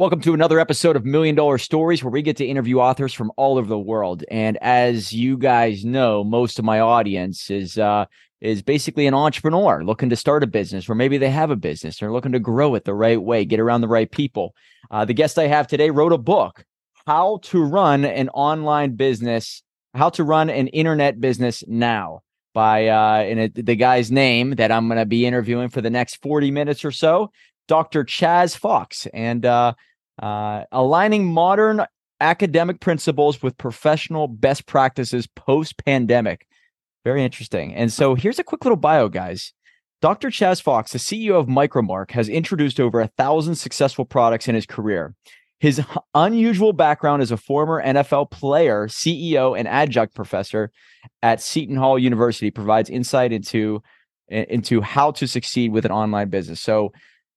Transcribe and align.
Welcome 0.00 0.22
to 0.22 0.32
another 0.32 0.58
episode 0.58 0.96
of 0.96 1.04
Million 1.04 1.34
Dollar 1.34 1.58
Stories, 1.58 2.02
where 2.02 2.10
we 2.10 2.22
get 2.22 2.38
to 2.38 2.46
interview 2.46 2.78
authors 2.78 3.12
from 3.12 3.30
all 3.36 3.58
over 3.58 3.68
the 3.68 3.78
world. 3.78 4.24
And 4.30 4.56
as 4.62 5.12
you 5.12 5.36
guys 5.36 5.84
know, 5.84 6.24
most 6.24 6.58
of 6.58 6.64
my 6.64 6.80
audience 6.80 7.50
is 7.50 7.76
uh, 7.76 8.06
is 8.40 8.62
basically 8.62 9.06
an 9.06 9.12
entrepreneur 9.12 9.84
looking 9.84 10.08
to 10.08 10.16
start 10.16 10.42
a 10.42 10.46
business, 10.46 10.88
or 10.88 10.94
maybe 10.94 11.18
they 11.18 11.28
have 11.28 11.50
a 11.50 11.54
business. 11.54 11.98
They're 11.98 12.12
looking 12.12 12.32
to 12.32 12.38
grow 12.38 12.74
it 12.76 12.86
the 12.86 12.94
right 12.94 13.20
way, 13.20 13.44
get 13.44 13.60
around 13.60 13.82
the 13.82 13.88
right 13.88 14.10
people. 14.10 14.54
Uh, 14.90 15.04
the 15.04 15.12
guest 15.12 15.38
I 15.38 15.48
have 15.48 15.66
today 15.66 15.90
wrote 15.90 16.14
a 16.14 16.18
book, 16.18 16.64
"How 17.06 17.40
to 17.42 17.62
Run 17.62 18.06
an 18.06 18.30
Online 18.30 18.96
Business," 18.96 19.62
how 19.92 20.08
to 20.08 20.24
run 20.24 20.48
an 20.48 20.68
internet 20.68 21.20
business 21.20 21.62
now. 21.68 22.22
By 22.54 22.86
uh, 22.86 23.18
and 23.18 23.52
the 23.54 23.76
guy's 23.76 24.10
name 24.10 24.52
that 24.52 24.72
I'm 24.72 24.88
going 24.88 24.98
to 24.98 25.04
be 25.04 25.26
interviewing 25.26 25.68
for 25.68 25.82
the 25.82 25.90
next 25.90 26.22
40 26.22 26.50
minutes 26.50 26.86
or 26.86 26.90
so, 26.90 27.32
Dr. 27.68 28.02
Chas 28.02 28.56
Fox, 28.56 29.06
and 29.12 29.44
uh, 29.44 29.74
uh, 30.20 30.64
aligning 30.70 31.26
modern 31.26 31.84
academic 32.20 32.80
principles 32.80 33.42
with 33.42 33.56
professional 33.56 34.28
best 34.28 34.66
practices 34.66 35.26
post 35.26 35.82
pandemic. 35.84 36.46
Very 37.04 37.24
interesting. 37.24 37.74
And 37.74 37.92
so 37.92 38.14
here's 38.14 38.38
a 38.38 38.44
quick 38.44 38.64
little 38.64 38.76
bio, 38.76 39.08
guys. 39.08 39.52
Dr. 40.02 40.30
Chas 40.30 40.60
Fox, 40.60 40.92
the 40.92 40.98
CEO 40.98 41.38
of 41.38 41.48
Micro-Mark, 41.48 42.10
has 42.12 42.28
introduced 42.28 42.80
over 42.80 43.00
a 43.00 43.06
thousand 43.06 43.56
successful 43.56 44.04
products 44.04 44.48
in 44.48 44.54
his 44.54 44.66
career. 44.66 45.14
His 45.58 45.82
unusual 46.14 46.72
background 46.72 47.20
as 47.20 47.30
a 47.30 47.36
former 47.36 47.82
NFL 47.82 48.30
player, 48.30 48.88
CEO, 48.88 49.58
and 49.58 49.68
adjunct 49.68 50.14
professor 50.14 50.70
at 51.22 51.42
Seton 51.42 51.76
Hall 51.76 51.98
University 51.98 52.50
provides 52.50 52.88
insight 52.88 53.32
into 53.32 53.82
into 54.28 54.80
how 54.80 55.10
to 55.10 55.26
succeed 55.26 55.72
with 55.72 55.84
an 55.84 55.90
online 55.90 56.28
business. 56.28 56.60
So, 56.60 56.92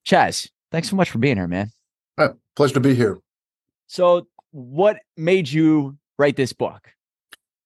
Chas, 0.05 0.47
thanks 0.71 0.89
so 0.89 0.95
much 0.95 1.09
for 1.09 1.17
being 1.17 1.38
here, 1.38 1.47
man. 1.47 1.71
Pleasure 2.55 2.75
to 2.75 2.80
be 2.80 2.95
here. 2.95 3.20
So, 3.88 4.27
what 4.52 4.98
made 5.17 5.49
you 5.49 5.98
write 6.17 6.35
this 6.35 6.53
book? 6.53 6.89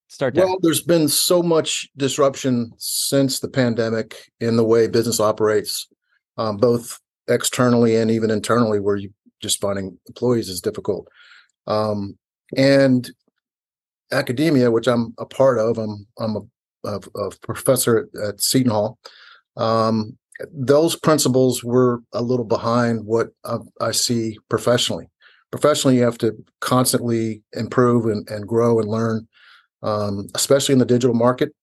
Start 0.08 0.36
there. 0.36 0.46
Well, 0.46 0.58
there's 0.62 0.82
been 0.82 1.10
so 1.10 1.44
much 1.44 1.90
disruption 1.98 2.72
since 2.78 3.40
the 3.40 3.50
pandemic 3.50 4.32
in 4.40 4.56
the 4.56 4.64
way 4.64 4.88
business 4.88 5.20
operates, 5.20 5.88
um, 6.38 6.58
both 6.58 7.00
externally 7.28 7.98
and 7.98 8.10
even 8.10 8.32
internally, 8.32 8.80
where 8.80 8.96
you 8.96 9.12
just 9.42 9.60
finding 9.60 10.00
employees 10.08 10.48
is 10.50 10.62
difficult. 10.62 11.08
Um, 11.68 12.18
and 12.56 13.10
academia, 14.12 14.72
which 14.72 14.88
I'm 14.88 15.14
a 15.18 15.26
part 15.26 15.60
of, 15.60 15.78
I'm 15.78 16.08
I'm 16.18 16.38
a, 16.38 16.42
a, 16.86 17.00
a 17.16 17.32
professor 17.42 18.08
at, 18.16 18.22
at, 18.22 18.42
Seton 18.42 18.72
Hall. 18.72 18.98
Um, 19.58 20.18
those 20.52 20.96
principles 20.96 21.64
were 21.64 22.02
a 22.14 22.22
little 22.22 22.46
behind 22.46 23.06
what 23.06 23.30
I, 23.44 23.58
I, 23.82 23.92
see 23.92 24.38
professionally. 24.50 25.10
Professionally, 25.52 25.98
you 25.98 26.04
have 26.04 26.18
to 26.20 26.34
constantly 26.60 27.42
improve 27.54 28.06
and, 28.06 28.30
and 28.30 28.48
grow 28.48 28.80
and 28.80 28.88
learn, 28.88 29.28
um, 29.82 30.28
especially 30.36 30.74
in 30.74 30.80
the 30.80 30.86
digital 30.86 31.16
market. 31.16 31.54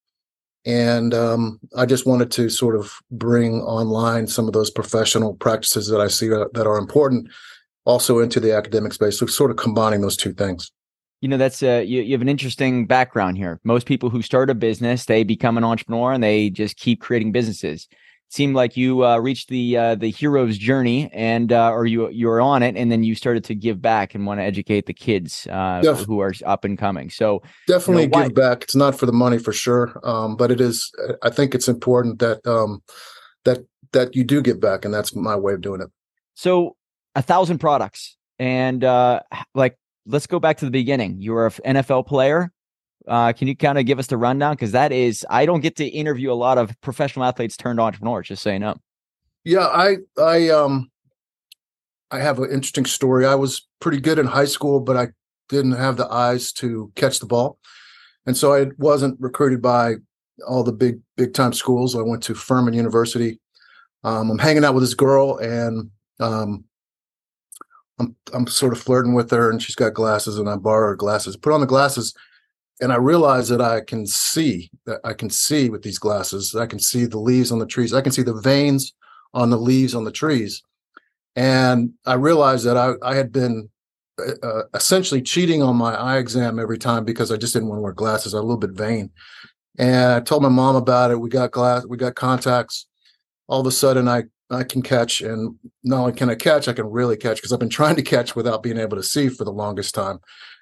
And 0.65 1.13
um, 1.13 1.59
I 1.77 1.85
just 1.85 2.07
wanted 2.07 2.31
to 2.31 2.49
sort 2.49 2.75
of 2.75 2.93
bring 3.11 3.61
online 3.61 4.27
some 4.27 4.47
of 4.47 4.53
those 4.53 4.71
professional 4.71 5.35
practices 5.35 5.87
that 5.89 6.01
I 6.01 6.07
see 6.07 6.27
that, 6.29 6.53
that 6.53 6.67
are 6.67 6.77
important 6.77 7.29
also 7.85 8.19
into 8.19 8.39
the 8.39 8.53
academic 8.53 8.93
space. 8.93 9.19
So, 9.19 9.27
sort 9.27 9.51
of 9.51 9.57
combining 9.57 10.01
those 10.01 10.17
two 10.17 10.33
things 10.33 10.71
you 11.21 11.29
know 11.29 11.37
that's 11.37 11.63
uh 11.63 11.81
you, 11.85 12.01
you 12.01 12.11
have 12.11 12.21
an 12.21 12.29
interesting 12.29 12.85
background 12.85 13.37
here 13.37 13.59
most 13.63 13.87
people 13.87 14.09
who 14.09 14.21
start 14.21 14.49
a 14.49 14.53
business 14.53 15.05
they 15.05 15.23
become 15.23 15.57
an 15.57 15.63
entrepreneur 15.63 16.11
and 16.11 16.23
they 16.23 16.49
just 16.49 16.77
keep 16.77 16.99
creating 17.01 17.31
businesses 17.31 17.87
seemed 18.29 18.55
like 18.55 18.75
you 18.75 19.05
uh, 19.05 19.17
reached 19.17 19.49
the 19.49 19.77
uh, 19.77 19.95
the 19.95 20.09
hero's 20.09 20.57
journey 20.57 21.09
and 21.13 21.51
uh, 21.51 21.71
or 21.71 21.85
you 21.85 22.09
you 22.09 22.27
were 22.27 22.41
on 22.41 22.63
it 22.63 22.75
and 22.75 22.91
then 22.91 23.03
you 23.03 23.15
started 23.15 23.43
to 23.45 23.55
give 23.55 23.81
back 23.81 24.15
and 24.15 24.25
want 24.25 24.39
to 24.39 24.43
educate 24.43 24.85
the 24.85 24.93
kids 24.93 25.47
uh, 25.51 25.81
Def- 25.81 26.05
who 26.05 26.19
are 26.19 26.33
up 26.45 26.65
and 26.65 26.77
coming. 26.77 27.09
So 27.09 27.41
definitely 27.67 28.03
you 28.03 28.09
know, 28.09 28.23
give 28.23 28.35
back. 28.35 28.63
It's 28.63 28.75
not 28.75 28.97
for 28.97 29.05
the 29.05 29.13
money 29.13 29.37
for 29.37 29.53
sure 29.53 29.99
um, 30.03 30.35
but 30.35 30.51
it 30.51 30.61
is 30.61 30.91
i 31.21 31.29
think 31.29 31.55
it's 31.55 31.67
important 31.67 32.19
that 32.19 32.45
um, 32.45 32.81
that 33.43 33.65
that 33.91 34.15
you 34.15 34.23
do 34.23 34.41
give 34.41 34.59
back 34.59 34.85
and 34.85 34.93
that's 34.93 35.15
my 35.15 35.35
way 35.35 35.53
of 35.53 35.61
doing 35.61 35.81
it. 35.81 35.89
So 36.35 36.75
a 37.15 37.21
thousand 37.21 37.59
products 37.59 38.17
and 38.37 38.83
uh, 38.83 39.21
like 39.53 39.77
let's 40.05 40.27
go 40.27 40.39
back 40.39 40.57
to 40.57 40.65
the 40.65 40.71
beginning. 40.71 41.21
You 41.21 41.33
were 41.33 41.51
an 41.63 41.75
nfl 41.75 42.05
player 42.05 42.51
uh, 43.07 43.33
can 43.33 43.47
you 43.47 43.55
kind 43.55 43.77
of 43.77 43.85
give 43.85 43.99
us 43.99 44.07
the 44.07 44.17
rundown? 44.17 44.55
Because 44.55 44.71
that 44.71 44.91
is, 44.91 45.25
I 45.29 45.45
don't 45.45 45.61
get 45.61 45.75
to 45.77 45.85
interview 45.85 46.31
a 46.31 46.33
lot 46.33 46.57
of 46.57 46.79
professional 46.81 47.25
athletes 47.25 47.57
turned 47.57 47.79
entrepreneurs. 47.79 48.27
Just 48.27 48.43
saying 48.43 48.63
up. 48.63 48.79
Yeah, 49.43 49.67
I, 49.67 49.97
I, 50.17 50.49
um, 50.49 50.89
I 52.11 52.19
have 52.19 52.39
an 52.39 52.45
interesting 52.45 52.85
story. 52.85 53.25
I 53.25 53.35
was 53.35 53.67
pretty 53.79 53.99
good 53.99 54.19
in 54.19 54.25
high 54.25 54.45
school, 54.45 54.79
but 54.79 54.97
I 54.97 55.09
didn't 55.49 55.73
have 55.73 55.97
the 55.97 56.07
eyes 56.07 56.51
to 56.53 56.91
catch 56.95 57.19
the 57.19 57.25
ball, 57.25 57.59
and 58.25 58.35
so 58.35 58.53
I 58.53 58.67
wasn't 58.77 59.19
recruited 59.19 59.61
by 59.61 59.95
all 60.47 60.63
the 60.63 60.71
big, 60.71 60.99
big 61.17 61.33
time 61.33 61.53
schools. 61.53 61.95
I 61.95 62.01
went 62.01 62.23
to 62.23 62.33
Furman 62.33 62.73
University. 62.73 63.39
Um, 64.03 64.31
I'm 64.31 64.39
hanging 64.39 64.65
out 64.65 64.73
with 64.73 64.83
this 64.83 64.93
girl, 64.93 65.37
and 65.37 65.89
um, 66.19 66.65
I'm 67.99 68.15
I'm 68.33 68.47
sort 68.47 68.73
of 68.73 68.79
flirting 68.79 69.13
with 69.13 69.31
her, 69.31 69.49
and 69.49 69.61
she's 69.61 69.75
got 69.75 69.93
glasses, 69.93 70.37
and 70.37 70.49
I 70.49 70.55
borrow 70.55 70.89
her 70.89 70.95
glasses. 70.95 71.37
Put 71.37 71.53
on 71.53 71.61
the 71.61 71.67
glasses 71.67 72.13
and 72.81 72.91
I 72.91 72.97
realize 72.97 73.47
that 73.49 73.61
I 73.61 73.81
can 73.81 74.05
see 74.05 74.69
that 74.85 74.99
I 75.03 75.13
can 75.13 75.29
see 75.29 75.69
with 75.69 75.81
these 75.81 75.97
glasses. 75.97 76.55
I 76.55 76.65
can 76.65 76.79
see 76.79 77.05
the 77.05 77.19
leaves 77.19 77.51
on 77.51 77.59
the 77.59 77.65
trees. 77.65 77.93
I 77.93 78.01
can 78.01 78.11
see 78.11 78.21
the 78.21 78.33
veins 78.33 78.93
on 79.33 79.49
the 79.49 79.57
leaves 79.57 79.95
on 79.95 80.03
the 80.03 80.11
trees. 80.11 80.61
And 81.35 81.93
I 82.05 82.13
realized 82.13 82.65
that 82.65 82.77
I, 82.77 82.93
I 83.01 83.15
had 83.15 83.31
been 83.31 83.69
uh, 84.19 84.45
uh 84.45 84.63
essentially 84.73 85.21
cheating 85.21 85.61
on 85.61 85.75
my 85.75 85.93
eye 85.95 86.17
exam 86.17 86.59
every 86.59 86.77
time 86.77 87.05
because 87.05 87.31
I 87.31 87.37
just 87.37 87.53
didn't 87.53 87.69
want 87.69 87.79
to 87.79 87.83
wear 87.83 87.93
glasses. 87.93 88.33
I 88.33 88.37
was 88.37 88.43
a 88.43 88.47
little 88.47 88.57
bit 88.57 88.71
vain. 88.71 89.11
And 89.77 90.13
I 90.13 90.19
told 90.21 90.43
my 90.43 90.49
mom 90.49 90.75
about 90.75 91.11
it. 91.11 91.19
We 91.19 91.29
got 91.29 91.51
glass, 91.51 91.85
we 91.85 91.97
got 91.97 92.15
contacts. 92.15 92.87
All 93.47 93.61
of 93.61 93.67
a 93.67 93.71
sudden 93.71 94.07
I 94.07 94.23
I 94.51 94.63
can 94.63 94.81
catch 94.81 95.21
and 95.21 95.55
not 95.83 96.01
only 96.01 96.13
can 96.13 96.29
I 96.29 96.35
catch, 96.35 96.67
I 96.67 96.73
can 96.73 96.85
really 96.85 97.17
catch 97.17 97.37
because 97.37 97.51
I've 97.51 97.59
been 97.59 97.69
trying 97.69 97.95
to 97.95 98.03
catch 98.03 98.35
without 98.35 98.61
being 98.61 98.77
able 98.77 98.97
to 98.97 99.03
see 99.03 99.29
for 99.29 99.43
the 99.43 99.51
longest 99.51 99.95
time 99.95 100.19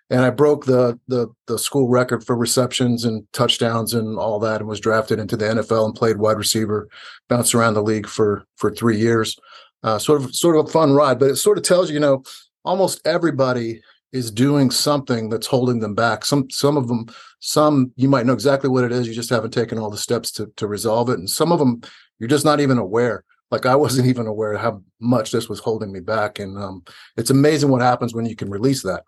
and 0.09 0.21
I 0.21 0.29
broke 0.29 0.65
the 0.65 0.99
the 1.07 1.27
the 1.47 1.57
school 1.57 1.87
record 1.87 2.23
for 2.25 2.35
receptions 2.35 3.05
and 3.05 3.25
touchdowns 3.33 3.93
and 3.93 4.17
all 4.17 4.39
that, 4.39 4.61
and 4.61 4.67
was 4.67 4.79
drafted 4.79 5.19
into 5.19 5.37
the 5.37 5.45
NFL 5.45 5.85
and 5.85 5.95
played 5.95 6.17
wide 6.17 6.37
receiver, 6.37 6.89
bounced 7.29 7.55
around 7.55 7.73
the 7.73 7.83
league 7.83 8.07
for 8.07 8.43
for 8.57 8.71
three 8.71 8.97
years. 8.97 9.37
Uh, 9.83 9.99
sort 9.99 10.21
of 10.21 10.33
sort 10.35 10.55
of 10.55 10.65
a 10.65 10.69
fun 10.69 10.93
ride, 10.93 11.19
but 11.19 11.29
it 11.29 11.35
sort 11.35 11.57
of 11.57 11.63
tells 11.63 11.89
you, 11.89 11.95
you 11.95 11.99
know, 11.99 12.23
almost 12.63 13.05
everybody 13.05 13.81
is 14.13 14.29
doing 14.31 14.69
something 14.69 15.27
that's 15.27 15.47
holding 15.47 15.79
them 15.79 15.95
back. 15.95 16.25
Some 16.25 16.49
some 16.49 16.77
of 16.77 16.87
them, 16.87 17.07
some 17.39 17.91
you 17.95 18.07
might 18.07 18.25
know 18.25 18.33
exactly 18.33 18.69
what 18.69 18.83
it 18.83 18.91
is, 18.91 19.07
you 19.07 19.13
just 19.13 19.29
haven't 19.29 19.51
taken 19.51 19.77
all 19.77 19.89
the 19.89 19.97
steps 19.97 20.31
to 20.33 20.51
to 20.57 20.67
resolve 20.67 21.09
it, 21.09 21.19
and 21.19 21.29
some 21.29 21.51
of 21.51 21.59
them 21.59 21.81
you're 22.19 22.29
just 22.29 22.45
not 22.45 22.59
even 22.59 22.77
aware. 22.77 23.23
Like 23.51 23.65
I 23.65 23.75
wasn't 23.75 24.07
even 24.07 24.27
aware 24.27 24.57
how 24.57 24.81
much 24.99 25.31
this 25.31 25.49
was 25.49 25.59
holding 25.59 25.91
me 25.91 25.99
back, 25.99 26.39
and 26.39 26.57
um, 26.57 26.83
it's 27.17 27.29
amazing 27.29 27.69
what 27.69 27.81
happens 27.81 28.13
when 28.13 28.25
you 28.25 28.35
can 28.35 28.49
release 28.49 28.83
that 28.83 29.03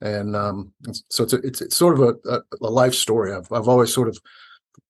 and 0.00 0.36
um, 0.36 0.72
so 1.08 1.24
it's, 1.24 1.32
a, 1.32 1.36
it's, 1.38 1.60
it's 1.60 1.76
sort 1.76 1.98
of 1.98 2.16
a, 2.24 2.42
a, 2.60 2.70
life 2.70 2.94
story. 2.94 3.32
I've 3.32 3.50
I've 3.50 3.68
always 3.68 3.92
sort 3.92 4.08
of 4.08 4.18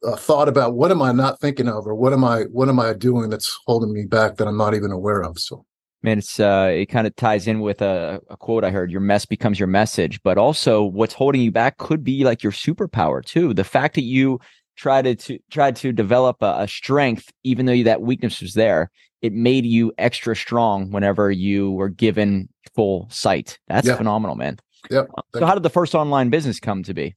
uh, 0.05 0.17
thought 0.17 0.49
about 0.49 0.75
what 0.75 0.91
am 0.91 1.03
I 1.03 1.13
not 1.13 1.41
thinking 1.41 1.69
of, 1.69 1.87
or 1.87 1.95
what 1.95 2.13
am 2.13 2.25
I 2.25 2.43
what 2.45 2.69
am 2.69 2.81
I 2.81 2.93
doing 2.93 3.31
that's 3.31 3.59
holding 3.67 3.93
me 3.93 4.05
back 4.05 4.37
that 4.37 4.49
I'm 4.49 4.57
not 4.57 4.75
even 4.75 4.91
aware 4.91 5.23
of. 5.23 5.39
So, 5.39 5.65
man, 6.03 6.19
it's 6.19 6.41
uh, 6.41 6.71
it 6.73 6.87
kind 6.87 7.07
of 7.07 7.15
ties 7.17 7.47
in 7.47 7.61
with 7.61 7.83
a, 7.83 8.21
a 8.29 8.37
quote 8.37 8.65
I 8.65 8.71
heard: 8.71 8.91
"Your 8.91 9.01
mess 9.01 9.27
becomes 9.27 9.59
your 9.59 9.69
message," 9.69 10.21
but 10.23 10.39
also 10.39 10.83
what's 10.83 11.15
holding 11.15 11.41
you 11.41 11.53
back 11.53 11.79
could 11.79 12.03
be 12.03 12.25
like 12.25 12.43
your 12.43 12.53
superpower 12.53 13.25
too. 13.25 13.55
The 13.55 13.65
fact 13.65 13.95
that 13.95 14.05
you 14.05 14.41
tried 14.77 15.03
to, 15.03 15.15
to 15.15 15.39
tried 15.51 15.77
to 15.77 15.93
develop 15.93 16.43
a, 16.43 16.57
a 16.61 16.69
strength, 16.69 17.33
even 17.45 17.67
though 17.67 17.83
that 17.85 18.03
weakness 18.03 18.41
was 18.41 18.55
there, 18.55 18.91
it 19.23 19.33
made 19.33 19.65
you 19.65 19.93
extra 19.99 20.37
strong 20.37 20.91
whenever 20.91 21.31
you 21.31 21.73
were 21.73 21.89
given 21.89 22.49
full 22.75 23.09
sight. 23.11 23.59
That's 23.69 23.87
yeah. 23.87 23.97
phenomenal, 23.97 24.37
man. 24.37 24.59
Yep. 24.91 25.09
So, 25.35 25.47
how 25.47 25.55
did 25.55 25.63
the 25.63 25.71
first 25.71 25.95
online 25.95 26.31
business 26.31 26.61
come 26.61 26.83
to 26.85 26.95
be? 26.95 27.17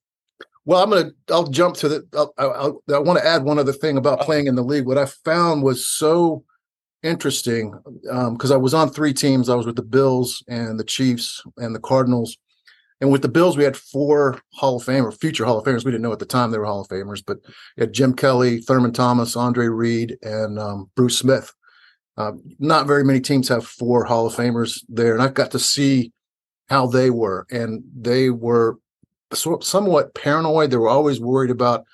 Well, 0.66 0.83
I'm 0.83 0.89
gonna. 0.89 1.12
I'll 1.31 1.48
jump 1.48 1.75
to 1.77 1.89
the. 1.89 2.07
I'll, 2.13 2.33
I'll, 2.38 2.83
i 2.94 3.00
want 3.00 3.19
to 3.19 3.25
add 3.25 3.44
one 3.44 3.60
other 3.60 3.74
thing 3.74 3.98
about 3.98 4.21
playing 4.21 4.48
in 4.48 4.56
the 4.56 4.63
league. 4.63 4.86
What 4.86 4.98
I 4.98 5.06
found 5.06 5.63
was 5.63 5.86
so 5.88 6.44
interesting 7.01 7.74
because 8.04 8.51
um, 8.51 8.56
I 8.56 8.57
was 8.57 8.74
on 8.74 8.89
three 8.89 9.13
teams. 9.13 9.50
I 9.50 9.56
was 9.56 9.66
with 9.66 9.77
the 9.77 9.81
Bills 9.81 10.44
and 10.48 10.80
the 10.80 10.83
Chiefs 10.83 11.42
and 11.57 11.74
the 11.74 11.80
Cardinals. 11.80 12.38
And 13.01 13.12
with 13.12 13.21
the 13.21 13.30
Bills, 13.30 13.56
we 13.56 13.63
had 13.63 13.77
four 13.77 14.42
Hall 14.54 14.75
of 14.75 14.83
Fame 14.83 15.06
or 15.06 15.12
future 15.12 15.45
Hall 15.45 15.57
of 15.57 15.66
Famers. 15.66 15.86
We 15.86 15.92
didn't 15.92 16.01
know 16.01 16.12
at 16.12 16.19
the 16.19 16.25
time 16.25 16.51
they 16.51 16.57
were 16.57 16.66
Hall 16.66 16.81
of 16.81 16.89
Famers, 16.89 17.24
but 17.25 17.38
had 17.77 17.94
Jim 17.94 18.13
Kelly, 18.13 18.60
Thurman 18.60 18.92
Thomas, 18.92 19.38
Andre 19.38 19.68
Reed, 19.68 20.18
and 20.21 20.60
um, 20.60 20.89
Bruce 20.95 21.18
Smith. 21.18 21.54
Uh, 22.18 22.33
not 22.60 22.88
very 22.88 23.06
many 23.06 23.21
teams 23.21 23.48
have 23.48 23.66
four 23.66 24.04
Hall 24.04 24.27
of 24.27 24.36
Famers 24.36 24.83
there, 24.89 25.13
and 25.13 25.24
I 25.24 25.30
got 25.30 25.51
to 25.51 25.60
see 25.60 26.12
how 26.69 26.88
they 26.88 27.10
were, 27.10 27.45
and 27.51 27.83
they 27.95 28.30
were 28.30 28.77
somewhat 29.33 30.13
paranoid. 30.16 30.71
They 30.71 30.77
were 30.77 30.89
always 30.89 31.19
worried 31.19 31.51
about 31.51 31.86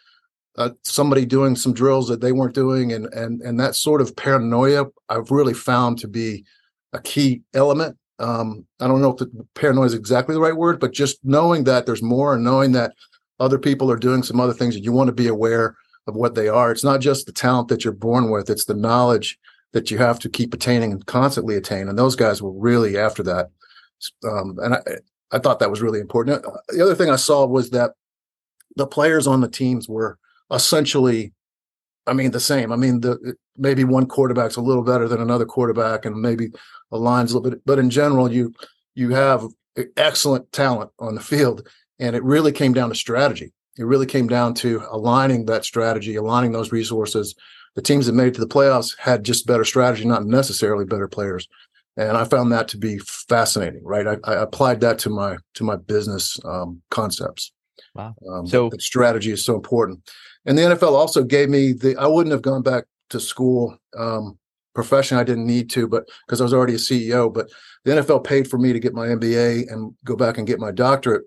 uh, 0.58 0.72
somebody 0.84 1.26
doing 1.26 1.56
some 1.56 1.74
drills 1.74 2.08
that 2.08 2.22
they 2.22 2.32
weren't 2.32 2.56
doing, 2.56 2.94
and 2.94 3.06
and 3.14 3.42
and 3.42 3.60
that 3.60 3.76
sort 3.76 4.02
of 4.02 4.16
paranoia 4.16 4.86
I've 5.10 5.32
really 5.32 5.54
found 5.54 6.00
to 6.00 6.08
be 6.08 6.46
a 6.94 7.02
key 7.02 7.42
element 7.54 7.98
um, 8.20 8.66
I 8.80 8.88
don't 8.88 9.02
know 9.02 9.12
if 9.12 9.18
the 9.18 9.30
paranoia 9.56 9.86
is 9.86 9.94
exactly 9.94 10.34
the 10.34 10.42
right 10.42 10.56
word, 10.56 10.80
but 10.80 10.94
just 10.94 11.20
knowing 11.24 11.66
that 11.66 11.86
there's 11.86 12.02
more 12.02 12.34
and 12.34 12.44
knowing 12.44 12.72
that 12.74 12.94
other 13.40 13.60
people 13.60 13.92
are 13.92 13.98
doing 13.98 14.24
some 14.24 14.40
other 14.40 14.54
things 14.54 14.76
and 14.76 14.86
you 14.86 14.94
want 14.94 15.08
to 15.08 15.14
be 15.14 15.28
aware 15.28 15.76
of 16.08 16.16
what 16.16 16.36
they 16.36 16.48
are. 16.48 16.72
It's 16.72 16.84
not 16.84 17.02
just 17.02 17.26
the 17.26 17.34
talent 17.34 17.68
that 17.68 17.84
you're 17.84 17.94
born 17.94 18.30
with, 18.30 18.50
it's 18.50 18.66
the 18.66 18.74
knowledge 18.74 19.38
that 19.74 19.92
you 19.92 19.98
have 19.98 20.20
to 20.20 20.30
keep 20.30 20.54
attaining 20.54 20.94
and 20.94 21.06
constantly 21.06 21.56
attain. 21.56 21.90
And 21.90 22.00
those 22.00 22.16
guys 22.16 22.42
were 22.42 22.52
really 22.52 22.98
after 22.98 23.24
that. 23.24 23.50
Um, 24.28 24.58
and 24.62 24.76
I, 24.76 24.80
I 25.32 25.40
thought 25.40 25.60
that 25.60 25.72
was 25.72 25.82
really 25.82 26.00
important. 26.00 26.46
The 26.70 26.84
other 26.84 26.96
thing 26.96 27.10
I 27.10 27.16
saw 27.16 27.46
was 27.46 27.72
that 27.72 27.92
the 28.76 28.88
players 28.88 29.28
on 29.28 29.42
the 29.42 29.50
teams 29.50 29.88
were 29.90 30.18
essentially, 30.52 31.34
I 32.08 32.14
mean, 32.14 32.32
the 32.32 32.40
same. 32.40 32.72
I 32.72 32.76
mean, 32.76 33.02
the 33.02 33.36
maybe 33.58 33.84
one 33.84 34.06
quarterback's 34.06 34.58
a 34.58 34.62
little 34.62 34.84
better 34.84 35.08
than 35.08 35.22
another 35.22 35.46
quarterback, 35.46 36.06
and 36.06 36.22
maybe 36.22 36.50
a 36.92 36.98
line's 36.98 37.32
a 37.32 37.38
little 37.38 37.52
bit, 37.52 37.62
but 37.66 37.80
in 37.80 37.90
general, 37.90 38.32
you 38.32 38.54
you 38.94 39.10
have 39.12 39.46
excellent 39.98 40.52
talent 40.52 40.92
on 41.00 41.16
the 41.16 41.22
field, 41.22 41.68
and 42.00 42.16
it 42.16 42.24
really 42.24 42.52
came 42.52 42.74
down 42.74 42.90
to 42.90 42.96
strategy. 42.96 43.52
It 43.78 43.86
really 43.86 44.06
came 44.06 44.28
down 44.28 44.54
to 44.56 44.84
aligning 44.90 45.46
that 45.46 45.66
strategy, 45.66 46.16
aligning 46.16 46.54
those 46.54 46.72
resources. 46.72 47.36
The 47.76 47.82
teams 47.82 48.06
that 48.06 48.14
made 48.14 48.28
it 48.28 48.34
to 48.36 48.42
the 48.42 48.48
playoffs 48.48 48.98
had 48.98 49.26
just 49.26 49.46
better 49.46 49.66
strategy, 49.66 50.06
not 50.06 50.26
necessarily 50.26 50.86
better 50.86 51.10
players. 51.10 51.48
And 51.98 52.18
I 52.18 52.26
found 52.26 52.52
that 52.52 52.68
to 52.70 52.78
be 52.78 53.00
fascinating. 53.00 53.82
Right, 53.84 54.08
I, 54.08 54.18
I 54.24 54.42
applied 54.42 54.82
that 54.82 55.00
to 55.00 55.10
my 55.10 55.38
to 55.56 55.64
my 55.64 55.76
business 55.76 56.38
um, 56.46 56.82
concepts. 56.92 57.52
Wow! 57.94 58.16
Um, 58.30 58.48
so 58.48 58.70
strategy 58.80 59.32
is 59.32 59.46
so 59.46 59.56
important. 59.56 60.10
And 60.46 60.58
the 60.58 60.64
NFL 60.64 60.92
also 60.92 61.24
gave 61.24 61.50
me 61.50 61.74
the. 61.74 61.96
I 61.98 62.08
wouldn't 62.08 62.34
have 62.34 62.42
gone 62.42 62.62
back 62.62 62.86
to 63.10 63.20
school 63.20 63.78
um, 63.98 64.38
profession. 64.74 65.18
I 65.18 65.24
didn't 65.24 65.48
need 65.48 65.70
to, 65.72 65.88
but 65.88 66.08
because 66.26 66.42
I 66.42 66.44
was 66.44 66.54
already 66.54 66.74
a 66.74 66.78
CEO. 66.78 67.34
But 67.34 67.50
the 67.86 67.92
NFL 67.92 68.24
paid 68.24 68.50
for 68.50 68.58
me 68.58 68.74
to 68.74 68.80
get 68.80 68.94
my 68.94 69.08
MBA 69.08 69.72
and 69.72 69.94
go 70.04 70.16
back 70.16 70.38
and 70.38 70.48
get 70.48 70.60
my 70.60 70.72
doctorate 70.72 71.24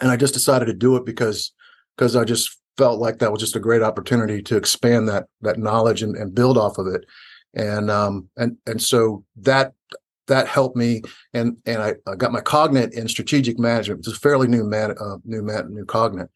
and 0.00 0.10
I 0.10 0.16
just 0.16 0.34
decided 0.34 0.66
to 0.66 0.74
do 0.74 0.96
it 0.96 1.04
because 1.04 1.52
because 1.96 2.16
I 2.16 2.24
just 2.24 2.56
felt 2.76 3.00
like 3.00 3.18
that 3.18 3.32
was 3.32 3.40
just 3.40 3.56
a 3.56 3.60
great 3.60 3.82
opportunity 3.82 4.42
to 4.42 4.56
expand 4.56 5.08
that 5.08 5.26
that 5.40 5.58
knowledge 5.58 6.02
and, 6.02 6.16
and 6.16 6.34
build 6.34 6.58
off 6.58 6.78
of 6.78 6.86
it, 6.86 7.04
and 7.54 7.90
um 7.90 8.28
and 8.36 8.56
and 8.66 8.80
so 8.80 9.24
that 9.36 9.72
that 10.28 10.46
helped 10.46 10.76
me 10.76 11.02
and 11.34 11.56
and 11.66 11.82
I, 11.82 11.94
I 12.06 12.14
got 12.14 12.32
my 12.32 12.40
cognate 12.40 12.92
in 12.92 13.08
strategic 13.08 13.58
management, 13.58 13.98
which 14.00 14.08
is 14.08 14.18
fairly 14.18 14.48
new 14.48 14.64
man 14.64 14.94
uh, 14.98 15.16
new 15.24 15.42
man 15.42 15.74
new 15.74 15.84
cognate, 15.84 16.28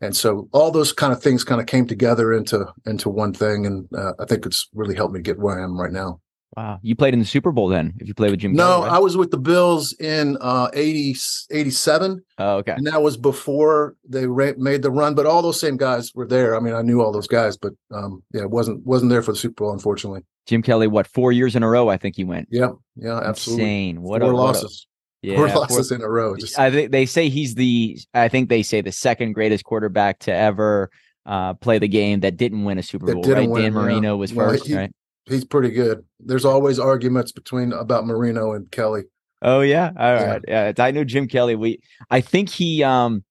and 0.00 0.16
so 0.16 0.48
all 0.52 0.70
those 0.70 0.92
kind 0.92 1.12
of 1.12 1.22
things 1.22 1.44
kind 1.44 1.60
of 1.60 1.66
came 1.66 1.86
together 1.86 2.32
into 2.32 2.66
into 2.86 3.08
one 3.08 3.34
thing, 3.34 3.66
and 3.66 3.88
uh, 3.96 4.12
I 4.20 4.24
think 4.24 4.46
it's 4.46 4.68
really 4.72 4.94
helped 4.94 5.14
me 5.14 5.20
get 5.20 5.38
where 5.38 5.60
I 5.60 5.64
am 5.64 5.78
right 5.78 5.92
now. 5.92 6.20
Wow. 6.56 6.78
You 6.82 6.96
played 6.96 7.12
in 7.12 7.20
the 7.20 7.26
Super 7.26 7.52
Bowl 7.52 7.68
then, 7.68 7.94
if 7.98 8.08
you 8.08 8.14
played 8.14 8.30
with 8.30 8.40
Jim 8.40 8.52
No, 8.52 8.80
right? 8.80 8.92
I 8.92 8.98
was 8.98 9.16
with 9.16 9.30
the 9.30 9.38
Bills 9.38 9.94
in 10.00 10.38
uh, 10.40 10.70
80, 10.72 11.14
87. 11.50 12.24
Oh, 12.38 12.56
okay. 12.56 12.72
And 12.72 12.86
that 12.86 13.02
was 13.02 13.16
before 13.16 13.94
they 14.08 14.26
ra- 14.26 14.52
made 14.56 14.82
the 14.82 14.90
run, 14.90 15.14
but 15.14 15.26
all 15.26 15.42
those 15.42 15.60
same 15.60 15.76
guys 15.76 16.12
were 16.14 16.26
there. 16.26 16.56
I 16.56 16.60
mean, 16.60 16.74
I 16.74 16.82
knew 16.82 17.02
all 17.02 17.12
those 17.12 17.28
guys, 17.28 17.56
but 17.56 17.74
um, 17.92 18.22
yeah, 18.32 18.42
it 18.42 18.50
wasn't 18.50 18.84
wasn't 18.86 19.10
there 19.10 19.22
for 19.22 19.32
the 19.32 19.38
Super 19.38 19.64
Bowl, 19.64 19.72
unfortunately. 19.72 20.22
Jim 20.48 20.62
Kelly, 20.62 20.86
what, 20.86 21.06
four 21.06 21.30
years 21.30 21.54
in 21.54 21.62
a 21.62 21.68
row, 21.68 21.90
I 21.90 21.98
think 21.98 22.16
he 22.16 22.24
went. 22.24 22.48
Yeah, 22.50 22.70
yeah, 22.96 23.18
absolutely. 23.18 23.64
Insane. 23.64 24.02
What 24.02 24.22
Four 24.22 24.32
a, 24.32 24.36
losses. 24.36 24.86
What 25.22 25.32
a, 25.32 25.36
Four 25.36 25.46
yeah, 25.48 25.54
losses 25.56 25.92
in 25.92 26.00
a 26.00 26.08
row. 26.08 26.36
Just, 26.36 26.58
I 26.58 26.70
think 26.70 26.90
they 26.90 27.04
say 27.04 27.28
he's 27.28 27.54
the, 27.54 27.98
I 28.14 28.28
think 28.28 28.48
they 28.48 28.62
say 28.62 28.80
the 28.80 28.90
second 28.92 29.34
greatest 29.34 29.64
quarterback 29.64 30.20
to 30.20 30.32
ever 30.32 30.90
uh, 31.26 31.52
play 31.54 31.78
the 31.78 31.86
game 31.88 32.20
that 32.20 32.38
didn't 32.38 32.64
win 32.64 32.78
a 32.78 32.82
Super 32.82 33.12
Bowl, 33.12 33.22
right? 33.24 33.46
win, 33.48 33.62
Dan 33.62 33.72
yeah. 33.74 33.78
Marino 33.78 34.16
was 34.16 34.32
Well, 34.32 34.48
first, 34.50 34.66
he- 34.66 34.74
right? 34.74 34.90
he's 35.26 35.44
pretty 35.44 35.70
good. 35.70 36.02
There's 36.18 36.46
always 36.46 36.78
arguments 36.78 37.32
between 37.32 37.74
about 37.74 38.06
Marino 38.06 38.52
and 38.54 38.70
Kelly. 38.70 39.02
Oh 39.42 39.60
yeah, 39.60 39.92
all 39.98 40.14
Yeah. 40.14 40.24
right. 40.24 40.42
Yeah, 40.48 40.72
I 40.78 40.90
know 40.92 41.04
Jim 41.04 41.28
Kelly. 41.28 41.54
We, 41.56 41.80
I 42.10 42.20
think 42.22 42.48
he. 42.48 42.82
Um, 42.82 43.22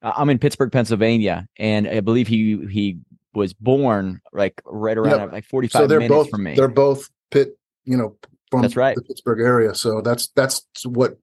I'm 0.00 0.30
in 0.30 0.38
Pittsburgh, 0.38 0.72
Pennsylvania, 0.72 1.46
and 1.58 1.86
I 1.86 2.00
believe 2.00 2.26
he 2.26 2.66
he 2.68 2.98
was 3.34 3.52
born 3.52 4.20
like 4.32 4.60
right 4.64 4.96
around 4.98 5.20
Yep. 5.20 5.32
like 5.32 5.44
45 5.46 5.80
So 5.82 5.86
they're 5.86 5.98
minutes 6.00 6.14
both 6.14 6.30
from 6.30 6.42
me. 6.44 6.54
they're 6.54 6.68
both 6.68 7.08
Pitt, 7.30 7.58
you 7.84 7.96
know, 7.96 8.16
from 8.50 8.62
That's 8.62 8.76
right. 8.76 8.94
the 8.94 9.02
Pittsburgh 9.02 9.40
area. 9.40 9.74
So 9.74 10.00
that's 10.02 10.28
that's 10.36 10.62
what 10.84 11.16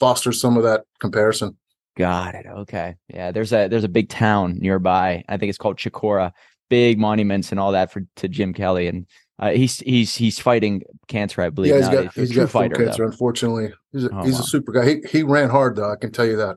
fosters 0.00 0.40
some 0.40 0.56
of 0.56 0.64
that 0.64 0.84
comparison. 1.00 1.56
Got 1.96 2.34
it. 2.34 2.46
Okay. 2.46 2.96
Yeah. 3.08 3.30
There's 3.32 3.52
a 3.52 3.68
there's 3.68 3.84
a 3.84 3.88
big 3.88 4.08
town 4.08 4.58
nearby. 4.58 5.24
I 5.28 5.36
think 5.36 5.50
it's 5.50 5.58
called 5.58 5.76
Chicora. 5.76 6.32
Big 6.70 6.98
monuments 6.98 7.50
and 7.50 7.60
all 7.60 7.72
that 7.72 7.92
for 7.92 8.02
to 8.16 8.28
Jim 8.28 8.54
Kelly, 8.54 8.86
and 8.86 9.06
uh, 9.38 9.50
he's 9.50 9.80
he's 9.80 10.14
he's 10.14 10.38
fighting 10.38 10.82
cancer, 11.06 11.42
I 11.42 11.50
believe. 11.50 11.74
yeah, 11.74 11.76
he's 11.80 11.88
got 11.90 12.14
he's 12.14 12.30
true 12.32 12.42
got 12.44 12.50
fighter. 12.50 12.76
though. 12.78 12.84
cancer. 12.86 13.04
Unfortunately, 13.04 13.74
he's 13.92 14.04
a, 14.04 14.10
Oh, 14.10 14.24
he's 14.24 14.34
wow. 14.36 14.40
a 14.40 14.44
super 14.44 14.72
guy. 14.72 14.86
He 14.88 15.02
he 15.06 15.22
ran 15.22 15.50
hard 15.50 15.76
though. 15.76 15.92
I 15.92 15.96
can 15.96 16.10
tell 16.12 16.24
you 16.24 16.36
that. 16.36 16.56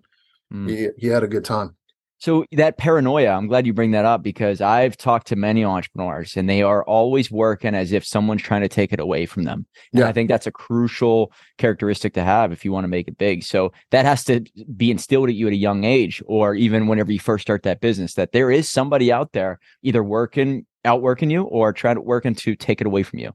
Mm. 0.54 0.70
He 0.70 0.88
he 0.98 1.08
had 1.08 1.24
a 1.24 1.28
good 1.28 1.44
time. 1.44 1.76
So 2.18 2.46
that 2.54 2.78
paranoia, 2.78 3.30
I'm 3.30 3.48
glad 3.48 3.68
you 3.68 3.74
bring 3.74 3.92
that 3.92 4.06
up 4.06 4.24
because 4.24 4.62
I've 4.62 4.96
talked 4.96 5.28
to 5.28 5.36
many 5.36 5.66
entrepreneurs 5.66 6.38
and 6.38 6.50
they 6.50 6.62
are 6.62 6.84
always 6.86 7.30
working 7.30 7.76
as 7.76 7.92
if 7.92 8.06
someone's 8.06 8.42
trying 8.42 8.62
to 8.62 8.70
take 8.70 8.94
it 8.94 9.00
away 9.00 9.26
from 9.26 9.44
them. 9.44 9.66
And 9.92 10.00
Yeah. 10.00 10.08
I 10.08 10.14
think 10.14 10.30
that's 10.30 10.48
a 10.48 10.52
crucial 10.52 11.32
characteristic 11.58 12.14
to 12.14 12.24
have 12.24 12.52
if 12.52 12.64
you 12.64 12.72
want 12.72 12.86
to 12.86 12.90
make 12.90 13.08
it 13.08 13.18
big. 13.18 13.44
So 13.44 13.74
that 13.92 14.06
has 14.06 14.24
to 14.26 14.46
be 14.76 14.92
instilled 14.92 15.30
at 15.30 15.36
you 15.36 15.48
at 15.48 15.54
a 15.54 15.58
young 15.58 15.84
age 15.84 16.24
or 16.26 16.56
even 16.56 16.88
whenever 16.88 17.12
you 17.12 17.20
first 17.20 17.42
start 17.42 17.64
that 17.64 17.82
business 17.82 18.14
that 18.14 18.32
there 18.32 18.50
is 18.50 18.70
somebody 18.70 19.12
out 19.12 19.34
there 19.34 19.60
either 19.84 20.04
working 20.04 20.66
outworking 20.86 21.32
you 21.32 21.44
or 21.44 21.74
trying 21.74 21.96
to 21.96 22.02
working 22.02 22.36
to 22.36 22.56
take 22.56 22.80
it 22.80 22.88
away 22.88 23.04
from 23.04 23.20
you. 23.20 23.32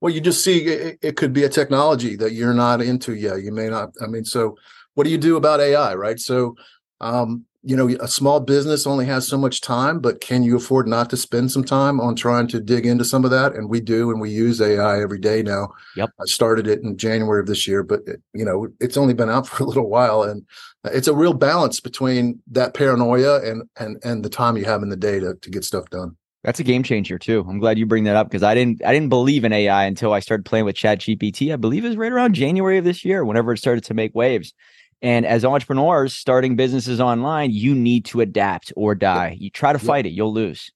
Well, 0.00 0.12
you 0.12 0.20
just 0.20 0.44
see 0.44 0.58
it, 0.58 0.98
it 1.00 1.16
could 1.16 1.32
be 1.32 1.44
a 1.44 1.48
technology 1.48 2.14
that 2.16 2.32
you're 2.32 2.54
not 2.54 2.80
into 2.82 3.14
yet. 3.14 3.42
You 3.42 3.52
may 3.52 3.68
not. 3.68 3.90
I 4.02 4.06
mean, 4.06 4.24
so 4.24 4.56
what 4.94 5.04
do 5.04 5.10
you 5.10 5.18
do 5.18 5.36
about 5.36 5.60
AI, 5.60 5.94
right? 5.94 6.18
So, 6.20 6.56
um, 7.00 7.44
you 7.68 7.76
know, 7.76 7.86
a 8.00 8.08
small 8.08 8.40
business 8.40 8.86
only 8.86 9.04
has 9.04 9.28
so 9.28 9.36
much 9.36 9.60
time, 9.60 10.00
but 10.00 10.22
can 10.22 10.42
you 10.42 10.56
afford 10.56 10.88
not 10.88 11.10
to 11.10 11.18
spend 11.18 11.52
some 11.52 11.62
time 11.62 12.00
on 12.00 12.16
trying 12.16 12.48
to 12.48 12.60
dig 12.60 12.86
into 12.86 13.04
some 13.04 13.26
of 13.26 13.30
that? 13.30 13.54
And 13.54 13.68
we 13.68 13.78
do, 13.78 14.10
and 14.10 14.22
we 14.22 14.30
use 14.30 14.58
AI 14.58 15.02
every 15.02 15.18
day 15.18 15.42
now. 15.42 15.68
Yep. 15.94 16.08
I 16.18 16.24
started 16.24 16.66
it 16.66 16.80
in 16.80 16.96
January 16.96 17.40
of 17.40 17.46
this 17.46 17.68
year, 17.68 17.82
but 17.82 18.00
it, 18.06 18.22
you 18.32 18.42
know, 18.42 18.68
it's 18.80 18.96
only 18.96 19.12
been 19.12 19.28
out 19.28 19.46
for 19.46 19.64
a 19.64 19.66
little 19.66 19.90
while, 19.90 20.22
and 20.22 20.46
it's 20.84 21.08
a 21.08 21.14
real 21.14 21.34
balance 21.34 21.78
between 21.78 22.40
that 22.52 22.72
paranoia 22.72 23.42
and 23.46 23.64
and 23.78 23.98
and 24.02 24.24
the 24.24 24.30
time 24.30 24.56
you 24.56 24.64
have 24.64 24.82
in 24.82 24.88
the 24.88 24.96
day 24.96 25.20
to 25.20 25.34
to 25.34 25.50
get 25.50 25.62
stuff 25.62 25.90
done. 25.90 26.16
That's 26.44 26.60
a 26.60 26.64
game 26.64 26.82
changer 26.82 27.18
too. 27.18 27.44
I'm 27.46 27.58
glad 27.58 27.78
you 27.78 27.84
bring 27.84 28.04
that 28.04 28.16
up 28.16 28.30
because 28.30 28.42
I 28.42 28.54
didn't 28.54 28.82
I 28.82 28.94
didn't 28.94 29.10
believe 29.10 29.44
in 29.44 29.52
AI 29.52 29.84
until 29.84 30.14
I 30.14 30.20
started 30.20 30.46
playing 30.46 30.64
with 30.64 30.76
Chat 30.76 31.00
GPT. 31.00 31.52
I 31.52 31.56
believe 31.56 31.84
it 31.84 31.88
was 31.88 31.98
right 31.98 32.12
around 32.12 32.32
January 32.32 32.78
of 32.78 32.84
this 32.84 33.04
year, 33.04 33.26
whenever 33.26 33.52
it 33.52 33.58
started 33.58 33.84
to 33.84 33.94
make 33.94 34.14
waves. 34.14 34.54
And 35.00 35.24
as 35.26 35.44
entrepreneurs 35.44 36.12
starting 36.12 36.56
businesses 36.56 37.00
online, 37.00 37.52
you 37.52 37.74
need 37.74 38.04
to 38.06 38.20
adapt 38.20 38.72
or 38.76 38.94
die. 38.94 39.36
You 39.38 39.50
try 39.50 39.72
to 39.72 39.78
fight 39.78 40.06
it, 40.06 40.10
you'll 40.10 40.32
lose. 40.32 40.72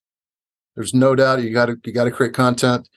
there's 0.76 0.95
no 0.95 1.14
doubt 1.14 1.43
you 1.43 1.52
got 1.52 1.67
to 1.67 1.76
you 1.85 1.93
got 1.93 2.05
to 2.05 2.11
create 2.11 2.33
content 2.33 2.88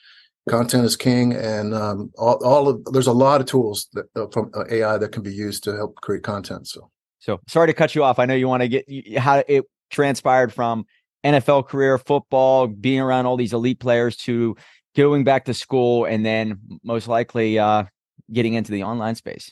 content 0.48 0.86
is 0.86 0.96
king 0.96 1.34
and 1.34 1.74
um, 1.74 2.12
all, 2.18 2.36
all 2.46 2.70
of 2.70 2.86
there's 2.94 3.08
a 3.08 3.12
lot 3.12 3.42
of 3.42 3.48
tools 3.48 3.88
that, 3.94 4.06
uh, 4.16 4.28
from 4.32 4.52
ai 4.70 4.98
that 4.98 5.12
can 5.12 5.24
be 5.24 5.34
used 5.34 5.64
to 5.64 5.76
help 5.76 5.96
create 5.96 6.22
content 6.24 6.68
so 6.68 6.90
So 7.20 7.40
sorry 7.48 7.68
to 7.68 7.74
cut 7.74 7.96
you 7.96 8.04
off. 8.04 8.20
I 8.20 8.26
know 8.26 8.36
you 8.36 8.48
want 8.48 8.62
to 8.62 8.68
get 8.68 8.86
how 9.18 9.44
it 9.48 9.66
transpired 9.90 10.54
from 10.54 10.86
NFL 11.24 11.68
career, 11.68 11.98
football, 11.98 12.68
being 12.68 13.02
around 13.02 13.26
all 13.26 13.36
these 13.36 13.52
elite 13.52 13.80
players 13.80 14.16
to 14.18 14.56
going 14.96 15.24
back 15.24 15.46
to 15.46 15.54
school 15.54 16.06
and 16.06 16.24
then 16.24 16.60
most 16.84 17.08
likely 17.08 17.58
uh, 17.58 17.86
getting 18.32 18.54
into 18.54 18.72
the 18.72 18.84
online 18.84 19.16
space. 19.16 19.52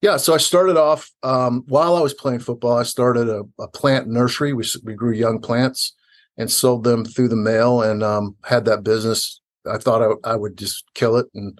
Yeah 0.00 0.16
so 0.16 0.34
i 0.34 0.38
started 0.38 0.76
off 0.76 1.10
um, 1.22 1.64
while 1.68 1.96
i 1.96 2.00
was 2.00 2.14
playing 2.14 2.38
football 2.38 2.78
i 2.78 2.82
started 2.82 3.28
a, 3.28 3.42
a 3.60 3.68
plant 3.68 4.06
nursery. 4.08 4.52
We, 4.52 4.64
we 4.84 4.94
grew 4.94 5.12
young 5.12 5.40
plants 5.40 5.94
and 6.38 6.50
sold 6.50 6.84
them 6.84 7.04
through 7.04 7.28
the 7.28 7.36
mail 7.36 7.82
and 7.82 8.02
um, 8.02 8.36
had 8.44 8.64
that 8.66 8.84
business. 8.84 9.40
I 9.68 9.76
thought 9.76 10.18
I, 10.24 10.32
I 10.32 10.36
would 10.36 10.56
just 10.56 10.84
kill 10.94 11.16
it 11.16 11.26
in 11.34 11.58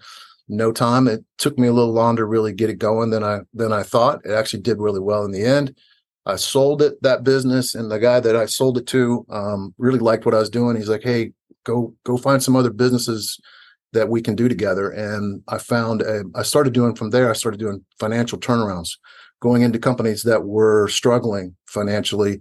no 0.49 0.73
time. 0.73 1.09
It 1.09 1.25
took 1.37 1.59
me 1.59 1.67
a 1.67 1.73
little 1.73 1.93
longer 1.93 2.23
to 2.23 2.27
really 2.27 2.53
get 2.53 2.71
it 2.71 2.79
going 2.79 3.11
than 3.11 3.23
i 3.23 3.41
than 3.53 3.73
i 3.73 3.83
thought. 3.83 4.25
It 4.25 4.33
actually 4.33 4.63
did 4.63 4.79
really 4.79 5.01
well 5.01 5.25
in 5.25 5.33
the 5.33 5.45
end. 5.45 5.77
I 6.25 6.37
sold 6.37 6.81
it 6.81 7.03
that 7.03 7.25
business, 7.25 7.75
and 7.75 7.91
the 7.91 7.99
guy 7.99 8.21
that 8.21 8.37
I 8.37 8.47
sold 8.47 8.79
it 8.79 8.87
to 8.89 9.27
um, 9.31 9.75
really 9.79 9.99
liked 9.99 10.25
what 10.25 10.35
I 10.35 10.39
was 10.39 10.51
doing. 10.51 10.77
He's 10.77 10.89
like, 10.89 11.03
"Hey, 11.03 11.33
go 11.65 11.95
go 12.05 12.17
find 12.17 12.43
some 12.43 12.57
other 12.57 12.71
businesses 12.71 13.39
that 13.93 14.09
we 14.09 14.23
can 14.23 14.35
do 14.35 14.49
together." 14.49 14.91
And 14.91 15.43
I 15.49 15.59
found 15.59 16.03
a, 16.03 16.25
I 16.35 16.43
started 16.43 16.73
doing 16.73 16.95
from 16.95 17.11
there. 17.11 17.31
I 17.31 17.35
started 17.35 17.61
doing 17.61 17.85
financial 17.99 18.39
turnarounds, 18.39 18.97
going 19.41 19.63
into 19.63 19.79
companies 19.79 20.23
that 20.25 20.45
were 20.45 20.89
struggling 20.89 21.57
financially. 21.67 22.41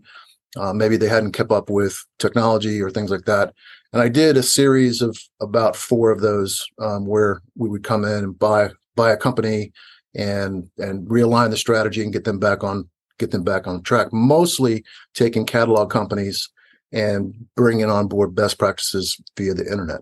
Uh, 0.56 0.74
maybe 0.74 0.98
they 0.98 1.10
hadn't 1.10 1.34
kept 1.34 1.52
up 1.52 1.70
with 1.70 2.04
technology 2.20 2.82
or 2.82 2.90
things 2.90 3.12
like 3.12 3.26
that. 3.26 3.54
And 3.94 4.02
I 4.02 4.10
did 4.10 4.38
a 4.38 4.44
series 4.44 5.02
of 5.02 5.18
about 5.42 5.76
four 5.76 6.12
of 6.12 6.22
those 6.22 6.66
um, 6.80 7.06
where 7.06 7.42
we 7.56 7.70
would 7.70 7.84
come 7.84 8.04
in 8.04 8.24
and 8.24 8.38
buy 8.38 8.70
buy 8.96 9.12
a 9.12 9.18
company 9.18 9.72
and 10.16 10.70
and 10.78 11.08
realign 11.08 11.52
the 11.52 11.58
strategy 11.58 12.04
and 12.04 12.14
get 12.14 12.24
them 12.24 12.40
back 12.40 12.64
on 12.64 12.90
get 13.20 13.32
them 13.32 13.44
back 13.44 13.68
on 13.68 13.82
track. 13.84 14.12
Mostly 14.12 14.84
taking 15.14 15.46
catalog 15.46 15.90
companies 15.90 16.50
and 16.92 17.34
bringing 17.56 17.90
on 17.90 18.08
board 18.08 18.36
best 18.36 18.60
practices 18.60 19.20
via 19.36 19.54
the 19.54 19.70
internet. 19.72 20.02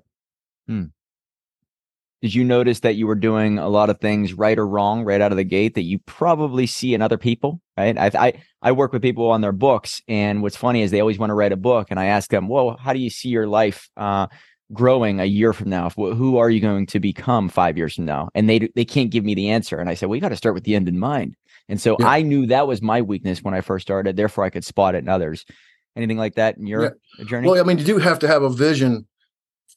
Did 0.67 0.91
did 2.25 2.34
you 2.34 2.44
notice 2.44 2.79
that 2.79 2.96
you 2.96 3.05
were 3.05 3.13
doing 3.13 3.60
a 3.60 3.70
lot 3.70 3.91
of 3.91 4.00
things 4.00 4.34
right 4.34 4.58
or 4.58 4.65
wrong 4.67 5.03
right 5.03 5.22
out 5.22 5.32
of 5.32 5.38
the 5.38 5.44
gate 5.44 5.75
that 5.75 5.84
you 5.84 6.00
probably 6.08 6.65
see 6.65 6.96
in 6.96 7.01
other 7.03 7.20
people? 7.20 7.62
Right. 7.77 7.96
I, 7.96 8.10
I, 8.15 8.34
I 8.63 8.72
work 8.72 8.94
with 8.94 9.03
people 9.03 9.29
on 9.29 9.41
their 9.41 9.51
books. 9.51 10.01
And 10.08 10.41
what's 10.41 10.55
funny 10.55 10.82
is 10.82 10.89
they 10.89 11.01
always 11.01 11.20
want 11.20 11.29
to 11.29 11.36
write 11.36 11.51
a 11.51 11.55
book. 11.55 11.89
And 11.91 12.00
I 12.00 12.05
ask 12.05 12.32
them, 12.32 12.48
well, 12.48 12.77
how 12.77 12.94
do 12.94 13.00
you 13.00 13.12
see 13.12 13.29
your 13.29 13.46
life 13.46 13.91
uh, 13.96 14.25
growing 14.74 15.20
a 15.20 15.25
year 15.25 15.53
from 15.53 15.70
now? 15.70 15.91
Who 15.91 16.38
are 16.38 16.50
you 16.50 16.62
going 16.62 16.88
to 16.88 17.00
become 17.00 17.48
five 17.48 17.77
years 17.77 17.94
from 17.94 18.05
now? 18.05 18.29
And 18.34 18.50
they, 18.50 18.70
they 18.74 18.86
can't 18.86 19.12
give 19.12 19.24
me 19.24 19.36
the 19.36 19.51
answer. 19.51 19.77
And 19.77 19.88
I 19.88 19.94
said, 19.94 20.10
well, 20.10 20.15
you 20.15 20.22
got 20.22 20.29
to 20.29 20.36
start 20.36 20.55
with 20.55 20.63
the 20.63 20.74
end 20.74 20.89
in 20.89 20.98
mind. 20.98 21.36
And 21.70 21.79
so 21.79 21.96
yeah. 22.00 22.08
I 22.08 22.24
knew 22.24 22.48
that 22.48 22.65
was 22.65 22.82
my 22.82 23.03
weakness 23.03 23.44
when 23.44 23.53
I 23.53 23.62
first 23.62 23.86
started. 23.86 24.15
Therefore, 24.15 24.46
I 24.46 24.50
could 24.50 24.65
spot 24.65 24.96
it 24.96 25.03
in 25.03 25.10
others. 25.10 25.46
Anything 25.96 26.17
like 26.17 26.34
that 26.38 26.58
in 26.58 26.65
your 26.65 26.96
yeah. 27.20 27.25
journey? 27.25 27.48
Well, 27.48 27.60
I 27.60 27.63
mean, 27.63 27.77
you 27.77 27.86
do 27.86 28.00
have 28.00 28.17
to 28.17 28.27
have 28.27 28.41
a 28.41 28.50
vision 28.50 29.05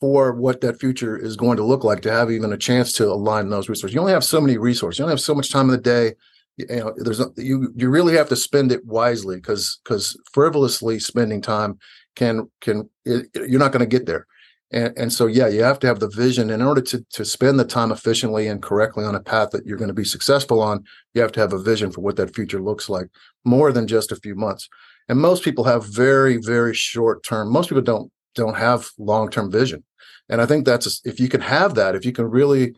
for 0.00 0.33
what 0.33 0.61
that 0.61 0.78
future 0.78 1.17
is 1.17 1.37
going 1.37 1.57
to 1.57 1.64
look 1.64 1.85
like 1.85 2.02
to 2.02 2.12
have 2.12 2.31
even 2.31 2.52
a 2.52 2.59
chance 2.59 2.93
to 2.93 3.07
align 3.07 3.49
those 3.49 3.69
resources. 3.69 3.95
You 3.95 4.00
only 4.00 4.12
have 4.12 4.25
so 4.25 4.40
many 4.40 4.57
resources. 4.57 4.99
You 4.99 5.05
only 5.05 5.12
have 5.12 5.21
so 5.21 5.35
much 5.35 5.50
time 5.50 5.67
in 5.67 5.73
the 5.73 5.78
day. 5.78 6.14
You 6.57 6.67
know, 6.76 6.95
there's 6.97 7.21
you 7.37 7.73
you 7.76 7.88
really 7.88 8.17
have 8.17 8.28
to 8.31 8.37
spend 8.37 8.73
it 8.73 8.85
wisely 8.85 9.37
because 9.37 9.81
because 9.85 10.17
frivolously 10.33 10.99
spending 10.99 11.40
time 11.40 11.78
can 12.17 12.50
can 12.61 12.88
it, 13.05 13.26
you're 13.35 13.61
not 13.61 13.73
going 13.73 13.88
to 13.88 13.99
get 13.99 14.07
there. 14.07 14.26
And 14.73 14.97
and 14.99 15.12
so 15.12 15.26
yeah, 15.26 15.47
you 15.49 15.62
have 15.62 15.78
to 15.81 15.87
have 15.87 16.00
the 16.00 16.09
vision 16.09 16.50
in 16.50 16.62
order 16.62 16.81
to 16.83 17.05
to 17.12 17.25
spend 17.25 17.61
the 17.61 17.64
time 17.64 17.93
efficiently 17.93 18.49
and 18.49 18.62
correctly 18.62 19.05
on 19.05 19.14
a 19.14 19.21
path 19.21 19.50
that 19.50 19.67
you're 19.67 19.78
going 19.78 19.88
to 19.88 19.95
be 19.95 20.05
successful 20.05 20.61
on. 20.61 20.85
You 21.14 21.23
have 21.23 21.33
to 21.33 21.40
have 21.40 21.52
a 21.52 21.62
vision 21.62 21.93
for 21.93 22.00
what 22.00 22.17
that 22.17 22.35
future 22.35 22.61
looks 22.61 22.88
like 22.88 23.07
more 23.45 23.71
than 23.73 23.87
just 23.87 24.11
a 24.11 24.17
few 24.17 24.35
months. 24.35 24.69
And 25.09 25.21
most 25.21 25.45
people 25.45 25.64
have 25.64 25.87
very 25.87 26.38
very 26.38 26.75
short 26.75 27.23
term. 27.23 27.52
Most 27.52 27.69
people 27.69 27.83
don't 27.83 28.11
don't 28.35 28.57
have 28.57 28.90
long 28.99 29.31
term 29.31 29.50
vision 29.50 29.85
and 30.28 30.40
i 30.40 30.47
think 30.47 30.64
that's 30.64 30.87
a, 30.87 31.08
if 31.08 31.20
you 31.20 31.28
can 31.28 31.40
have 31.40 31.75
that 31.75 31.94
if 31.94 32.04
you 32.04 32.12
can 32.12 32.26
really 32.26 32.75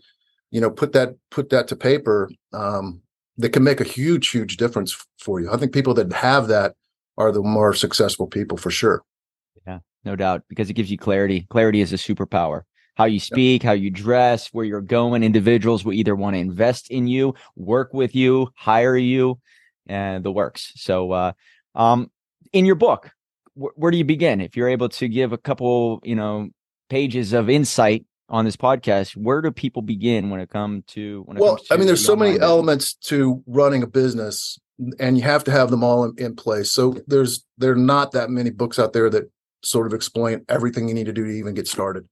you 0.51 0.61
know 0.61 0.71
put 0.71 0.93
that 0.93 1.17
put 1.31 1.51
that 1.51 1.69
to 1.69 1.77
paper 1.77 2.31
um 2.53 3.01
that 3.37 3.51
can 3.51 3.65
make 3.65 3.81
a 3.81 3.85
huge 3.85 4.31
huge 4.31 4.57
difference 4.57 4.97
for 5.19 5.41
you 5.41 5.51
i 5.53 5.57
think 5.57 5.73
people 5.73 5.95
that 5.95 6.13
have 6.13 6.49
that 6.49 6.75
are 7.17 7.33
the 7.33 7.43
more 7.43 7.75
successful 7.75 8.27
people 8.27 8.57
for 8.57 8.71
sure 8.71 9.03
yeah 9.67 9.79
no 10.05 10.17
doubt 10.17 10.43
because 10.49 10.71
it 10.71 10.75
gives 10.75 10.91
you 10.91 10.99
clarity 10.99 11.47
clarity 11.51 11.81
is 11.81 11.93
a 11.93 11.97
superpower 11.97 12.63
how 13.01 13.07
you 13.07 13.19
speak, 13.19 13.63
how 13.63 13.73
you 13.73 13.91
dress, 13.91 14.49
where 14.49 14.67
you're 14.67 14.83
going. 14.83 15.23
Individuals 15.23 15.87
will 15.87 15.95
either 15.95 16.15
want 16.15 16.35
to 16.35 16.39
invest 16.39 16.91
in 16.91 17.07
you, 17.07 17.35
work 17.57 17.95
with 17.95 18.15
you, 18.15 18.51
hire 18.57 18.95
you, 18.95 19.41
and 19.87 20.23
the 20.23 20.31
works. 20.31 20.73
So, 20.77 21.11
uh, 21.13 21.33
um, 21.75 22.11
in 22.53 22.67
your 22.67 22.75
book, 22.75 23.11
wh- 23.55 23.77
where 23.77 23.91
do 23.91 23.97
you 23.97 24.05
begin? 24.05 24.43
If 24.43 24.55
you're 24.55 24.69
able 24.69 24.91
to 24.91 25.09
give 25.09 25.33
a 25.33 25.39
couple, 25.39 26.01
you 26.05 26.15
know, 26.15 26.51
pages 26.91 27.33
of 27.33 27.49
insight 27.49 28.05
on 28.29 28.45
this 28.45 28.57
podcast 28.57 29.17
where 29.17 29.41
do 29.41 29.51
people 29.51 29.83
begin 29.83 30.31
when 30.31 30.41
it 30.41 30.51
comes 30.51 30.85
to 30.87 31.23
when 31.27 31.37
it 31.37 31.41
well 31.41 31.57
comes 31.57 31.69
to 31.69 31.75
i 31.75 31.77
mean 31.77 31.87
there's 31.87 32.05
so 32.05 32.15
many 32.15 32.33
business? 32.33 32.49
elements 32.49 32.95
to 32.95 33.43
running 33.47 33.83
a 33.83 33.87
business 33.87 34.59
and 34.99 35.17
you 35.17 35.25
have 35.25 35.45
to 35.45 35.51
have 35.51 35.71
them 35.71 35.85
all 35.85 36.05
in, 36.05 36.15
in, 36.19 36.37
place. 36.37 36.71
So 36.71 36.97
there's 37.07 37.45
there 37.59 37.73
are 37.73 37.77
not 37.77 38.13
that 38.13 38.31
many 38.31 38.51
books 38.51 38.79
out 38.79 38.93
there 38.93 39.11
that 39.11 39.31
sort 39.63 39.87
of 39.87 39.93
explain 39.93 40.45
everything 40.49 40.89
you 40.89 40.95
need 40.95 41.07
to 41.07 41.13
do 41.13 41.25
to 41.25 41.31
even 41.31 41.55
get 41.55 41.69
started. 41.69 42.09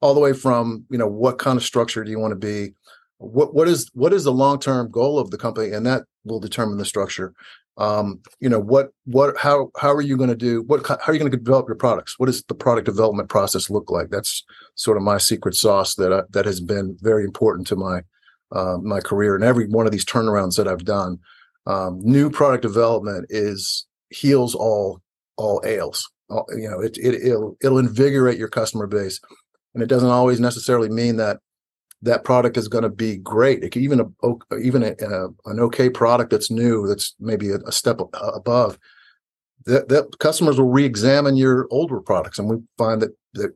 All 0.00 0.14
the 0.14 0.20
way 0.20 0.32
from 0.32 0.84
you 0.90 0.98
know 0.98 1.08
what 1.08 1.38
kind 1.38 1.56
of 1.56 1.64
structure 1.64 2.04
do 2.04 2.10
you 2.10 2.18
want 2.18 2.32
to 2.32 2.36
be? 2.36 2.74
What 3.18 3.54
what 3.54 3.68
is 3.68 3.90
what 3.94 4.12
is 4.12 4.24
the 4.24 4.32
long 4.32 4.58
term 4.58 4.90
goal 4.90 5.18
of 5.18 5.30
the 5.30 5.38
company? 5.38 5.72
And 5.72 5.86
that 5.86 6.04
will 6.24 6.40
determine 6.40 6.78
the 6.78 6.84
structure 6.84 7.32
um, 7.78 8.20
you 8.40 8.48
know 8.48 8.58
what 8.58 8.88
what 9.04 9.36
how 9.36 9.70
how 9.76 9.92
are 9.92 10.00
you 10.00 10.16
going 10.16 10.30
to 10.30 10.36
do 10.36 10.62
what 10.62 10.86
how 10.86 10.96
are 11.06 11.12
you 11.12 11.18
going 11.18 11.30
to 11.30 11.36
develop 11.36 11.68
your 11.68 11.76
products? 11.76 12.18
What 12.18 12.26
does 12.26 12.42
the 12.44 12.54
product 12.54 12.86
development 12.86 13.28
process 13.28 13.68
look 13.68 13.90
like? 13.90 14.08
That's 14.08 14.44
sort 14.76 14.96
of 14.96 15.02
my 15.02 15.18
secret 15.18 15.54
sauce 15.54 15.94
that 15.96 16.12
I, 16.12 16.22
that 16.30 16.46
has 16.46 16.60
been 16.60 16.96
very 17.02 17.24
important 17.24 17.66
to 17.68 17.76
my 17.76 18.00
uh, 18.52 18.78
my 18.78 19.00
career 19.00 19.34
and 19.34 19.44
every 19.44 19.66
one 19.66 19.86
of 19.86 19.92
these 19.92 20.04
turnarounds 20.04 20.56
that 20.56 20.68
I've 20.68 20.84
done. 20.84 21.18
Um, 21.66 22.00
new 22.00 22.30
product 22.30 22.62
development 22.62 23.26
is 23.28 23.86
heals 24.08 24.54
all 24.54 25.02
all 25.36 25.62
ails. 25.66 26.10
All, 26.30 26.46
you 26.56 26.70
know 26.70 26.80
it, 26.80 26.96
it 26.96 27.14
it'll 27.14 27.56
it'll 27.60 27.78
invigorate 27.78 28.38
your 28.38 28.48
customer 28.48 28.86
base. 28.86 29.20
And 29.74 29.82
it 29.82 29.90
doesn't 29.90 30.08
always 30.08 30.40
necessarily 30.40 30.88
mean 30.88 31.16
that 31.16 31.40
that 32.02 32.24
product 32.24 32.56
is 32.56 32.68
going 32.68 32.84
to 32.84 32.90
be 32.90 33.16
great. 33.16 33.64
It 33.64 33.72
can 33.72 33.82
even 33.82 34.00
a, 34.00 34.56
even 34.58 34.82
a, 34.82 34.92
a, 35.00 35.28
an 35.46 35.60
okay 35.60 35.90
product 35.90 36.30
that's 36.30 36.50
new, 36.50 36.86
that's 36.86 37.14
maybe 37.18 37.50
a, 37.50 37.56
a 37.66 37.72
step 37.72 38.00
above. 38.12 38.78
That, 39.64 39.88
that 39.88 40.18
customers 40.20 40.58
will 40.58 40.68
re-examine 40.68 41.36
your 41.36 41.66
older 41.70 42.00
products, 42.00 42.38
and 42.38 42.48
we 42.48 42.56
find 42.78 43.02
that 43.02 43.16
that 43.34 43.52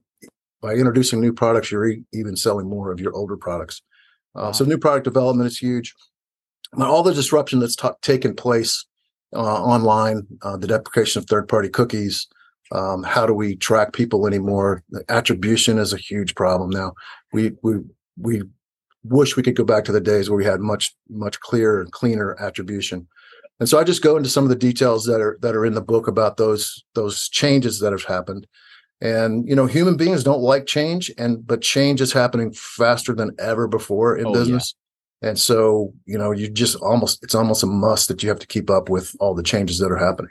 by 0.60 0.74
introducing 0.74 1.20
new 1.20 1.32
products, 1.32 1.70
you're 1.70 1.88
e- 1.88 2.04
even 2.12 2.36
selling 2.36 2.68
more 2.68 2.92
of 2.92 3.00
your 3.00 3.14
older 3.14 3.36
products. 3.36 3.82
Uh, 4.34 4.42
wow. 4.42 4.52
So 4.52 4.64
new 4.64 4.78
product 4.78 5.04
development 5.04 5.46
is 5.46 5.58
huge. 5.58 5.94
But 6.72 6.88
all 6.88 7.02
the 7.02 7.14
disruption 7.14 7.60
that's 7.60 7.76
t- 7.76 7.88
taken 8.02 8.34
place 8.34 8.84
uh, 9.34 9.62
online, 9.62 10.26
uh, 10.42 10.56
the 10.56 10.66
deprecation 10.66 11.20
of 11.20 11.26
third-party 11.26 11.68
cookies, 11.68 12.26
um, 12.72 13.02
how 13.02 13.26
do 13.26 13.32
we 13.32 13.56
track 13.56 13.92
people 13.92 14.26
anymore? 14.26 14.82
The 14.90 15.04
attribution 15.08 15.78
is 15.78 15.92
a 15.92 15.96
huge 15.96 16.34
problem 16.34 16.70
now. 16.70 16.92
We 17.32 17.52
we 17.62 17.80
we 18.20 18.42
wish 19.04 19.36
we 19.36 19.42
could 19.42 19.56
go 19.56 19.64
back 19.64 19.84
to 19.84 19.92
the 19.92 20.00
days 20.00 20.28
where 20.28 20.36
we 20.36 20.44
had 20.44 20.60
much 20.60 20.94
much 21.08 21.40
clearer 21.40 21.80
and 21.80 21.92
cleaner 21.92 22.36
attribution. 22.40 23.06
And 23.58 23.68
so 23.68 23.78
i 23.78 23.84
just 23.84 24.02
go 24.02 24.16
into 24.16 24.30
some 24.30 24.44
of 24.44 24.50
the 24.50 24.56
details 24.56 25.04
that 25.04 25.20
are 25.20 25.38
that 25.42 25.54
are 25.54 25.66
in 25.66 25.74
the 25.74 25.82
book 25.82 26.08
about 26.08 26.36
those 26.36 26.84
those 26.94 27.28
changes 27.28 27.80
that 27.80 27.92
have 27.92 28.04
happened. 28.04 28.46
And 29.00 29.48
you 29.48 29.56
know 29.56 29.66
human 29.66 29.96
beings 29.96 30.24
don't 30.24 30.42
like 30.42 30.66
change 30.66 31.10
and 31.16 31.46
but 31.46 31.62
change 31.62 32.00
is 32.00 32.12
happening 32.12 32.52
faster 32.52 33.14
than 33.14 33.34
ever 33.38 33.66
before 33.66 34.16
in 34.16 34.26
oh, 34.26 34.32
business. 34.32 34.74
Yeah. 35.22 35.30
and 35.30 35.38
so 35.38 35.94
you 36.04 36.18
know 36.18 36.32
you 36.32 36.50
just 36.50 36.76
almost 36.76 37.22
it's 37.22 37.34
almost 37.34 37.62
a 37.62 37.66
must 37.66 38.08
that 38.08 38.22
you 38.22 38.28
have 38.28 38.38
to 38.40 38.46
keep 38.46 38.68
up 38.68 38.88
with 38.90 39.14
all 39.20 39.34
the 39.34 39.42
changes 39.42 39.78
that 39.78 39.90
are 39.90 39.96
happening 39.96 40.30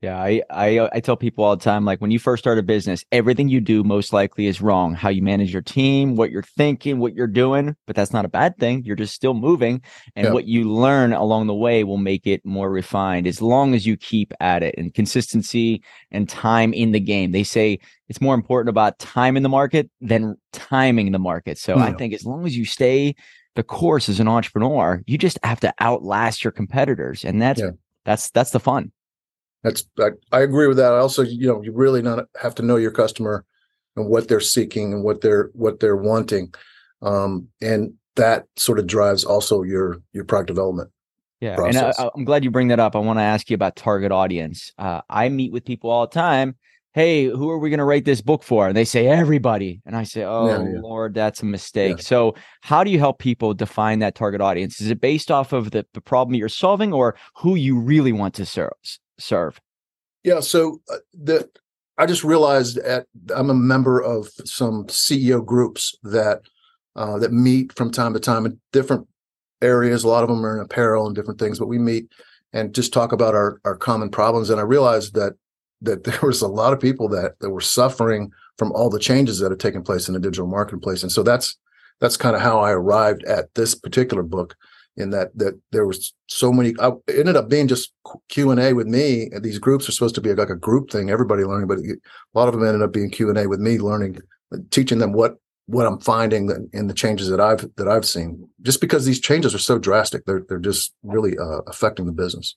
yeah, 0.00 0.20
I, 0.20 0.42
I 0.50 0.78
uh, 0.78 0.88
I 0.92 1.00
tell 1.00 1.16
people 1.16 1.44
all 1.44 1.56
the 1.56 1.64
time, 1.64 1.84
like 1.84 2.00
when 2.00 2.10
you 2.10 2.18
first 2.18 2.42
start 2.42 2.58
a 2.58 2.62
business, 2.62 3.04
everything 3.10 3.48
you 3.48 3.60
do 3.60 3.82
most 3.82 4.12
likely 4.12 4.46
is 4.46 4.60
wrong. 4.60 4.94
How 4.94 5.08
you 5.08 5.22
manage 5.22 5.52
your 5.52 5.62
team, 5.62 6.16
what 6.16 6.30
you're 6.30 6.42
thinking, 6.42 6.98
what 6.98 7.14
you're 7.14 7.26
doing, 7.26 7.74
but 7.86 7.96
that's 7.96 8.12
not 8.12 8.24
a 8.24 8.28
bad 8.28 8.58
thing. 8.58 8.84
You're 8.84 8.96
just 8.96 9.14
still 9.14 9.34
moving, 9.34 9.82
and 10.14 10.26
yeah. 10.26 10.32
what 10.32 10.46
you 10.46 10.70
learn 10.70 11.12
along 11.12 11.46
the 11.46 11.54
way 11.54 11.84
will 11.84 11.96
make 11.96 12.26
it 12.26 12.44
more 12.44 12.70
refined. 12.70 13.26
As 13.26 13.40
long 13.40 13.74
as 13.74 13.86
you 13.86 13.96
keep 13.96 14.34
at 14.40 14.62
it, 14.62 14.74
and 14.76 14.92
consistency 14.92 15.82
and 16.10 16.28
time 16.28 16.72
in 16.72 16.92
the 16.92 17.00
game. 17.00 17.32
They 17.32 17.44
say 17.44 17.78
it's 18.08 18.20
more 18.20 18.34
important 18.34 18.70
about 18.70 18.98
time 18.98 19.36
in 19.36 19.42
the 19.42 19.48
market 19.48 19.90
than 20.00 20.36
timing 20.52 21.12
the 21.12 21.18
market. 21.18 21.58
So 21.58 21.76
yeah. 21.76 21.84
I 21.84 21.90
hmm. 21.90 21.96
think 21.96 22.14
as 22.14 22.24
long 22.24 22.46
as 22.46 22.56
you 22.56 22.64
stay 22.64 23.14
the 23.54 23.62
course 23.62 24.08
as 24.08 24.20
an 24.20 24.28
entrepreneur, 24.28 25.02
you 25.06 25.18
just 25.18 25.38
have 25.42 25.60
to 25.60 25.72
outlast 25.80 26.42
your 26.42 26.50
competitors, 26.50 27.24
and 27.24 27.40
that's 27.40 27.60
yeah. 27.60 27.70
that's 28.04 28.30
that's 28.30 28.50
the 28.50 28.60
fun. 28.60 28.92
That's 29.64 29.88
I, 29.98 30.10
I 30.30 30.42
agree 30.42 30.68
with 30.68 30.76
that. 30.76 30.92
I 30.92 30.98
also, 30.98 31.22
you 31.22 31.48
know, 31.48 31.62
you 31.62 31.72
really 31.72 32.02
not 32.02 32.26
have 32.40 32.54
to 32.56 32.62
know 32.62 32.76
your 32.76 32.90
customer 32.90 33.44
and 33.96 34.06
what 34.06 34.28
they're 34.28 34.38
seeking 34.38 34.92
and 34.92 35.02
what 35.02 35.22
they're 35.22 35.50
what 35.54 35.80
they're 35.80 35.96
wanting, 35.96 36.54
um, 37.02 37.48
and 37.62 37.94
that 38.16 38.46
sort 38.56 38.78
of 38.78 38.86
drives 38.86 39.24
also 39.24 39.62
your 39.62 40.02
your 40.12 40.24
product 40.24 40.48
development. 40.48 40.90
Yeah, 41.40 41.56
process. 41.56 41.98
and 41.98 42.10
I, 42.14 42.18
am 42.18 42.24
glad 42.24 42.44
you 42.44 42.50
bring 42.50 42.68
that 42.68 42.78
up. 42.78 42.94
I 42.94 42.98
want 42.98 43.18
to 43.18 43.22
ask 43.22 43.50
you 43.50 43.54
about 43.54 43.74
target 43.74 44.12
audience. 44.12 44.70
Uh, 44.78 45.00
I 45.08 45.30
meet 45.30 45.50
with 45.50 45.64
people 45.64 45.90
all 45.90 46.06
the 46.06 46.12
time. 46.12 46.56
Hey, 46.92 47.24
who 47.24 47.50
are 47.50 47.58
we 47.58 47.70
going 47.70 47.78
to 47.78 47.84
write 47.84 48.04
this 48.04 48.20
book 48.20 48.44
for? 48.44 48.68
And 48.68 48.76
they 48.76 48.84
say 48.84 49.08
everybody, 49.08 49.80
and 49.84 49.96
I 49.96 50.04
say, 50.04 50.22
oh 50.22 50.46
yeah, 50.46 50.74
yeah. 50.74 50.80
Lord, 50.80 51.14
that's 51.14 51.42
a 51.42 51.46
mistake. 51.46 51.96
Yeah. 51.96 52.02
So, 52.02 52.34
how 52.60 52.84
do 52.84 52.90
you 52.90 52.98
help 52.98 53.18
people 53.18 53.54
define 53.54 54.00
that 54.00 54.14
target 54.14 54.42
audience? 54.42 54.80
Is 54.80 54.90
it 54.90 55.00
based 55.00 55.30
off 55.30 55.54
of 55.54 55.70
the, 55.70 55.86
the 55.94 56.02
problem 56.02 56.34
you're 56.34 56.48
solving, 56.50 56.92
or 56.92 57.16
who 57.38 57.54
you 57.54 57.78
really 57.78 58.12
want 58.12 58.34
to 58.34 58.46
serve? 58.46 58.70
Serve? 59.18 59.60
Yeah, 60.22 60.40
so 60.40 60.80
uh, 60.90 60.96
the 61.12 61.48
I 61.98 62.06
just 62.06 62.24
realized 62.24 62.78
at 62.78 63.06
I'm 63.34 63.50
a 63.50 63.54
member 63.54 64.00
of 64.00 64.28
some 64.44 64.84
CEO 64.86 65.44
groups 65.44 65.94
that 66.02 66.42
uh, 66.96 67.18
that 67.18 67.32
meet 67.32 67.72
from 67.76 67.90
time 67.90 68.14
to 68.14 68.20
time 68.20 68.46
in 68.46 68.58
different 68.72 69.06
areas. 69.62 70.04
A 70.04 70.08
lot 70.08 70.22
of 70.22 70.28
them 70.28 70.44
are 70.44 70.56
in 70.56 70.64
apparel 70.64 71.06
and 71.06 71.14
different 71.14 71.38
things, 71.38 71.58
but 71.58 71.68
we 71.68 71.78
meet 71.78 72.10
and 72.52 72.74
just 72.74 72.92
talk 72.92 73.12
about 73.12 73.34
our 73.34 73.60
our 73.64 73.76
common 73.76 74.10
problems. 74.10 74.50
And 74.50 74.60
I 74.60 74.64
realized 74.64 75.14
that 75.14 75.34
that 75.82 76.04
there 76.04 76.20
was 76.22 76.42
a 76.42 76.48
lot 76.48 76.72
of 76.72 76.80
people 76.80 77.08
that 77.10 77.38
that 77.40 77.50
were 77.50 77.60
suffering 77.60 78.32
from 78.58 78.72
all 78.72 78.90
the 78.90 78.98
changes 78.98 79.38
that 79.38 79.50
have 79.50 79.58
taken 79.58 79.82
place 79.82 80.08
in 80.08 80.14
the 80.14 80.20
digital 80.20 80.46
marketplace. 80.46 81.02
And 81.02 81.12
so 81.12 81.22
that's 81.22 81.56
that's 82.00 82.16
kind 82.16 82.34
of 82.34 82.42
how 82.42 82.58
I 82.58 82.72
arrived 82.72 83.24
at 83.24 83.54
this 83.54 83.74
particular 83.74 84.22
book 84.22 84.56
in 84.96 85.10
that 85.10 85.36
that 85.36 85.58
there 85.72 85.86
was 85.86 86.14
so 86.26 86.52
many 86.52 86.74
I 86.80 86.92
ended 87.08 87.36
up 87.36 87.48
being 87.48 87.68
just 87.68 87.92
q&a 88.28 88.72
with 88.72 88.86
me 88.86 89.28
and 89.32 89.42
these 89.42 89.58
groups 89.58 89.88
are 89.88 89.92
supposed 89.92 90.14
to 90.16 90.20
be 90.20 90.34
like 90.34 90.50
a 90.50 90.56
group 90.56 90.90
thing 90.90 91.10
everybody 91.10 91.44
learning 91.44 91.68
but 91.68 91.78
a 91.78 92.38
lot 92.38 92.48
of 92.48 92.54
them 92.54 92.64
ended 92.64 92.82
up 92.82 92.92
being 92.92 93.10
q&a 93.10 93.46
with 93.46 93.60
me 93.60 93.78
learning 93.78 94.18
teaching 94.70 94.98
them 94.98 95.12
what 95.12 95.36
what 95.66 95.86
i'm 95.86 95.98
finding 95.98 96.50
in 96.72 96.86
the 96.86 96.94
changes 96.94 97.28
that 97.28 97.40
i've 97.40 97.66
that 97.76 97.88
i've 97.88 98.06
seen 98.06 98.48
just 98.62 98.80
because 98.80 99.04
these 99.04 99.20
changes 99.20 99.54
are 99.54 99.58
so 99.58 99.78
drastic 99.78 100.24
they're 100.26 100.44
they're 100.48 100.58
just 100.58 100.94
really 101.02 101.36
uh, 101.38 101.60
affecting 101.66 102.06
the 102.06 102.12
business 102.12 102.56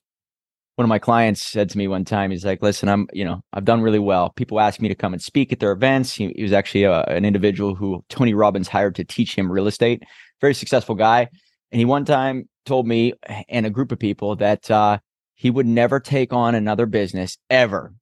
one 0.78 0.86
of 0.86 0.90
my 0.90 1.00
clients 1.00 1.42
said 1.42 1.72
to 1.72 1.78
me 1.80 1.88
one 1.88 2.06
time, 2.06 2.30
he's 2.30 2.46
like, 2.46 2.62
listen, 2.62 2.88
I'm, 2.88 3.08
you 3.12 3.26
know, 3.26 3.44
I've 3.52 3.66
done 3.66 3.82
really 3.82 3.98
well. 3.98 4.30
People 4.30 4.60
ask 4.60 4.80
me 4.80 4.88
to 4.88 4.94
come 4.94 5.12
and 5.12 5.20
speak 5.20 5.52
at 5.52 5.60
their 5.60 5.72
events. 5.72 6.14
He, 6.14 6.32
he 6.36 6.44
was 6.44 6.54
actually 6.54 6.84
a, 6.84 7.02
an 7.06 7.26
individual 7.26 7.74
who 7.74 8.06
Tony 8.10 8.36
Robbins 8.36 8.68
hired 8.68 8.94
to 8.96 9.04
teach 9.04 9.36
him 9.36 9.52
real 9.52 9.66
estate, 9.66 10.04
very 10.40 10.54
successful 10.54 10.94
guy. 10.94 11.30
And 11.72 11.80
he 11.80 11.86
one 11.86 12.06
time 12.06 12.48
told 12.66 12.88
me 12.88 13.14
and 13.50 13.66
a 13.66 13.72
group 13.72 13.92
of 13.92 14.00
people 14.00 14.36
that 14.38 14.70
uh, 14.70 15.00
he 15.36 15.50
would 15.50 15.68
never 15.68 16.00
take 16.00 16.34
on 16.34 16.56
another 16.56 16.86
business 16.86 17.38
ever 17.50 17.94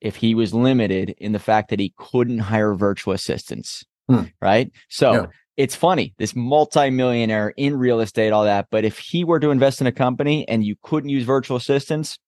if 0.00 0.16
he 0.16 0.34
was 0.34 0.52
limited 0.52 1.14
in 1.18 1.32
the 1.32 1.38
fact 1.38 1.70
that 1.70 1.80
he 1.80 1.94
couldn't 1.96 2.38
hire 2.38 2.74
virtual 2.74 3.14
assistants. 3.14 3.84
Hmm. 4.08 4.24
Right. 4.40 4.70
So 4.88 5.12
yeah. 5.12 5.26
it's 5.56 5.74
funny, 5.74 6.14
this 6.18 6.36
multimillionaire 6.36 7.54
in 7.56 7.76
real 7.76 8.00
estate, 8.00 8.30
all 8.30 8.44
that. 8.44 8.66
But 8.70 8.84
if 8.84 8.98
he 8.98 9.24
were 9.24 9.40
to 9.40 9.50
invest 9.50 9.80
in 9.80 9.86
a 9.86 9.92
company 9.92 10.46
and 10.46 10.64
you 10.64 10.76
couldn't 10.82 11.08
use 11.08 11.24
virtual 11.24 11.56
assistants, 11.56 12.18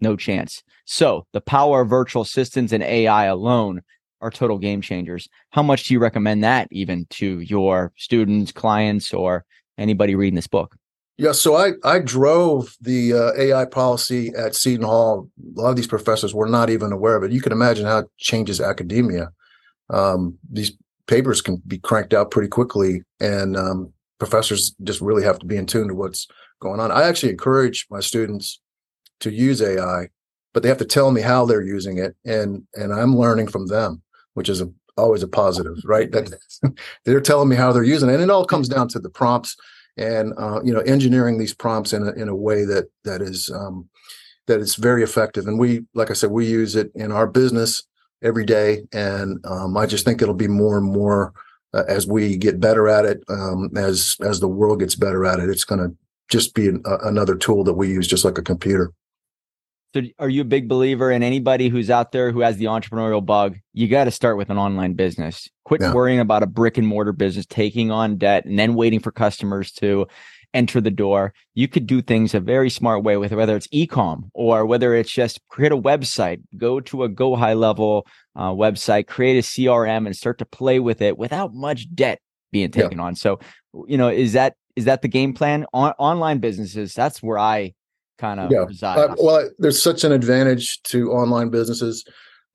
no 0.00 0.16
chance. 0.16 0.62
So 0.86 1.26
the 1.32 1.40
power 1.40 1.82
of 1.82 1.90
virtual 1.90 2.22
assistants 2.22 2.72
and 2.72 2.82
AI 2.82 3.26
alone 3.26 3.82
are 4.20 4.30
total 4.30 4.58
game 4.58 4.80
changers. 4.80 5.28
How 5.50 5.62
much 5.62 5.84
do 5.84 5.94
you 5.94 6.00
recommend 6.00 6.42
that 6.42 6.68
even 6.70 7.06
to 7.10 7.40
your 7.40 7.92
students, 7.96 8.50
clients, 8.52 9.12
or 9.12 9.44
anybody 9.78 10.14
reading 10.14 10.36
this 10.36 10.46
book? 10.46 10.76
Yeah, 11.18 11.32
so 11.32 11.56
I 11.56 11.72
I 11.82 11.98
drove 12.00 12.76
the 12.80 13.14
uh, 13.14 13.32
AI 13.38 13.64
policy 13.64 14.32
at 14.36 14.54
Seton 14.54 14.84
Hall. 14.84 15.30
A 15.56 15.60
lot 15.60 15.70
of 15.70 15.76
these 15.76 15.86
professors 15.86 16.34
were 16.34 16.48
not 16.48 16.68
even 16.68 16.92
aware 16.92 17.16
of 17.16 17.22
it. 17.22 17.32
You 17.32 17.40
can 17.40 17.52
imagine 17.52 17.86
how 17.86 18.00
it 18.00 18.06
changes 18.18 18.60
academia. 18.60 19.30
Um, 19.88 20.36
these 20.50 20.72
papers 21.06 21.40
can 21.40 21.62
be 21.66 21.78
cranked 21.78 22.12
out 22.12 22.30
pretty 22.30 22.48
quickly, 22.48 23.02
and 23.18 23.56
um, 23.56 23.92
professors 24.18 24.74
just 24.82 25.00
really 25.00 25.22
have 25.22 25.38
to 25.38 25.46
be 25.46 25.56
in 25.56 25.64
tune 25.64 25.88
to 25.88 25.94
what's 25.94 26.26
going 26.60 26.80
on. 26.80 26.92
I 26.92 27.04
actually 27.04 27.30
encourage 27.30 27.86
my 27.90 28.00
students 28.00 28.60
to 29.20 29.32
use 29.32 29.62
AI, 29.62 30.08
but 30.52 30.62
they 30.62 30.68
have 30.68 30.78
to 30.78 30.84
tell 30.84 31.10
me 31.12 31.22
how 31.22 31.46
they're 31.46 31.62
using 31.62 31.96
it, 31.96 32.14
and 32.26 32.66
and 32.74 32.92
I'm 32.92 33.16
learning 33.16 33.46
from 33.46 33.68
them, 33.68 34.02
which 34.34 34.50
is 34.50 34.60
a, 34.60 34.70
always 34.96 35.22
a 35.22 35.28
positive, 35.28 35.76
right? 35.84 36.10
That 36.10 36.32
they're 37.04 37.20
telling 37.20 37.48
me 37.48 37.56
how 37.56 37.72
they're 37.72 37.82
using 37.82 38.08
it, 38.08 38.14
and 38.14 38.22
it 38.22 38.30
all 38.30 38.44
comes 38.44 38.68
down 38.68 38.88
to 38.88 38.98
the 38.98 39.10
prompts 39.10 39.56
and 39.96 40.32
uh, 40.38 40.60
you 40.62 40.72
know 40.72 40.80
engineering 40.80 41.38
these 41.38 41.54
prompts 41.54 41.92
in 41.92 42.06
a, 42.06 42.12
in 42.12 42.28
a 42.28 42.36
way 42.36 42.64
that 42.64 42.88
that 43.04 43.22
is 43.22 43.50
um, 43.50 43.88
that 44.46 44.60
is 44.60 44.74
very 44.74 45.02
effective. 45.02 45.46
And 45.46 45.58
we, 45.58 45.84
like 45.94 46.10
I 46.10 46.14
said, 46.14 46.30
we 46.30 46.46
use 46.46 46.76
it 46.76 46.90
in 46.94 47.12
our 47.12 47.26
business 47.26 47.84
every 48.22 48.44
day, 48.44 48.82
and 48.92 49.44
um, 49.46 49.76
I 49.76 49.86
just 49.86 50.04
think 50.04 50.22
it'll 50.22 50.34
be 50.34 50.48
more 50.48 50.78
and 50.78 50.86
more 50.86 51.32
uh, 51.74 51.84
as 51.88 52.06
we 52.06 52.36
get 52.36 52.60
better 52.60 52.88
at 52.88 53.04
it, 53.04 53.22
um, 53.28 53.70
as 53.76 54.16
as 54.22 54.40
the 54.40 54.48
world 54.48 54.80
gets 54.80 54.94
better 54.94 55.24
at 55.26 55.40
it. 55.40 55.48
It's 55.48 55.64
going 55.64 55.80
to 55.80 55.96
just 56.28 56.54
be 56.54 56.68
an, 56.68 56.82
uh, 56.84 56.98
another 57.02 57.36
tool 57.36 57.64
that 57.64 57.74
we 57.74 57.88
use, 57.88 58.06
just 58.08 58.24
like 58.24 58.38
a 58.38 58.42
computer. 58.42 58.92
So 59.94 60.02
are 60.18 60.28
you 60.28 60.42
a 60.42 60.44
big 60.44 60.68
believer 60.68 61.10
in 61.10 61.22
anybody 61.22 61.68
who's 61.68 61.90
out 61.90 62.12
there 62.12 62.30
who 62.30 62.40
has 62.40 62.58
the 62.58 62.66
entrepreneurial 62.66 63.24
bug? 63.24 63.56
You 63.72 63.88
got 63.88 64.04
to 64.04 64.10
start 64.10 64.36
with 64.36 64.50
an 64.50 64.58
online 64.58 64.94
business. 64.94 65.48
Quit 65.64 65.80
yeah. 65.80 65.94
worrying 65.94 66.20
about 66.20 66.42
a 66.42 66.46
brick 66.46 66.76
and 66.76 66.86
mortar 66.86 67.12
business, 67.12 67.46
taking 67.46 67.90
on 67.90 68.18
debt 68.18 68.44
and 68.44 68.58
then 68.58 68.74
waiting 68.74 69.00
for 69.00 69.10
customers 69.10 69.72
to 69.72 70.06
enter 70.52 70.80
the 70.80 70.90
door. 70.90 71.32
You 71.54 71.68
could 71.68 71.86
do 71.86 72.02
things 72.02 72.34
a 72.34 72.40
very 72.40 72.70
smart 72.70 73.04
way 73.04 73.16
with 73.16 73.32
whether 73.32 73.56
it's 73.56 73.68
ecom 73.68 74.30
or 74.34 74.66
whether 74.66 74.94
it's 74.94 75.10
just 75.10 75.40
create 75.48 75.72
a 75.72 75.76
website, 75.76 76.42
go 76.56 76.80
to 76.80 77.04
a 77.04 77.08
GoHighLevel 77.08 78.02
uh, 78.34 78.50
website, 78.50 79.06
create 79.06 79.38
a 79.38 79.42
CRM 79.42 80.06
and 80.06 80.16
start 80.16 80.38
to 80.38 80.46
play 80.46 80.80
with 80.80 81.00
it 81.00 81.16
without 81.16 81.54
much 81.54 81.94
debt 81.94 82.20
being 82.52 82.70
taken 82.70 82.98
yeah. 82.98 83.04
on. 83.04 83.14
So, 83.14 83.38
you 83.86 83.98
know, 83.98 84.08
is 84.08 84.32
that 84.32 84.54
is 84.76 84.84
that 84.84 85.02
the 85.02 85.08
game 85.08 85.32
plan 85.32 85.66
on 85.72 85.92
online 85.98 86.38
businesses? 86.38 86.94
That's 86.94 87.22
where 87.22 87.38
I 87.38 87.74
kind 88.18 88.40
of 88.40 88.50
yeah. 88.50 88.66
Uh, 88.82 89.14
well, 89.18 89.48
there's 89.58 89.82
such 89.82 90.04
an 90.04 90.12
advantage 90.12 90.82
to 90.84 91.12
online 91.12 91.50
businesses. 91.50 92.04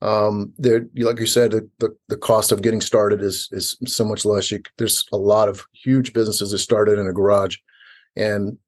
Um, 0.00 0.52
there, 0.58 0.86
like 0.96 1.20
you 1.20 1.26
said, 1.26 1.52
the, 1.52 1.68
the, 1.78 1.96
the 2.08 2.16
cost 2.16 2.50
of 2.50 2.62
getting 2.62 2.80
started 2.80 3.22
is 3.22 3.48
is 3.52 3.76
so 3.86 4.04
much 4.04 4.24
less. 4.24 4.50
You, 4.50 4.60
there's 4.78 5.04
a 5.12 5.16
lot 5.16 5.48
of 5.48 5.64
huge 5.72 6.12
businesses 6.12 6.50
that 6.50 6.58
started 6.58 6.98
in 6.98 7.06
a 7.06 7.12
garage, 7.12 7.56
and 8.16 8.58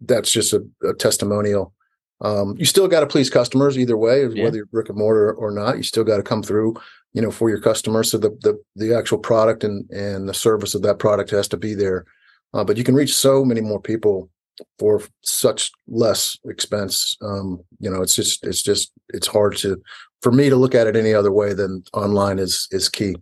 that's 0.00 0.30
just 0.30 0.52
a, 0.52 0.64
a 0.88 0.94
testimonial. 0.94 1.72
Um, 2.20 2.54
you 2.56 2.64
still 2.64 2.86
got 2.86 3.00
to 3.00 3.06
please 3.06 3.28
customers 3.28 3.76
either 3.76 3.96
way, 3.96 4.26
yeah. 4.26 4.44
whether 4.44 4.56
you're 4.56 4.66
brick 4.66 4.88
and 4.88 4.96
mortar 4.96 5.32
or 5.32 5.50
not. 5.50 5.76
You 5.76 5.82
still 5.82 6.04
got 6.04 6.18
to 6.18 6.22
come 6.22 6.42
through, 6.42 6.74
you 7.12 7.20
know, 7.20 7.32
for 7.32 7.50
your 7.50 7.60
customers. 7.60 8.10
So 8.10 8.18
the 8.18 8.30
the 8.42 8.62
the 8.76 8.96
actual 8.96 9.18
product 9.18 9.64
and 9.64 9.90
and 9.90 10.28
the 10.28 10.34
service 10.34 10.74
of 10.74 10.82
that 10.82 11.00
product 11.00 11.30
has 11.30 11.48
to 11.48 11.56
be 11.56 11.74
there. 11.74 12.04
Uh, 12.52 12.62
but 12.62 12.76
you 12.76 12.84
can 12.84 12.94
reach 12.94 13.14
so 13.14 13.44
many 13.44 13.60
more 13.60 13.80
people 13.80 14.30
for 14.78 15.02
such 15.22 15.70
less 15.88 16.36
expense. 16.44 17.16
Um, 17.22 17.60
you 17.78 17.90
know, 17.90 18.02
it's 18.02 18.14
just 18.14 18.44
it's 18.46 18.62
just 18.62 18.92
it's 19.08 19.26
hard 19.26 19.56
to 19.58 19.80
for 20.22 20.32
me 20.32 20.48
to 20.48 20.56
look 20.56 20.74
at 20.74 20.86
it 20.86 20.96
any 20.96 21.14
other 21.14 21.32
way 21.32 21.52
than 21.52 21.84
online 21.92 22.38
is 22.38 22.68
is 22.70 22.88
key. 22.88 23.16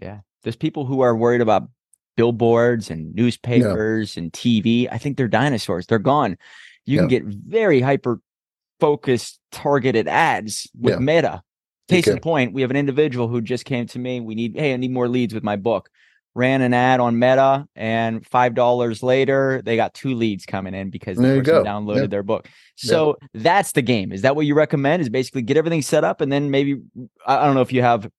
Yeah. 0.00 0.20
There's 0.42 0.56
people 0.56 0.86
who 0.86 1.00
are 1.00 1.16
worried 1.16 1.40
about 1.40 1.68
billboards 2.16 2.90
and 2.90 3.14
newspapers 3.14 4.16
yeah. 4.16 4.22
and 4.22 4.32
TV. 4.32 4.88
I 4.90 4.98
think 4.98 5.16
they're 5.16 5.28
dinosaurs. 5.28 5.86
They're 5.86 5.98
gone. 5.98 6.36
You 6.84 6.96
yeah. 6.96 7.00
can 7.02 7.08
get 7.08 7.24
very 7.24 7.80
hyper 7.80 8.20
focused 8.80 9.40
targeted 9.52 10.08
ads 10.08 10.68
with 10.78 10.94
yeah. 10.94 11.00
meta. 11.00 11.42
Case 11.88 12.06
okay. 12.06 12.16
in 12.16 12.20
point, 12.20 12.52
we 12.52 12.60
have 12.60 12.70
an 12.70 12.76
individual 12.76 13.28
who 13.28 13.40
just 13.40 13.64
came 13.64 13.86
to 13.86 13.98
me. 13.98 14.20
We 14.20 14.34
need, 14.34 14.56
hey, 14.56 14.74
I 14.74 14.76
need 14.76 14.90
more 14.90 15.08
leads 15.08 15.32
with 15.32 15.42
my 15.42 15.56
book 15.56 15.88
ran 16.34 16.62
an 16.62 16.72
ad 16.72 17.00
on 17.00 17.18
Meta, 17.18 17.66
and 17.74 18.26
five 18.26 18.54
dollars 18.54 19.02
later, 19.02 19.60
they 19.64 19.76
got 19.76 19.94
two 19.94 20.14
leads 20.14 20.46
coming 20.46 20.74
in 20.74 20.90
because 20.90 21.16
the 21.16 21.22
person 21.22 21.64
downloaded 21.64 22.02
yep. 22.02 22.10
their 22.10 22.22
book. 22.22 22.48
So 22.76 23.16
yep. 23.20 23.42
that's 23.42 23.72
the 23.72 23.82
game. 23.82 24.12
Is 24.12 24.22
that 24.22 24.36
what 24.36 24.46
you 24.46 24.54
recommend? 24.54 25.02
Is 25.02 25.08
basically 25.08 25.42
get 25.42 25.56
everything 25.56 25.82
set 25.82 26.04
up, 26.04 26.20
and 26.20 26.30
then 26.30 26.50
maybe 26.50 26.80
I 27.26 27.44
don't 27.44 27.54
know 27.54 27.62
if 27.62 27.72
you 27.72 27.82
have 27.82 28.10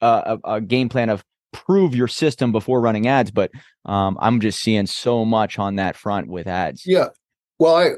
a, 0.00 0.38
a, 0.44 0.54
a 0.54 0.60
game 0.60 0.88
plan 0.88 1.10
of 1.10 1.24
prove 1.52 1.94
your 1.94 2.08
system 2.08 2.52
before 2.52 2.80
running 2.80 3.06
ads, 3.06 3.30
but 3.30 3.50
um, 3.84 4.18
I'm 4.20 4.40
just 4.40 4.60
seeing 4.60 4.86
so 4.86 5.24
much 5.24 5.58
on 5.58 5.76
that 5.76 5.96
front 5.96 6.28
with 6.28 6.46
ads. 6.46 6.84
Yeah. 6.86 7.08
Well, 7.58 7.76
I 7.76 7.90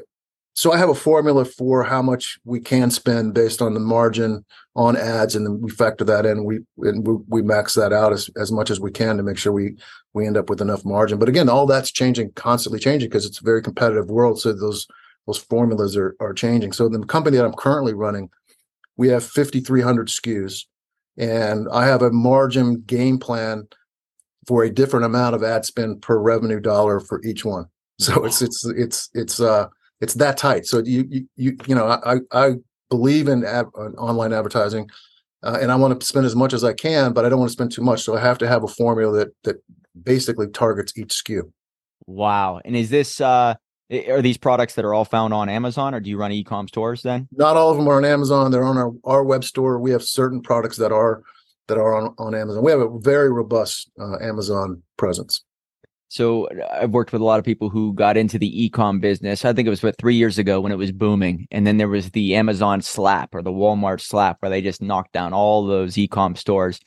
so 0.53 0.73
I 0.73 0.77
have 0.77 0.89
a 0.89 0.95
formula 0.95 1.45
for 1.45 1.83
how 1.83 2.01
much 2.01 2.37
we 2.43 2.59
can 2.59 2.91
spend 2.91 3.33
based 3.33 3.61
on 3.61 3.73
the 3.73 3.79
margin 3.79 4.43
on 4.75 4.97
ads, 4.97 5.35
and 5.35 5.45
then 5.45 5.61
we 5.61 5.69
factor 5.69 6.03
that 6.05 6.25
in. 6.25 6.43
We 6.43 6.59
and 6.79 7.07
we, 7.07 7.15
we 7.27 7.41
max 7.41 7.75
that 7.75 7.93
out 7.93 8.11
as, 8.11 8.29
as 8.35 8.51
much 8.51 8.69
as 8.69 8.79
we 8.79 8.91
can 8.91 9.17
to 9.17 9.23
make 9.23 9.37
sure 9.37 9.53
we 9.53 9.75
we 10.13 10.27
end 10.27 10.37
up 10.37 10.49
with 10.49 10.61
enough 10.61 10.83
margin. 10.83 11.19
But 11.19 11.29
again, 11.29 11.49
all 11.49 11.65
that's 11.65 11.91
changing, 11.91 12.33
constantly 12.33 12.79
changing 12.79 13.09
because 13.09 13.25
it's 13.25 13.39
a 13.39 13.43
very 13.43 13.61
competitive 13.61 14.09
world. 14.09 14.41
So 14.41 14.53
those 14.53 14.87
those 15.27 15.37
formulas 15.37 15.95
are 15.95 16.15
are 16.19 16.33
changing. 16.33 16.73
So 16.73 16.89
the 16.89 16.99
company 17.05 17.37
that 17.37 17.45
I'm 17.45 17.53
currently 17.53 17.93
running, 17.93 18.29
we 18.97 19.07
have 19.09 19.23
5,300 19.23 20.07
SKUs, 20.07 20.65
and 21.17 21.67
I 21.71 21.85
have 21.85 22.01
a 22.01 22.11
margin 22.11 22.81
game 22.81 23.17
plan 23.17 23.67
for 24.47 24.63
a 24.63 24.69
different 24.69 25.05
amount 25.05 25.35
of 25.35 25.43
ad 25.43 25.63
spend 25.63 26.01
per 26.01 26.17
revenue 26.17 26.59
dollar 26.59 26.99
for 26.99 27.23
each 27.23 27.45
one. 27.45 27.65
So 27.99 28.23
it's 28.23 28.41
it's 28.41 28.65
it's 28.65 29.09
it's 29.13 29.41
uh 29.41 29.67
it's 30.01 30.13
that 30.15 30.37
tight. 30.37 30.65
So 30.65 30.79
you 30.79 31.05
you 31.09 31.27
you, 31.35 31.57
you 31.67 31.75
know 31.75 31.87
I 31.87 32.17
I 32.31 32.55
believe 32.89 33.27
in 33.27 33.45
ad, 33.45 33.65
online 33.75 34.33
advertising, 34.33 34.89
uh, 35.43 35.57
and 35.61 35.71
I 35.71 35.75
want 35.75 35.99
to 35.99 36.05
spend 36.05 36.25
as 36.25 36.35
much 36.35 36.53
as 36.53 36.63
I 36.63 36.73
can, 36.73 37.13
but 37.13 37.25
I 37.25 37.29
don't 37.29 37.39
want 37.39 37.49
to 37.49 37.53
spend 37.53 37.71
too 37.71 37.83
much. 37.83 38.03
So 38.03 38.15
I 38.15 38.19
have 38.19 38.37
to 38.39 38.47
have 38.47 38.63
a 38.63 38.67
formula 38.67 39.17
that 39.19 39.29
that 39.43 39.63
basically 40.01 40.47
targets 40.47 40.97
each 40.97 41.09
SKU. 41.23 41.51
Wow! 42.07 42.61
And 42.63 42.75
is 42.75 42.89
this 42.89 43.21
uh 43.21 43.55
are 44.07 44.21
these 44.21 44.37
products 44.37 44.75
that 44.75 44.85
are 44.85 44.93
all 44.93 45.05
found 45.05 45.33
on 45.33 45.49
Amazon, 45.49 45.95
or 45.95 45.99
do 45.99 46.09
you 46.09 46.17
run 46.17 46.31
e-com 46.31 46.67
stores 46.67 47.01
then? 47.01 47.27
Not 47.31 47.57
all 47.57 47.71
of 47.71 47.77
them 47.77 47.87
are 47.87 47.97
on 47.97 48.05
Amazon. 48.05 48.51
They're 48.51 48.63
on 48.63 48.77
our, 48.77 48.91
our 49.03 49.23
web 49.23 49.43
store. 49.43 49.79
We 49.79 49.91
have 49.91 50.03
certain 50.03 50.41
products 50.41 50.77
that 50.77 50.91
are 50.91 51.23
that 51.67 51.77
are 51.77 51.95
on, 51.95 52.13
on 52.17 52.35
Amazon. 52.35 52.63
We 52.63 52.71
have 52.71 52.81
a 52.81 52.99
very 52.99 53.31
robust 53.31 53.89
uh, 53.99 54.17
Amazon 54.21 54.81
presence. 54.97 55.43
So 56.09 56.49
I've 56.71 56.89
worked 56.89 57.13
with 57.13 57.21
a 57.21 57.25
lot 57.25 57.37
of 57.37 57.45
people 57.45 57.69
who 57.69 57.93
got 57.93 58.17
into 58.17 58.39
the 58.39 58.63
e-com 58.63 58.99
business. 58.99 59.45
I 59.45 59.53
think 59.53 59.67
it 59.67 59.69
was 59.69 59.83
what 59.83 59.97
three 59.99 60.15
years 60.15 60.39
ago 60.39 60.59
when 60.59 60.71
it 60.71 60.77
was 60.77 60.91
booming, 60.91 61.47
and 61.51 61.65
then 61.67 61.77
there 61.77 61.87
was 61.87 62.09
the 62.11 62.35
Amazon 62.35 62.81
slap 62.81 63.33
or 63.33 63.43
the 63.43 63.51
Walmart 63.51 64.01
slap 64.01 64.37
where 64.39 64.49
they 64.49 64.61
just 64.61 64.81
knocked 64.81 65.13
down 65.13 65.33
all 65.33 65.65
those 65.65 65.97
e-com 65.97 66.35
stores. 66.35 66.79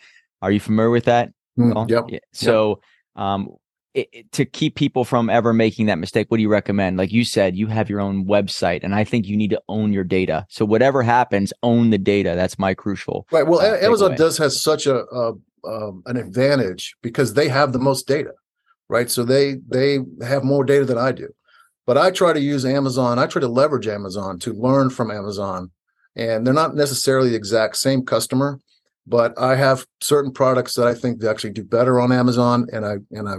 Are 0.42 0.50
you 0.50 0.58
familiar 0.58 0.90
with 0.90 1.04
that? 1.04 1.30
Mm, 1.56 1.88
yep. 1.88 2.04
Yeah. 2.08 2.18
So, 2.32 2.80
yep. 3.16 3.24
um, 3.24 3.48
it, 3.94 4.08
it, 4.12 4.32
to 4.32 4.44
keep 4.44 4.74
people 4.74 5.04
from 5.04 5.30
ever 5.30 5.52
making 5.52 5.86
that 5.86 5.98
mistake, 5.98 6.28
what 6.28 6.38
do 6.38 6.42
you 6.42 6.48
recommend? 6.48 6.96
Like 6.96 7.12
you 7.12 7.24
said, 7.24 7.54
you 7.56 7.68
have 7.68 7.88
your 7.88 8.00
own 8.00 8.26
website, 8.26 8.82
and 8.82 8.92
I 8.92 9.04
think 9.04 9.26
you 9.26 9.36
need 9.36 9.50
to 9.50 9.62
own 9.68 9.92
your 9.92 10.02
data. 10.02 10.46
So 10.48 10.64
whatever 10.64 11.00
happens, 11.02 11.52
own 11.62 11.90
the 11.90 11.98
data. 11.98 12.32
That's 12.34 12.58
my 12.58 12.74
crucial. 12.74 13.28
Right. 13.30 13.46
Well, 13.46 13.60
uh, 13.60 13.78
Amazon 13.78 14.16
does 14.16 14.36
has 14.38 14.60
such 14.60 14.86
a, 14.86 15.04
a 15.04 15.34
um, 15.64 16.02
an 16.06 16.16
advantage 16.16 16.96
because 17.02 17.34
they 17.34 17.48
have 17.48 17.72
the 17.72 17.78
most 17.78 18.08
data 18.08 18.32
right? 18.92 19.10
So 19.10 19.24
they 19.24 19.56
they 19.68 20.00
have 20.20 20.44
more 20.44 20.64
data 20.64 20.84
than 20.84 20.98
I 20.98 21.12
do. 21.12 21.28
But 21.86 21.96
I 21.96 22.10
try 22.10 22.34
to 22.34 22.40
use 22.40 22.64
Amazon. 22.64 23.18
I 23.18 23.26
try 23.26 23.40
to 23.40 23.48
leverage 23.48 23.88
Amazon 23.88 24.38
to 24.40 24.52
learn 24.52 24.90
from 24.90 25.10
Amazon, 25.10 25.70
and 26.14 26.46
they're 26.46 26.54
not 26.54 26.76
necessarily 26.76 27.30
the 27.30 27.36
exact 27.36 27.76
same 27.78 28.04
customer, 28.04 28.60
but 29.06 29.36
I 29.38 29.56
have 29.56 29.86
certain 30.02 30.30
products 30.30 30.74
that 30.74 30.86
I 30.86 30.94
think 30.94 31.18
they 31.18 31.28
actually 31.28 31.54
do 31.54 31.64
better 31.64 31.98
on 31.98 32.12
Amazon, 32.12 32.66
and 32.70 32.84
I 32.84 32.96
and 33.10 33.28
I 33.28 33.36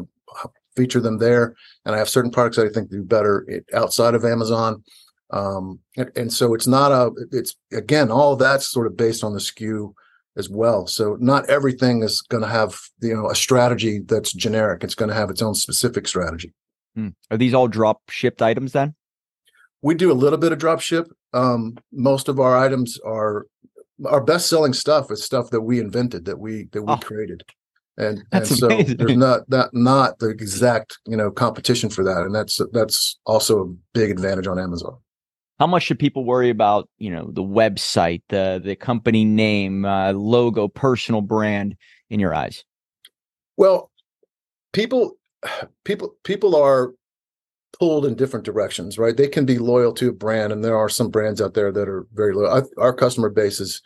feature 0.76 1.00
them 1.00 1.20
there. 1.20 1.56
And 1.86 1.94
I 1.94 2.00
have 2.00 2.10
certain 2.10 2.32
products 2.32 2.58
that 2.58 2.66
I 2.66 2.70
think 2.70 2.90
do 2.90 3.04
better 3.04 3.46
outside 3.74 4.16
of 4.16 4.26
Amazon. 4.26 4.84
Um, 5.30 5.80
and, 5.98 6.12
and 6.16 6.34
so 6.34 6.56
it's 6.56 6.68
not 6.68 6.92
a, 6.92 7.12
it's 7.32 7.56
again, 7.72 8.10
all 8.10 8.36
that's 8.36 8.72
sort 8.72 8.88
of 8.88 8.98
based 8.98 9.24
on 9.24 9.34
the 9.34 9.40
SKU 9.40 9.94
as 10.38 10.50
well. 10.50 10.88
So 10.88 11.18
not 11.20 11.50
everything 11.50 12.04
is 12.04 12.22
going 12.22 12.44
to 12.44 12.50
have, 12.50 12.80
you 13.02 13.14
know, 13.14 13.30
a 13.30 13.36
strategy 13.36 14.00
that's 14.00 14.34
generic. 14.34 14.84
It's 14.84 14.96
going 14.96 15.10
to 15.10 15.16
have 15.16 15.30
its 15.30 15.42
own 15.42 15.56
specific 15.56 16.08
strategy. 16.08 16.54
Hmm. 16.96 17.10
Are 17.32 17.38
these 17.38 17.54
all 17.54 17.68
drop 17.68 18.02
shipped 18.10 18.42
items 18.42 18.72
then? 18.72 18.96
We 19.82 19.96
do 19.96 20.12
a 20.12 20.14
little 20.14 20.40
bit 20.40 20.52
of 20.52 20.60
drop 20.60 20.80
ship. 20.80 21.08
Um, 21.34 21.78
most 21.92 22.30
of 22.30 22.40
our 22.40 22.58
items 22.58 23.00
are 23.06 23.48
our 24.06 24.22
best 24.22 24.48
selling 24.48 24.74
stuff 24.74 25.12
is 25.12 25.24
stuff 25.24 25.50
that 25.52 25.62
we 25.62 25.80
invented, 25.80 26.26
that 26.26 26.40
we 26.40 26.68
that 26.72 26.84
we 26.84 26.94
oh, 26.94 26.98
created. 26.98 27.44
And 27.98 28.24
and 28.32 28.48
so 28.48 28.68
amazing. 28.68 28.98
there's 28.98 29.18
not 29.18 29.50
that 29.50 29.74
not 29.74 30.20
the 30.20 30.30
exact, 30.30 30.98
you 31.06 31.18
know, 31.18 31.32
competition 31.32 31.90
for 31.90 32.04
that. 32.04 32.22
And 32.22 32.34
that's 32.34 32.60
that's 32.72 33.20
also 33.26 33.62
a 33.62 33.74
big 33.94 34.10
advantage 34.10 34.48
on 34.48 34.60
Amazon 34.60 34.98
how 35.60 35.68
much 35.68 35.84
should 35.84 36.00
people 36.00 36.26
worry 36.26 36.50
about 36.50 36.90
you 36.98 37.12
know 37.12 37.30
the 37.32 37.44
website 37.44 38.22
the 38.30 38.62
the 38.64 38.76
company 38.76 39.26
name 39.26 39.86
uh, 39.86 40.12
logo 40.12 40.68
personal 40.68 41.22
brand 41.22 41.76
in 42.10 42.20
your 42.20 42.34
eyes? 42.34 42.64
Well 43.58 43.92
people 44.74 45.18
people 45.86 46.16
people 46.24 46.56
are 46.56 46.92
pulled 47.80 48.06
in 48.06 48.16
different 48.16 48.46
directions 48.46 48.98
right? 48.98 49.18
They 49.18 49.28
can 49.28 49.46
be 49.46 49.58
loyal 49.58 49.94
to 49.94 50.10
a 50.10 50.14
brand 50.14 50.52
and 50.52 50.64
there 50.64 50.78
are 50.78 50.90
some 50.90 51.10
brands 51.10 51.42
out 51.42 51.54
there 51.54 51.72
that 51.72 51.88
are 51.88 52.06
very 52.14 52.34
loyal. 52.34 52.68
Our 52.78 52.94
customer 52.94 53.30
base 53.30 53.60
is 53.60 53.82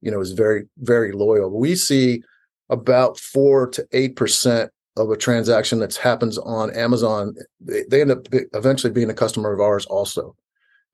you 0.00 0.10
know 0.10 0.20
is 0.20 0.32
very 0.32 0.64
very 0.78 1.12
loyal. 1.12 1.50
We 1.50 1.74
see 1.74 2.22
about 2.68 3.18
four 3.18 3.68
to 3.68 3.86
eight 3.92 4.16
percent 4.16 4.70
of 4.96 5.10
a 5.10 5.16
transaction 5.16 5.78
that 5.78 5.96
happens 5.96 6.36
on 6.36 6.70
amazon 6.76 7.34
they, 7.60 7.82
they 7.88 8.02
end 8.02 8.10
up 8.10 8.26
eventually 8.52 8.92
being 8.92 9.08
a 9.08 9.14
customer 9.14 9.50
of 9.50 9.58
ours 9.58 9.86
also 9.86 10.36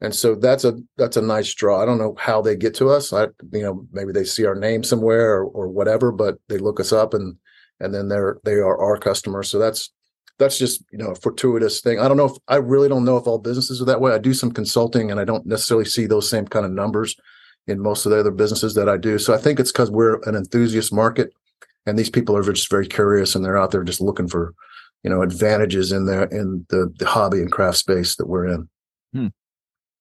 and 0.01 0.15
so 0.15 0.35
that's 0.35 0.65
a 0.65 0.79
that's 0.97 1.17
a 1.17 1.23
nice 1.23 1.53
draw. 1.55 1.83
I 1.83 1.85
don't 1.85 1.99
know 1.99 2.15
how 2.19 2.41
they 2.41 2.57
get 2.57 2.75
to 2.77 2.89
us. 2.89 3.13
I 3.13 3.25
you 3.53 3.63
know 3.63 3.87
maybe 3.93 4.13
they 4.13 4.25
see 4.25 4.47
our 4.47 4.55
name 4.55 4.85
somewhere 4.85 5.39
or, 5.39 5.45
or 5.45 5.69
whatever, 5.69 6.13
but 6.13 6.39
they 6.49 6.59
look 6.59 6.79
us 6.81 6.93
up 6.93 7.15
and 7.15 7.37
and 7.81 7.95
then 7.95 8.09
they're 8.09 8.39
they 8.45 8.55
are 8.55 8.79
our 8.79 8.97
customers. 8.97 9.51
So 9.51 9.59
that's 9.59 9.91
that's 10.39 10.59
just 10.59 10.85
you 10.93 10.99
know 10.99 11.11
a 11.11 11.17
fortuitous 11.17 11.81
thing. 11.81 11.99
I 11.99 12.07
don't 12.07 12.17
know 12.17 12.27
if 12.27 12.37
I 12.47 12.57
really 12.57 12.89
don't 12.89 13.05
know 13.05 13.17
if 13.17 13.27
all 13.27 13.39
businesses 13.39 13.83
are 13.83 13.87
that 13.87 14.01
way. 14.01 14.13
I 14.13 14.19
do 14.19 14.35
some 14.35 14.53
consulting 14.53 15.11
and 15.11 15.19
I 15.19 15.25
don't 15.25 15.47
necessarily 15.47 15.85
see 15.85 16.07
those 16.07 16.31
same 16.31 16.47
kind 16.47 16.65
of 16.65 16.73
numbers 16.73 17.17
in 17.67 17.81
most 17.81 18.07
of 18.07 18.13
the 18.13 18.21
other 18.21 18.31
businesses 18.31 18.75
that 18.75 18.89
I 18.89 18.97
do. 18.97 19.19
So 19.19 19.35
I 19.35 19.39
think 19.39 19.61
it's 19.61 19.73
because 19.73 19.91
we're 19.91 20.21
an 20.23 20.35
enthusiast 20.35 20.93
market 20.93 21.33
and 21.87 21.99
these 21.99 22.11
people 22.11 22.37
are 22.37 22.53
just 22.53 22.71
very 22.71 22.87
curious 22.87 23.35
and 23.35 23.45
they're 23.45 23.59
out 23.59 23.73
there 23.73 23.83
just 23.83 24.01
looking 24.01 24.29
for 24.29 24.55
you 25.03 25.11
know 25.11 25.23
advantages 25.23 25.91
in 25.91 26.07
their 26.07 26.25
in 26.25 26.65
the, 26.71 26.93
the 26.99 27.07
hobby 27.07 27.39
and 27.39 27.51
craft 27.51 27.79
space 27.79 28.17
that 28.17 28.29
we're 28.29 28.47
in. 28.47 28.69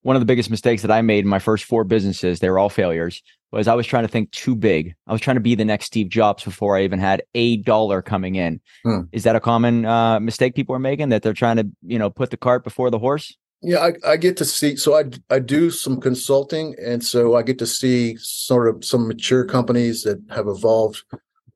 One 0.04 0.16
of 0.16 0.22
the 0.22 0.26
biggest 0.26 0.50
mistakes 0.50 0.82
that 0.84 0.92
I 0.92 1.02
made 1.02 1.26
in 1.26 1.30
my 1.30 1.40
first 1.40 1.66
four 1.66 1.84
businesses, 1.84 2.40
they 2.40 2.50
were 2.50 2.60
all 2.60 2.70
failures, 2.70 3.22
was 3.52 3.68
I 3.68 3.74
was 3.74 3.88
trying 3.88 4.04
to 4.04 4.08
think 4.08 4.32
too 4.32 4.56
big. 4.56 4.96
I 5.08 5.12
was 5.12 5.22
trying 5.22 5.36
to 5.36 5.42
be 5.42 5.56
the 5.56 5.66
next 5.66 5.86
Steve 5.86 6.10
Jobs 6.10 6.44
before 6.44 6.78
I 6.78 6.84
even 6.84 7.00
had 7.00 7.24
a 7.34 7.58
dollar 7.58 8.02
coming 8.02 8.36
in. 8.36 8.62
Hmm. 8.84 9.02
Is 9.12 9.24
that 9.24 9.36
a 9.36 9.40
common 9.40 9.86
uh, 9.86 10.20
mistake 10.20 10.56
people 10.56 10.76
are 10.76 10.80
making 10.80 11.10
that 11.10 11.24
they're 11.24 11.34
trying 11.34 11.58
to, 11.58 11.68
you 11.82 12.00
know, 12.00 12.10
put 12.10 12.30
the 12.30 12.38
cart 12.38 12.64
before 12.64 12.90
the 12.90 13.00
horse? 13.00 13.36
Yeah, 13.62 13.80
I, 13.80 14.12
I 14.12 14.18
get 14.18 14.38
to 14.38 14.46
see. 14.46 14.76
So 14.76 14.96
I 14.96 15.06
I 15.30 15.40
do 15.40 15.72
some 15.72 16.00
consulting, 16.00 16.76
and 16.80 17.04
so 17.04 17.36
I 17.36 17.42
get 17.42 17.58
to 17.60 17.66
see 17.66 18.16
sort 18.18 18.68
of 18.68 18.86
some 18.86 19.08
mature 19.08 19.46
companies 19.46 20.04
that 20.04 20.22
have 20.30 20.48
evolved, 20.48 21.04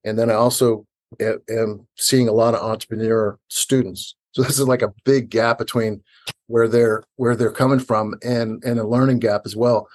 and 0.03 0.17
then 0.17 0.31
I 0.31 0.33
also 0.33 0.85
am 1.19 1.87
seeing 1.97 2.27
a 2.27 2.33
lot 2.33 2.55
of 2.55 2.61
entrepreneur 2.61 3.37
students. 3.49 4.15
So 4.31 4.43
this 4.43 4.59
is 4.59 4.67
like 4.67 4.81
a 4.81 4.93
big 5.03 5.29
gap 5.29 5.57
between 5.57 6.01
where 6.47 6.67
they're 6.67 7.03
where 7.15 7.35
they're 7.35 7.51
coming 7.51 7.79
from 7.79 8.15
and 8.23 8.63
and 8.63 8.79
a 8.79 8.87
learning 8.87 9.19
gap 9.19 9.41
as 9.45 9.55
well. 9.55 9.87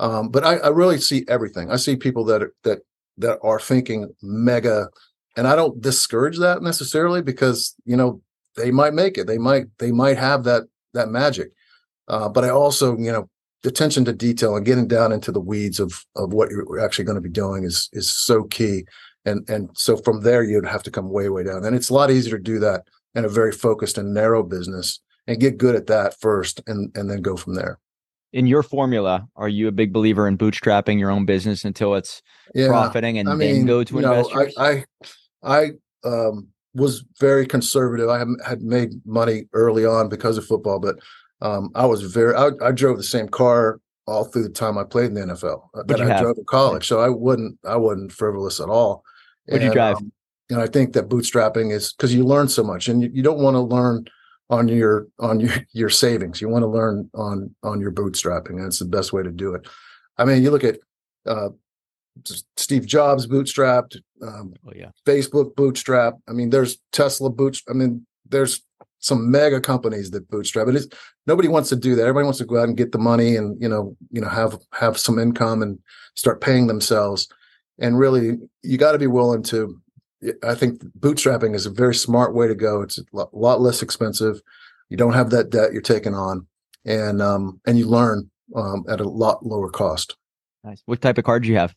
Um, 0.00 0.30
but 0.30 0.44
I, 0.44 0.56
I 0.56 0.68
really 0.68 0.98
see 0.98 1.24
everything. 1.28 1.70
I 1.70 1.76
see 1.76 1.96
people 1.96 2.24
that 2.24 2.42
are, 2.42 2.52
that 2.64 2.80
that 3.18 3.38
are 3.42 3.60
thinking 3.60 4.14
mega, 4.22 4.88
and 5.36 5.46
I 5.46 5.56
don't 5.56 5.80
discourage 5.80 6.38
that 6.38 6.62
necessarily 6.62 7.22
because 7.22 7.74
you 7.84 7.96
know 7.96 8.20
they 8.56 8.70
might 8.70 8.94
make 8.94 9.18
it. 9.18 9.26
They 9.26 9.38
might 9.38 9.66
they 9.78 9.92
might 9.92 10.18
have 10.18 10.44
that 10.44 10.64
that 10.94 11.08
magic. 11.08 11.52
Uh, 12.08 12.28
but 12.28 12.44
I 12.44 12.50
also 12.50 12.96
you 12.96 13.12
know 13.12 13.28
the 13.62 13.68
attention 13.68 14.04
to 14.06 14.12
detail 14.12 14.56
and 14.56 14.66
getting 14.66 14.88
down 14.88 15.12
into 15.12 15.32
the 15.32 15.40
weeds 15.40 15.78
of 15.78 16.04
of 16.16 16.32
what 16.32 16.50
you're 16.50 16.80
actually 16.80 17.04
going 17.04 17.16
to 17.16 17.20
be 17.20 17.28
doing 17.28 17.64
is 17.64 17.88
is 17.92 18.10
so 18.10 18.44
key. 18.44 18.84
And 19.24 19.48
and 19.48 19.70
so 19.74 19.96
from 19.98 20.22
there 20.22 20.42
you'd 20.42 20.66
have 20.66 20.82
to 20.82 20.90
come 20.90 21.10
way 21.10 21.28
way 21.28 21.44
down, 21.44 21.64
and 21.64 21.76
it's 21.76 21.90
a 21.90 21.94
lot 21.94 22.10
easier 22.10 22.38
to 22.38 22.42
do 22.42 22.58
that 22.58 22.82
in 23.14 23.24
a 23.24 23.28
very 23.28 23.52
focused 23.52 23.98
and 23.98 24.14
narrow 24.14 24.42
business 24.42 25.00
and 25.26 25.40
get 25.40 25.58
good 25.58 25.74
at 25.74 25.86
that 25.86 26.18
first 26.20 26.60
and 26.66 26.90
and 26.96 27.10
then 27.10 27.22
go 27.22 27.36
from 27.36 27.54
there. 27.54 27.78
In 28.32 28.46
your 28.46 28.62
formula 28.62 29.28
are 29.36 29.48
you 29.48 29.68
a 29.68 29.72
big 29.72 29.92
believer 29.92 30.26
in 30.26 30.38
bootstrapping 30.38 30.98
your 30.98 31.10
own 31.10 31.26
business 31.26 31.64
until 31.64 31.94
it's 31.94 32.22
yeah, 32.54 32.68
profiting 32.68 33.18
and 33.18 33.28
I 33.28 33.34
mean, 33.34 33.54
then 33.54 33.66
go 33.66 33.84
to 33.84 33.98
investors 33.98 34.54
know, 34.56 34.64
i 34.64 34.84
i, 35.42 35.54
I 35.62 35.70
um, 36.04 36.48
was 36.74 37.04
very 37.20 37.46
conservative. 37.46 38.08
I 38.08 38.24
had 38.48 38.62
made 38.62 38.90
money 39.04 39.44
early 39.52 39.84
on 39.84 40.08
because 40.08 40.38
of 40.38 40.46
football 40.46 40.80
but 40.80 40.96
um, 41.42 41.70
i 41.74 41.84
was 41.84 42.02
very 42.02 42.34
I, 42.34 42.50
I, 42.62 42.72
drove 42.72 42.96
the 42.96 43.02
same 43.02 43.28
car 43.28 43.80
all 44.06 44.24
through 44.24 44.44
the 44.44 44.48
time 44.48 44.78
i 44.78 44.84
played 44.84 45.06
in 45.06 45.14
the 45.14 45.20
nfl 45.20 45.68
uh, 45.74 45.82
that 45.86 46.00
i 46.00 46.06
have? 46.06 46.20
drove 46.22 46.38
in 46.38 46.44
college. 46.44 46.86
So 46.88 47.00
i 47.00 47.08
wouldn't 47.08 47.58
i 47.66 47.76
wasn't 47.76 48.12
frivolous 48.12 48.60
at 48.60 48.68
all. 48.68 49.04
What 49.46 49.58
did 49.58 49.66
you 49.66 49.72
drive? 49.72 49.96
um, 49.96 50.12
and 50.50 50.60
i 50.60 50.66
think 50.66 50.92
that 50.92 51.08
bootstrapping 51.08 51.72
is 51.72 51.92
because 51.92 52.14
you 52.14 52.24
learn 52.24 52.48
so 52.48 52.62
much 52.62 52.88
and 52.88 53.02
you, 53.02 53.10
you 53.12 53.22
don't 53.22 53.38
want 53.40 53.54
to 53.54 53.60
learn 53.60 54.04
on 54.52 54.68
your 54.68 55.08
on 55.18 55.40
your 55.40 55.52
your 55.72 55.90
savings. 55.90 56.40
You 56.40 56.48
want 56.48 56.62
to 56.62 56.68
learn 56.68 57.10
on 57.14 57.54
on 57.64 57.80
your 57.80 57.90
bootstrapping. 57.90 58.62
That's 58.62 58.78
the 58.78 58.84
best 58.84 59.12
way 59.12 59.22
to 59.22 59.30
do 59.30 59.54
it. 59.54 59.66
I 60.18 60.24
mean, 60.24 60.42
you 60.42 60.50
look 60.50 60.62
at 60.62 60.78
uh, 61.26 61.48
Steve 62.56 62.86
Jobs 62.86 63.26
bootstrapped. 63.26 63.96
Um, 64.22 64.54
oh 64.66 64.72
yeah, 64.76 64.90
Facebook 65.06 65.56
bootstrap. 65.56 66.14
I 66.28 66.32
mean, 66.32 66.50
there's 66.50 66.78
Tesla 66.92 67.30
boots. 67.30 67.62
I 67.68 67.72
mean, 67.72 68.06
there's 68.28 68.62
some 69.00 69.30
mega 69.32 69.60
companies 69.60 70.12
that 70.12 70.30
bootstrap. 70.30 70.68
It 70.68 70.76
is 70.76 70.88
nobody 71.26 71.48
wants 71.48 71.70
to 71.70 71.76
do 71.76 71.96
that. 71.96 72.02
Everybody 72.02 72.24
wants 72.24 72.38
to 72.38 72.44
go 72.44 72.58
out 72.60 72.68
and 72.68 72.76
get 72.76 72.92
the 72.92 72.98
money 72.98 73.36
and 73.36 73.60
you 73.60 73.68
know 73.68 73.96
you 74.10 74.20
know 74.20 74.28
have 74.28 74.58
have 74.74 74.98
some 74.98 75.18
income 75.18 75.62
and 75.62 75.78
start 76.14 76.40
paying 76.40 76.66
themselves. 76.66 77.26
And 77.78 77.98
really, 77.98 78.36
you 78.62 78.76
got 78.76 78.92
to 78.92 78.98
be 78.98 79.06
willing 79.06 79.42
to 79.44 79.80
I 80.44 80.54
think 80.54 80.82
bootstrapping 80.98 81.54
is 81.54 81.66
a 81.66 81.70
very 81.70 81.94
smart 81.94 82.34
way 82.34 82.46
to 82.48 82.54
go. 82.54 82.82
It's 82.82 82.98
a 82.98 83.26
lot 83.32 83.60
less 83.60 83.82
expensive. 83.82 84.40
You 84.88 84.96
don't 84.96 85.14
have 85.14 85.30
that 85.30 85.50
debt 85.50 85.72
you're 85.72 85.82
taking 85.82 86.14
on, 86.14 86.46
and 86.84 87.20
um, 87.20 87.60
and 87.66 87.78
you 87.78 87.86
learn 87.86 88.30
um, 88.54 88.84
at 88.88 89.00
a 89.00 89.08
lot 89.08 89.44
lower 89.44 89.70
cost. 89.70 90.16
Nice. 90.64 90.82
What 90.86 91.00
type 91.00 91.18
of 91.18 91.24
car 91.24 91.40
do 91.40 91.48
you 91.48 91.56
have? 91.56 91.74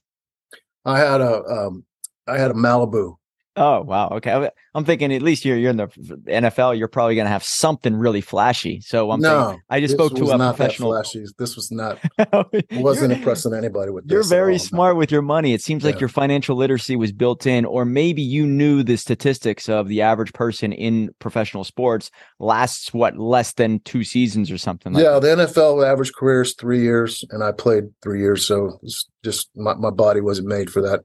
I 0.83 0.99
had 0.99 1.21
a 1.21 1.43
um, 1.45 1.85
I 2.27 2.37
had 2.37 2.51
a 2.51 2.55
Malibu 2.55 3.15
Oh 3.57 3.81
wow. 3.81 4.09
Okay. 4.09 4.49
I'm 4.73 4.83
thinking 4.83 5.13
at 5.13 5.21
least 5.21 5.45
you're 5.45 5.57
you're 5.57 5.71
in 5.71 5.77
the 5.77 5.87
NFL. 6.27 6.77
You're 6.77 6.89
probably 6.89 7.15
going 7.15 7.25
to 7.25 7.31
have 7.31 7.43
something 7.43 7.95
really 7.95 8.19
flashy. 8.19 8.81
So 8.81 9.11
I'm 9.11 9.21
no, 9.21 9.45
thinking, 9.45 9.61
I 9.69 9.79
just 9.79 9.93
spoke 9.93 10.13
to 10.15 10.31
a 10.31 10.37
professional. 10.37 10.91
This 11.37 11.55
was 11.55 11.71
not. 11.71 11.99
wasn't 12.71 13.13
impressing 13.13 13.53
anybody 13.53 13.91
with. 13.91 14.05
You're 14.11 14.23
very 14.23 14.57
smart 14.57 14.97
with 14.97 15.11
your 15.11 15.21
money. 15.21 15.53
It 15.53 15.61
seems 15.61 15.83
yeah. 15.83 15.91
like 15.91 16.01
your 16.01 16.09
financial 16.09 16.57
literacy 16.57 16.97
was 16.97 17.13
built 17.13 17.45
in, 17.45 17.63
or 17.63 17.85
maybe 17.85 18.21
you 18.21 18.45
knew 18.45 18.83
the 18.83 18.97
statistics 18.97 19.69
of 19.69 19.87
the 19.87 20.01
average 20.01 20.33
person 20.33 20.73
in 20.73 21.09
professional 21.19 21.63
sports 21.63 22.11
lasts 22.39 22.93
what 22.93 23.17
less 23.17 23.53
than 23.53 23.79
two 23.81 24.03
seasons 24.03 24.51
or 24.51 24.57
something. 24.57 24.91
Like 24.91 25.03
yeah, 25.03 25.19
that. 25.19 25.37
the 25.37 25.43
NFL 25.45 25.89
average 25.89 26.11
career 26.11 26.41
is 26.41 26.53
three 26.55 26.81
years, 26.81 27.23
and 27.29 27.41
I 27.41 27.53
played 27.53 27.85
three 28.03 28.19
years, 28.19 28.45
so 28.45 28.77
it's 28.83 29.07
just 29.23 29.49
my 29.55 29.75
my 29.75 29.91
body 29.91 30.19
wasn't 30.19 30.49
made 30.49 30.69
for 30.69 30.81
that 30.81 31.01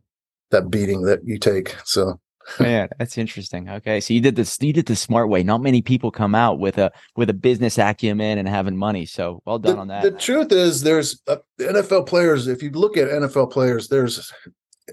that 0.50 0.70
beating 0.70 1.02
that 1.02 1.20
you 1.24 1.38
take. 1.38 1.76
So 1.84 2.18
Man, 2.58 2.88
that's 2.98 3.18
interesting. 3.18 3.68
Okay, 3.68 4.00
so 4.00 4.14
you 4.14 4.20
did 4.20 4.36
this. 4.36 4.58
You 4.60 4.72
did 4.72 4.86
the 4.86 4.96
smart 4.96 5.28
way. 5.28 5.42
Not 5.42 5.62
many 5.62 5.82
people 5.82 6.10
come 6.10 6.34
out 6.34 6.58
with 6.58 6.78
a 6.78 6.90
with 7.16 7.30
a 7.30 7.34
business 7.34 7.78
acumen 7.78 8.38
and 8.38 8.48
having 8.48 8.76
money. 8.76 9.06
So 9.06 9.42
well 9.44 9.58
done 9.58 9.76
the, 9.76 9.80
on 9.80 9.88
that. 9.88 10.02
The 10.02 10.10
truth 10.12 10.52
is, 10.52 10.82
there's 10.82 11.20
uh, 11.28 11.36
NFL 11.58 12.06
players. 12.06 12.46
If 12.46 12.62
you 12.62 12.70
look 12.70 12.96
at 12.96 13.08
NFL 13.08 13.52
players, 13.52 13.88
there's 13.88 14.32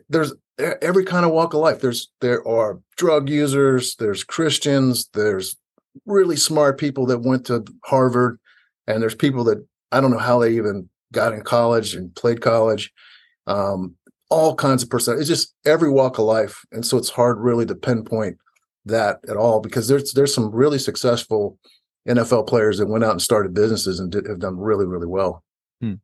there's 0.10 0.34
every 0.82 1.06
kind 1.06 1.26
of 1.26 1.32
walk 1.32 1.54
of 1.54 1.62
life. 1.62 1.82
There's 1.82 2.10
there 2.22 2.46
are 2.48 2.80
drug 2.98 3.30
users. 3.30 3.96
There's 3.96 4.24
Christians. 4.24 5.10
There's 5.14 5.56
really 6.06 6.36
smart 6.36 6.78
people 6.78 7.06
that 7.08 7.20
went 7.20 7.46
to 7.48 7.66
Harvard, 7.86 8.40
and 8.88 9.02
there's 9.02 9.16
people 9.16 9.44
that 9.46 9.66
I 9.92 10.02
don't 10.02 10.12
know 10.12 10.18
how 10.18 10.40
they 10.40 10.52
even 10.52 10.90
got 11.12 11.34
in 11.34 11.42
college 11.42 11.96
and 11.96 12.14
played 12.16 12.42
college. 12.42 12.92
Um, 13.46 13.96
all 14.30 14.56
kinds 14.56 14.84
of 14.84 14.90
person. 14.90 15.18
It's 15.18 15.28
just 15.28 15.54
every 15.66 15.90
walk 15.90 16.18
of 16.18 16.26
life, 16.26 16.66
and 16.72 16.86
so 16.86 16.98
it's 16.98 17.10
hard 17.10 17.40
really 17.40 17.66
to 17.66 17.76
pinpoint 17.76 18.38
that 18.86 19.20
at 19.30 19.38
all 19.38 19.60
because 19.60 19.88
there's 19.88 20.14
there's 20.14 20.34
some 20.34 20.52
really 20.52 20.80
successful 20.80 21.58
NFL 22.08 22.48
players 22.48 22.78
that 22.78 22.88
went 22.88 23.04
out 23.04 23.12
and 23.12 23.22
started 23.22 23.54
businesses 23.54 24.00
and 24.00 24.12
did, 24.12 24.28
have 24.28 24.40
done 24.40 24.58
really 24.58 24.86
really 24.86 25.08
well. 25.08 25.44
Hmm. 25.82 25.96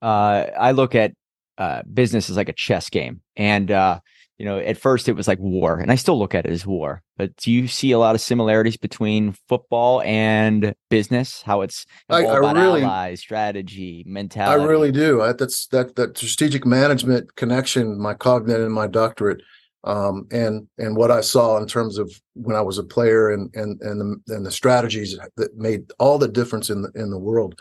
Uh, 0.00 0.46
I 0.58 0.72
look 0.72 0.94
at 0.94 1.12
uh, 1.58 1.82
business 1.92 2.30
as 2.30 2.36
like 2.36 2.48
a 2.48 2.54
chess 2.54 2.90
game, 2.90 3.20
and 3.36 3.70
uh, 3.70 4.00
you 4.42 4.48
know, 4.48 4.58
at 4.58 4.76
first 4.76 5.08
it 5.08 5.12
was 5.12 5.28
like 5.28 5.38
war, 5.38 5.78
and 5.78 5.92
I 5.92 5.94
still 5.94 6.18
look 6.18 6.34
at 6.34 6.46
it 6.46 6.50
as 6.50 6.66
war. 6.66 7.00
But 7.16 7.36
do 7.36 7.52
you 7.52 7.68
see 7.68 7.92
a 7.92 7.98
lot 8.00 8.16
of 8.16 8.20
similarities 8.20 8.76
between 8.76 9.36
football 9.48 10.02
and 10.02 10.74
business? 10.90 11.42
How 11.42 11.60
it's 11.60 11.86
I, 12.08 12.24
all 12.24 12.32
I 12.32 12.38
about 12.38 12.56
really, 12.56 12.82
allies, 12.82 13.20
strategy, 13.20 14.02
mentality. 14.04 14.60
I 14.60 14.66
really 14.66 14.90
do. 14.90 15.22
I, 15.22 15.32
that's 15.32 15.68
that 15.68 15.94
that 15.94 16.18
strategic 16.18 16.66
management 16.66 17.36
connection, 17.36 18.00
my 18.00 18.14
cognate 18.14 18.58
and 18.58 18.72
my 18.74 18.88
doctorate, 18.88 19.42
um, 19.84 20.26
and 20.32 20.66
and 20.76 20.96
what 20.96 21.12
I 21.12 21.20
saw 21.20 21.56
in 21.58 21.68
terms 21.68 21.96
of 21.96 22.12
when 22.34 22.56
I 22.56 22.62
was 22.62 22.78
a 22.78 22.82
player 22.82 23.30
and 23.30 23.48
and 23.54 23.80
and 23.80 24.00
the, 24.00 24.34
and 24.34 24.44
the 24.44 24.50
strategies 24.50 25.16
that 25.36 25.56
made 25.56 25.84
all 26.00 26.18
the 26.18 26.26
difference 26.26 26.68
in 26.68 26.82
the 26.82 26.90
in 26.96 27.10
the 27.10 27.18
world. 27.18 27.54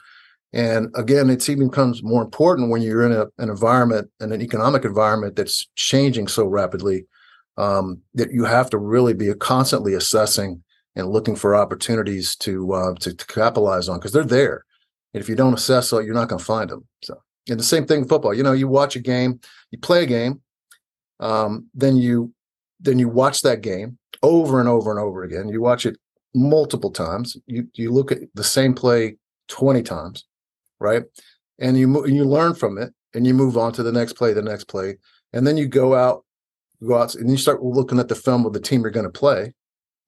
And 0.54 0.90
again, 0.96 1.30
it's 1.30 1.50
even 1.50 1.70
becomes 1.70 2.04
more 2.04 2.22
important 2.22 2.70
when 2.70 2.82
you're 2.82 3.06
in 3.06 3.14
a, 3.14 3.28
an 3.38 3.50
environment, 3.50 4.10
and 4.20 4.34
an 4.34 4.42
economic 4.42 4.84
environment 4.84 5.36
that's 5.36 5.68
changing 5.76 6.28
so 6.28 6.46
rapidly, 6.46 7.06
um, 7.58 8.02
that 8.16 8.32
you 8.32 8.44
have 8.44 8.70
to 8.72 8.78
really 8.78 9.14
be 9.14 9.34
constantly 9.36 9.94
assessing 9.94 10.62
and 10.96 11.10
looking 11.10 11.38
for 11.38 11.56
opportunities 11.56 12.36
to 12.36 12.74
uh, 12.74 12.94
to, 12.96 13.16
to 13.16 13.26
capitalize 13.28 13.88
on 13.88 14.00
because 14.00 14.12
they're 14.12 14.24
there. 14.24 14.66
And 15.14 15.22
if 15.22 15.30
you 15.30 15.36
don't 15.36 15.54
assess, 15.54 15.94
it, 15.94 16.06
you're 16.06 16.14
not 16.14 16.28
going 16.28 16.40
to 16.40 16.46
find 16.46 16.70
them. 16.70 16.86
So, 17.04 17.22
and 17.50 17.60
the 17.60 17.64
same 17.64 17.86
thing 17.86 18.02
in 18.02 18.08
football. 18.08 18.34
You 18.34 18.44
know, 18.44 18.52
you 18.52 18.68
watch 18.68 18.96
a 18.96 19.00
game, 19.00 19.40
you 19.72 19.80
play 19.80 20.04
a 20.04 20.06
game, 20.06 20.42
um, 21.22 21.68
then 21.74 21.96
you 21.96 22.34
then 22.82 23.00
you 23.00 23.08
watch 23.08 23.42
that 23.44 23.62
game 23.62 23.98
over 24.22 24.60
and 24.60 24.68
over 24.68 24.92
and 24.92 25.00
over 25.00 25.24
again. 25.24 25.48
You 25.48 25.62
watch 25.62 25.86
it 25.86 25.98
multiple 26.36 26.92
times. 26.92 27.38
You 27.46 27.68
you 27.74 27.92
look 27.92 28.12
at 28.12 28.20
the 28.34 28.44
same 28.44 28.74
play 28.74 29.16
twenty 29.48 29.82
times 29.82 30.26
right? 30.82 31.04
And 31.60 31.78
you 31.78 32.06
you 32.08 32.26
learn 32.26 32.56
from 32.56 32.78
it, 32.78 32.94
and 33.14 33.26
you 33.26 33.34
move 33.34 33.58
on 33.58 33.72
to 33.74 33.84
the 33.84 33.92
next 33.92 34.14
play, 34.14 34.34
the 34.34 34.42
next 34.42 34.66
play, 34.66 34.98
and 35.32 35.46
then 35.46 35.58
you 35.58 35.68
go 35.68 35.96
out, 35.96 36.26
go 36.86 36.98
out, 36.98 37.16
and 37.16 37.30
you 37.30 37.38
start 37.38 37.64
looking 37.64 38.00
at 38.00 38.08
the 38.08 38.16
film 38.16 38.46
of 38.46 38.54
the 38.54 38.60
team 38.60 38.82
you're 38.82 38.92
going 38.92 39.06
to 39.06 39.20
play, 39.20 39.54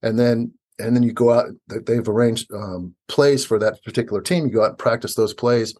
and 0.02 0.18
then 0.18 0.52
and 0.78 0.94
then 0.94 1.02
you 1.02 1.12
go 1.12 1.32
out. 1.32 1.46
They've 1.68 2.08
arranged 2.08 2.52
um, 2.52 2.94
plays 3.08 3.44
for 3.44 3.58
that 3.60 3.82
particular 3.84 4.20
team. 4.20 4.46
You 4.46 4.52
go 4.52 4.64
out 4.64 4.70
and 4.70 4.78
practice 4.78 5.14
those 5.14 5.32
plays. 5.32 5.74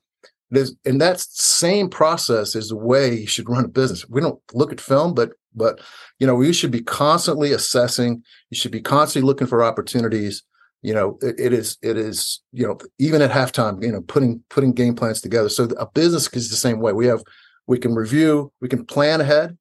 There's, 0.51 0.77
and 0.85 1.01
that 1.01 1.19
same 1.19 1.89
process 1.89 2.55
is 2.55 2.69
the 2.69 2.77
way 2.77 3.21
you 3.21 3.27
should 3.27 3.49
run 3.49 3.65
a 3.65 3.69
business. 3.69 4.09
We 4.09 4.21
don't 4.21 4.41
look 4.53 4.73
at 4.73 4.81
film, 4.81 5.15
but 5.15 5.33
but 5.55 5.81
you 6.19 6.27
know 6.27 6.41
you 6.41 6.53
should 6.53 6.71
be 6.71 6.83
constantly 6.83 7.53
assessing. 7.53 8.23
You 8.51 8.57
should 8.57 8.73
be 8.73 8.81
constantly 8.81 9.27
looking 9.27 9.49
for 9.49 9.65
opportunities 9.65 10.45
you 10.85 10.93
know 10.93 11.19
it, 11.23 11.35
it 11.41 11.53
is 11.55 11.79
it 11.83 11.97
is 11.97 12.43
you 12.53 12.65
know 12.67 12.79
even 12.99 13.23
at 13.23 13.31
halftime 13.31 13.83
you 13.83 13.91
know 13.91 14.03
putting 14.03 14.45
putting 14.51 14.73
game 14.73 14.95
plans 14.95 15.21
together. 15.21 15.49
So 15.49 15.65
a 15.79 15.87
business 15.87 16.29
is 16.35 16.51
the 16.51 16.57
same 16.57 16.79
way. 16.79 16.93
We 16.93 17.07
have 17.07 17.25
we 17.67 17.79
can 17.79 17.95
review 17.95 18.53
we 18.61 18.69
can 18.69 18.85
plan 18.85 19.23
ahead. 19.23 19.57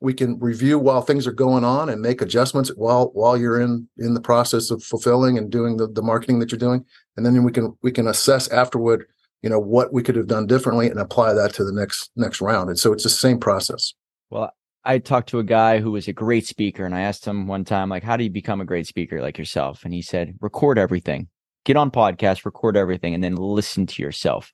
We 0.00 0.12
can 0.12 0.38
review 0.40 0.78
while 0.78 1.00
things 1.00 1.26
are 1.26 1.32
going 1.32 1.64
on 1.64 1.88
and 1.88 2.02
make 2.02 2.20
adjustments 2.20 2.70
while 2.76 3.12
while 3.14 3.36
you're 3.38 3.60
in 3.60 3.88
in 3.98 4.14
the 4.14 4.20
process 4.20 4.72
of 4.72 4.82
fulfilling 4.82 5.38
and 5.38 5.48
doing 5.48 5.76
the, 5.76 5.86
the 5.86 6.02
marketing 6.02 6.40
that 6.40 6.50
you're 6.50 6.58
doing. 6.58 6.84
And 7.16 7.24
then 7.24 7.44
we 7.44 7.52
can 7.52 7.78
we 7.82 7.92
can 7.92 8.08
assess 8.08 8.48
afterward 8.48 9.06
you 9.42 9.50
know 9.50 9.60
what 9.60 9.92
we 9.92 10.02
could 10.02 10.16
have 10.16 10.26
done 10.26 10.48
differently 10.48 10.90
and 10.90 10.98
apply 10.98 11.34
that 11.34 11.54
to 11.54 11.64
the 11.64 11.72
next 11.72 12.10
next 12.16 12.40
round. 12.40 12.68
And 12.68 12.78
so 12.78 12.92
it's 12.92 13.04
the 13.04 13.10
same 13.10 13.38
process. 13.38 13.94
Well 14.28 14.52
I 14.84 14.98
talked 14.98 15.30
to 15.30 15.38
a 15.38 15.44
guy 15.44 15.80
who 15.80 15.92
was 15.92 16.08
a 16.08 16.12
great 16.12 16.46
speaker, 16.46 16.84
and 16.84 16.94
I 16.94 17.02
asked 17.02 17.26
him 17.26 17.46
one 17.46 17.64
time, 17.64 17.88
like, 17.88 18.02
how 18.02 18.16
do 18.16 18.24
you 18.24 18.30
become 18.30 18.60
a 18.60 18.66
great 18.66 18.86
speaker 18.86 19.20
like 19.20 19.38
yourself? 19.38 19.84
And 19.84 19.94
he 19.94 20.02
said, 20.02 20.36
record 20.40 20.78
everything, 20.78 21.28
get 21.64 21.76
on 21.76 21.90
podcast, 21.90 22.44
record 22.44 22.76
everything, 22.76 23.14
and 23.14 23.24
then 23.24 23.36
listen 23.36 23.86
to 23.86 24.02
yourself. 24.02 24.52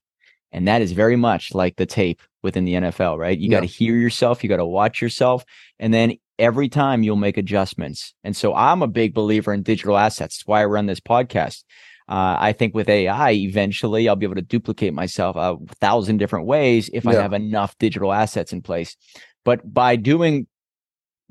And 0.52 0.68
that 0.68 0.82
is 0.82 0.92
very 0.92 1.16
much 1.16 1.54
like 1.54 1.76
the 1.76 1.86
tape 1.86 2.22
within 2.42 2.64
the 2.64 2.74
NFL, 2.74 3.18
right? 3.18 3.38
You 3.38 3.50
yeah. 3.50 3.58
got 3.58 3.60
to 3.60 3.66
hear 3.66 3.96
yourself, 3.96 4.42
you 4.42 4.48
got 4.48 4.56
to 4.56 4.66
watch 4.66 5.02
yourself, 5.02 5.44
and 5.78 5.92
then 5.92 6.16
every 6.38 6.68
time 6.68 7.02
you'll 7.02 7.16
make 7.16 7.36
adjustments. 7.36 8.14
And 8.24 8.36
so 8.36 8.54
I'm 8.54 8.82
a 8.82 8.88
big 8.88 9.14
believer 9.14 9.52
in 9.52 9.62
digital 9.62 9.98
assets. 9.98 10.38
That's 10.38 10.46
why 10.46 10.62
I 10.62 10.64
run 10.64 10.86
this 10.86 11.00
podcast. 11.00 11.64
Uh, 12.08 12.36
I 12.40 12.52
think 12.52 12.74
with 12.74 12.88
AI, 12.88 13.30
eventually 13.32 14.08
I'll 14.08 14.16
be 14.16 14.26
able 14.26 14.34
to 14.34 14.42
duplicate 14.42 14.92
myself 14.92 15.36
a 15.36 15.56
thousand 15.76 16.16
different 16.16 16.46
ways 16.46 16.90
if 16.92 17.04
yeah. 17.04 17.10
I 17.10 17.14
have 17.14 17.32
enough 17.32 17.78
digital 17.78 18.12
assets 18.12 18.52
in 18.52 18.62
place. 18.62 18.96
But 19.44 19.72
by 19.72 19.96
doing 19.96 20.46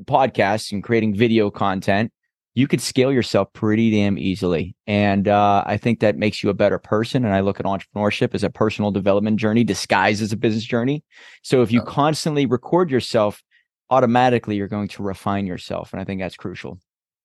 podcasts 0.06 0.72
and 0.72 0.84
creating 0.84 1.16
video 1.16 1.50
content, 1.52 2.12
you 2.56 2.68
could 2.68 2.82
scale 2.82 3.12
yourself 3.12 3.52
pretty 3.54 3.92
damn 3.92 4.18
easily. 4.18 4.76
And 4.88 5.28
uh, 5.28 5.64
I 5.66 5.78
think 5.78 6.00
that 6.00 6.18
makes 6.18 6.44
you 6.44 6.50
a 6.50 6.54
better 6.54 6.80
person. 6.80 7.24
And 7.24 7.34
I 7.34 7.40
look 7.42 7.60
at 7.60 7.66
entrepreneurship 7.66 8.34
as 8.34 8.44
a 8.44 8.50
personal 8.50 8.92
development 8.92 9.38
journey 9.38 9.64
disguised 9.64 10.22
as 10.22 10.34
a 10.34 10.38
business 10.38 10.66
journey. 10.66 11.04
So 11.44 11.62
if 11.62 11.72
you 11.72 11.82
constantly 11.82 12.46
record 12.46 12.92
yourself, 12.92 13.42
automatically 13.90 14.56
you're 14.56 14.68
going 14.68 14.88
to 14.90 15.04
refine 15.04 15.46
yourself. 15.48 15.94
And 15.94 16.02
I 16.02 16.06
think 16.06 16.20
that's 16.20 16.36
crucial. 16.36 16.80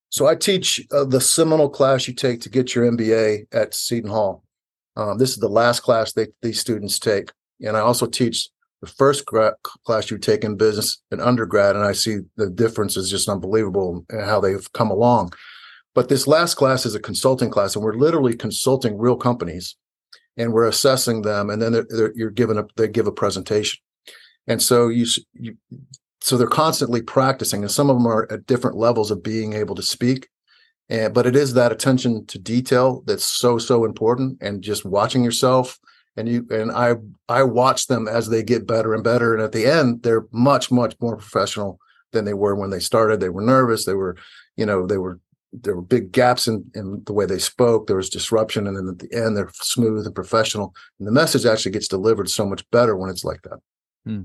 So 0.09 0.27
I 0.27 0.35
teach 0.35 0.79
uh, 0.91 1.03
the 1.03 1.19
seminal 1.19 1.69
class 1.69 2.07
you 2.07 2.13
take 2.13 2.39
to 2.41 2.49
get 2.49 2.73
your 2.73 2.89
MBA 2.89 3.47
at 3.51 3.73
Seton 3.73 4.09
Hall. 4.09 4.43
Um, 4.95 5.17
this 5.17 5.31
is 5.31 5.37
the 5.37 5.49
last 5.49 5.81
class 5.81 6.13
they, 6.13 6.27
these 6.41 6.59
students 6.59 6.99
take. 6.99 7.31
And 7.59 7.75
I 7.75 7.81
also 7.81 8.05
teach 8.05 8.47
the 8.85 8.91
first 8.91 9.25
gra- 9.25 9.55
class 9.85 10.11
you 10.11 10.17
take 10.17 10.43
in 10.43 10.57
business 10.57 11.01
in 11.11 11.19
undergrad, 11.19 11.75
and 11.75 11.83
I 11.83 11.93
see 11.93 12.19
the 12.37 12.49
difference 12.49 12.95
is 12.97 13.09
just 13.09 13.27
unbelievable 13.27 14.05
and 14.09 14.21
how 14.21 14.39
they've 14.39 14.71
come 14.73 14.91
along. 14.91 15.33
But 15.93 16.09
this 16.09 16.27
last 16.27 16.55
class 16.55 16.85
is 16.85 16.95
a 16.95 16.99
consulting 16.99 17.49
class, 17.49 17.75
and 17.75 17.83
we're 17.83 17.95
literally 17.95 18.35
consulting 18.35 18.97
real 18.97 19.15
companies, 19.15 19.75
and 20.37 20.53
we're 20.53 20.67
assessing 20.67 21.23
them, 21.23 21.49
and 21.49 21.61
then 21.61 21.71
they're, 21.71 21.87
they're, 21.89 22.13
you're 22.15 22.29
given 22.29 22.57
a 22.57 22.65
they 22.75 22.87
give 22.87 23.07
a 23.07 23.11
presentation, 23.11 23.79
and 24.47 24.61
so 24.61 24.89
you, 24.89 25.05
you 25.33 25.57
so 26.21 26.37
they're 26.37 26.47
constantly 26.47 27.01
practicing, 27.01 27.61
and 27.61 27.71
some 27.71 27.89
of 27.89 27.95
them 27.95 28.07
are 28.07 28.31
at 28.31 28.45
different 28.45 28.77
levels 28.77 29.11
of 29.11 29.23
being 29.23 29.53
able 29.53 29.75
to 29.75 29.83
speak. 29.83 30.27
And, 30.87 31.13
but 31.15 31.25
it 31.25 31.35
is 31.35 31.55
that 31.55 31.71
attention 31.71 32.27
to 32.27 32.37
detail 32.37 33.01
that's 33.07 33.25
so 33.25 33.57
so 33.57 33.85
important 33.85 34.37
and 34.41 34.61
just 34.61 34.85
watching 34.85 35.23
yourself 35.23 35.79
and 36.17 36.29
you 36.29 36.47
and 36.49 36.71
I 36.71 36.95
I 37.27 37.43
watch 37.43 37.87
them 37.87 38.07
as 38.07 38.29
they 38.29 38.43
get 38.43 38.67
better 38.67 38.93
and 38.93 39.03
better. 39.03 39.33
And 39.33 39.43
at 39.43 39.51
the 39.51 39.65
end, 39.65 40.03
they're 40.03 40.25
much 40.31 40.71
much 40.71 40.95
more 40.99 41.17
professional 41.17 41.79
than 42.11 42.25
they 42.25 42.33
were 42.33 42.55
when 42.55 42.69
they 42.69 42.79
started. 42.79 43.19
They 43.19 43.29
were 43.29 43.41
nervous. 43.41 43.85
They 43.85 43.93
were, 43.93 44.17
you 44.55 44.65
know, 44.65 44.85
they 44.85 44.97
were 44.97 45.19
there 45.51 45.75
were 45.75 45.81
big 45.81 46.11
gaps 46.11 46.47
in, 46.47 46.69
in 46.75 47.03
the 47.05 47.13
way 47.13 47.25
they 47.25 47.39
spoke. 47.39 47.87
There 47.87 47.95
was 47.95 48.09
disruption, 48.09 48.67
and 48.67 48.75
then 48.75 48.87
at 48.89 48.99
the 48.99 49.13
end, 49.15 49.37
they're 49.37 49.51
smooth 49.53 50.05
and 50.05 50.15
professional. 50.15 50.73
And 50.99 51.07
the 51.07 51.11
message 51.11 51.45
actually 51.45 51.71
gets 51.71 51.87
delivered 51.87 52.29
so 52.29 52.45
much 52.45 52.69
better 52.71 52.95
when 52.95 53.09
it's 53.09 53.23
like 53.23 53.41
that. 53.43 53.59
Hmm. 54.05 54.21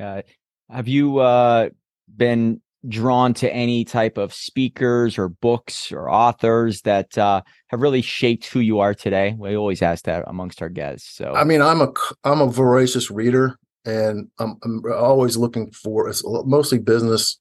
Uh, 0.00 0.22
have 0.70 0.88
you 0.88 1.18
uh, 1.18 1.68
been 2.14 2.60
drawn 2.88 3.34
to 3.34 3.52
any 3.52 3.84
type 3.84 4.18
of 4.18 4.32
speakers 4.32 5.18
or 5.18 5.28
books 5.28 5.90
or 5.92 6.10
authors 6.10 6.82
that 6.82 7.16
uh, 7.16 7.42
have 7.68 7.80
really 7.80 8.02
shaped 8.02 8.46
who 8.46 8.60
you 8.60 8.80
are 8.80 8.94
today? 8.94 9.34
We 9.38 9.56
always 9.56 9.82
ask 9.82 10.04
that 10.04 10.24
amongst 10.26 10.62
our 10.62 10.68
guests. 10.68 11.16
So, 11.16 11.32
I 11.34 11.44
mean, 11.44 11.62
I'm 11.62 11.80
a 11.80 11.92
I'm 12.24 12.40
a 12.40 12.50
voracious 12.50 13.10
reader, 13.10 13.58
and 13.84 14.28
I'm, 14.38 14.58
I'm 14.64 14.82
always 14.92 15.36
looking 15.36 15.70
for 15.70 16.08
it's 16.08 16.22
mostly 16.24 16.78
business 16.78 17.40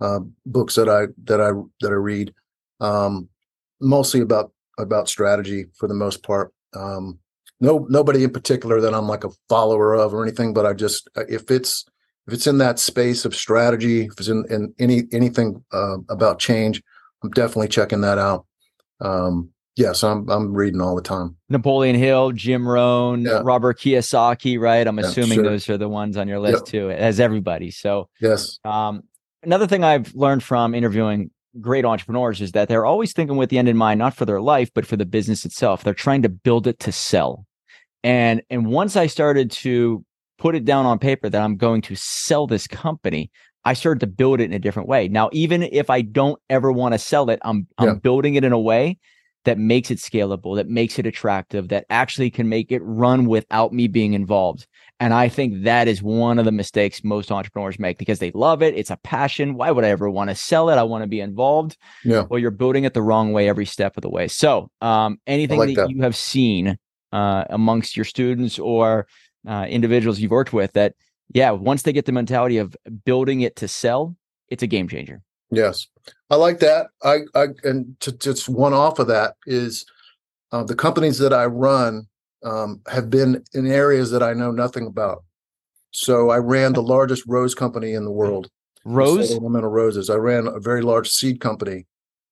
uh, 0.00 0.20
books 0.46 0.74
that 0.74 0.88
I 0.88 1.06
that 1.24 1.40
I 1.40 1.52
that 1.80 1.90
I 1.90 1.96
read, 1.96 2.34
um, 2.80 3.28
mostly 3.80 4.20
about 4.20 4.52
about 4.78 5.08
strategy 5.08 5.66
for 5.76 5.86
the 5.86 5.94
most 5.94 6.22
part. 6.22 6.52
Um, 6.74 7.18
no, 7.60 7.86
nobody 7.88 8.24
in 8.24 8.32
particular 8.32 8.80
that 8.80 8.94
I'm 8.94 9.06
like 9.06 9.24
a 9.24 9.30
follower 9.48 9.94
of 9.94 10.12
or 10.12 10.22
anything, 10.22 10.52
but 10.52 10.66
I 10.66 10.72
just 10.72 11.08
if 11.16 11.50
it's 11.50 11.84
if 12.26 12.34
it's 12.34 12.46
in 12.46 12.58
that 12.58 12.78
space 12.78 13.24
of 13.24 13.34
strategy, 13.34 14.06
if 14.06 14.12
it's 14.18 14.28
in, 14.28 14.44
in 14.50 14.74
any 14.78 15.02
anything 15.12 15.64
uh, 15.72 15.98
about 16.08 16.38
change, 16.38 16.82
I'm 17.22 17.30
definitely 17.30 17.68
checking 17.68 18.00
that 18.02 18.18
out. 18.18 18.46
Um, 19.00 19.50
yes, 19.76 20.04
I'm 20.04 20.28
I'm 20.30 20.52
reading 20.52 20.80
all 20.80 20.94
the 20.94 21.02
time. 21.02 21.36
Napoleon 21.48 21.96
Hill, 21.96 22.32
Jim 22.32 22.66
Rohn, 22.66 23.22
yeah. 23.22 23.40
Robert 23.42 23.78
Kiyosaki, 23.78 24.58
right? 24.58 24.86
I'm 24.86 24.98
yeah, 24.98 25.06
assuming 25.06 25.38
sure. 25.38 25.44
those 25.44 25.68
are 25.68 25.78
the 25.78 25.88
ones 25.88 26.16
on 26.16 26.28
your 26.28 26.38
list 26.38 26.66
yep. 26.66 26.66
too, 26.66 26.90
as 26.90 27.18
everybody. 27.18 27.70
So 27.70 28.08
yes. 28.20 28.58
Um, 28.64 29.02
another 29.42 29.66
thing 29.66 29.82
I've 29.82 30.14
learned 30.14 30.42
from 30.42 30.74
interviewing 30.74 31.30
great 31.60 31.84
entrepreneurs 31.84 32.40
is 32.40 32.52
that 32.52 32.68
they're 32.68 32.86
always 32.86 33.12
thinking 33.12 33.36
with 33.36 33.50
the 33.50 33.58
end 33.58 33.68
in 33.68 33.76
mind, 33.76 33.98
not 33.98 34.14
for 34.14 34.24
their 34.24 34.40
life, 34.40 34.70
but 34.74 34.86
for 34.86 34.96
the 34.96 35.04
business 35.04 35.44
itself. 35.44 35.84
They're 35.84 35.92
trying 35.92 36.22
to 36.22 36.28
build 36.28 36.66
it 36.66 36.78
to 36.80 36.92
sell. 36.92 37.46
And 38.04 38.42
and 38.50 38.66
once 38.66 38.96
I 38.96 39.06
started 39.06 39.50
to 39.52 40.04
put 40.42 40.56
it 40.56 40.64
down 40.64 40.86
on 40.86 40.98
paper 40.98 41.28
that 41.30 41.40
I'm 41.40 41.56
going 41.56 41.80
to 41.82 41.94
sell 41.94 42.48
this 42.48 42.66
company, 42.66 43.30
I 43.64 43.74
started 43.74 44.00
to 44.00 44.08
build 44.08 44.40
it 44.40 44.44
in 44.44 44.52
a 44.52 44.58
different 44.58 44.88
way. 44.88 45.06
Now, 45.06 45.30
even 45.32 45.62
if 45.62 45.88
I 45.88 46.00
don't 46.02 46.40
ever 46.50 46.72
want 46.72 46.94
to 46.94 46.98
sell 46.98 47.30
it, 47.30 47.38
I'm 47.42 47.68
I'm 47.78 47.88
yeah. 47.88 47.94
building 47.94 48.34
it 48.34 48.42
in 48.42 48.50
a 48.52 48.58
way 48.58 48.98
that 49.44 49.56
makes 49.56 49.92
it 49.92 49.98
scalable, 49.98 50.56
that 50.56 50.68
makes 50.68 50.98
it 50.98 51.06
attractive, 51.06 51.68
that 51.68 51.84
actually 51.90 52.30
can 52.30 52.48
make 52.48 52.72
it 52.72 52.80
run 52.84 53.26
without 53.26 53.72
me 53.72 53.86
being 53.86 54.14
involved. 54.14 54.66
And 54.98 55.14
I 55.14 55.28
think 55.28 55.62
that 55.62 55.86
is 55.86 56.02
one 56.02 56.40
of 56.40 56.44
the 56.44 56.52
mistakes 56.52 57.04
most 57.04 57.30
entrepreneurs 57.30 57.78
make 57.78 57.98
because 57.98 58.18
they 58.18 58.32
love 58.32 58.62
it. 58.62 58.74
It's 58.74 58.90
a 58.90 58.98
passion. 58.98 59.54
Why 59.54 59.70
would 59.70 59.84
I 59.84 59.90
ever 59.90 60.10
want 60.10 60.30
to 60.30 60.36
sell 60.36 60.70
it? 60.70 60.76
I 60.76 60.82
want 60.82 61.02
to 61.02 61.08
be 61.08 61.20
involved. 61.20 61.76
Yeah. 62.04 62.22
Well, 62.28 62.40
you're 62.40 62.50
building 62.50 62.82
it 62.82 62.94
the 62.94 63.02
wrong 63.02 63.32
way 63.32 63.48
every 63.48 63.66
step 63.66 63.96
of 63.96 64.02
the 64.02 64.10
way. 64.10 64.26
So, 64.26 64.70
um, 64.80 65.20
anything 65.24 65.60
like 65.60 65.74
that, 65.76 65.82
that, 65.82 65.90
you 65.90 66.02
have 66.02 66.16
seen 66.16 66.78
uh, 67.12 67.44
amongst 67.48 67.96
your 67.96 68.04
students 68.04 68.58
or 68.58 69.06
uh, 69.46 69.66
individuals 69.68 70.20
you've 70.20 70.30
worked 70.30 70.52
with 70.52 70.72
that, 70.72 70.94
yeah, 71.34 71.50
once 71.50 71.82
they 71.82 71.92
get 71.92 72.06
the 72.06 72.12
mentality 72.12 72.58
of 72.58 72.76
building 73.04 73.40
it 73.40 73.56
to 73.56 73.68
sell, 73.68 74.16
it's 74.48 74.62
a 74.62 74.66
game 74.66 74.88
changer. 74.88 75.22
Yes, 75.50 75.86
I 76.30 76.36
like 76.36 76.60
that. 76.60 76.88
I, 77.02 77.20
I 77.34 77.48
and 77.64 77.98
to 78.00 78.12
just 78.12 78.48
one 78.48 78.72
off 78.72 78.98
of 78.98 79.06
that 79.08 79.34
is 79.46 79.84
uh, 80.50 80.64
the 80.64 80.74
companies 80.74 81.18
that 81.18 81.32
I 81.32 81.46
run 81.46 82.06
um, 82.42 82.80
have 82.88 83.10
been 83.10 83.42
in 83.54 83.66
areas 83.66 84.10
that 84.10 84.22
I 84.22 84.32
know 84.32 84.50
nothing 84.50 84.86
about. 84.86 85.24
So 85.90 86.30
I 86.30 86.38
ran 86.38 86.72
the 86.72 86.82
largest 86.82 87.24
rose 87.26 87.54
company 87.54 87.92
in 87.92 88.04
the 88.04 88.10
world. 88.10 88.48
Rose 88.84 89.32
ornamental 89.32 89.70
roses. 89.70 90.10
I 90.10 90.16
ran 90.16 90.46
a 90.46 90.58
very 90.58 90.82
large 90.82 91.08
seed 91.08 91.40
company. 91.40 91.86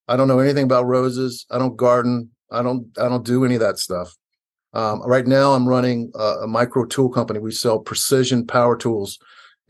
I 0.09 0.17
don't 0.17 0.27
know 0.27 0.41
anything 0.41 0.65
about 0.65 0.87
roses. 0.87 1.47
I 1.51 1.59
don't 1.59 1.77
garden. 1.77 2.31
I 2.51 2.63
don't. 2.63 2.87
I 2.99 3.09
don't 3.09 3.25
do 3.25 3.45
any 3.45 3.55
of 3.55 3.61
that 3.61 3.79
stuff. 3.79 4.17
Um, 4.73 5.03
right 5.03 5.27
now, 5.27 5.53
I'm 5.53 5.69
running 5.69 6.13
a, 6.15 6.43
a, 6.43 6.47
micro 6.47 6.85
tool 6.85 7.09
company. 7.09 7.41
We 7.41 7.51
sell 7.51 7.81
precision 7.81 8.47
power 8.47 8.77
tools, 8.77 9.19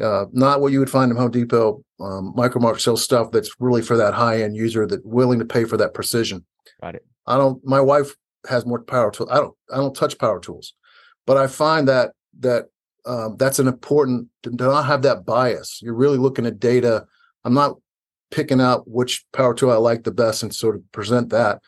uh, 0.02 0.26
not 0.32 0.60
what 0.60 0.72
you 0.72 0.78
would 0.78 0.90
find 0.90 1.10
in 1.10 1.16
Home 1.16 1.30
Depot. 1.30 1.82
Um, 2.00 2.34
Micro-Mark 2.36 2.80
sells 2.80 3.02
stuff 3.02 3.30
that's 3.30 3.50
really 3.58 3.82
for 3.82 3.96
that 3.96 4.12
high 4.12 4.42
end 4.42 4.56
user 4.56 4.86
that 4.86 5.04
willing 5.06 5.38
to 5.38 5.44
pay 5.44 5.64
for 5.64 5.78
that 5.78 5.94
precision. 5.94 6.44
Got 6.82 6.96
it. 6.96 7.06
I 7.26 7.36
don't. 7.36 7.64
My 7.64 7.80
wife 7.80 8.14
has 8.48 8.66
more 8.66 8.82
power 8.82 9.10
tools. 9.10 9.30
I 9.32 9.36
don't. 9.36 9.54
I 9.72 9.76
don't 9.76 9.96
touch 9.96 10.18
power 10.18 10.40
tools, 10.40 10.74
but 11.26 11.36
I 11.36 11.46
find 11.46 11.88
that 11.88 12.12
that 12.40 12.66
um, 13.06 13.36
that's 13.38 13.58
an 13.58 13.68
important 13.68 14.28
to 14.42 14.50
not 14.50 14.86
have 14.86 15.02
that 15.02 15.24
bias. 15.24 15.80
You're 15.82 15.94
really 15.94 16.18
looking 16.18 16.46
at 16.46 16.60
data. 16.60 17.06
I'm 17.44 17.54
not 17.54 17.76
picking 18.30 18.60
out 18.60 18.88
which 18.88 19.24
power 19.32 19.54
tool 19.54 19.70
I 19.70 19.76
like 19.76 20.04
the 20.04 20.12
best 20.12 20.42
and 20.42 20.54
sort 20.54 20.76
of 20.76 20.92
present 20.92 21.30
that. 21.30 21.60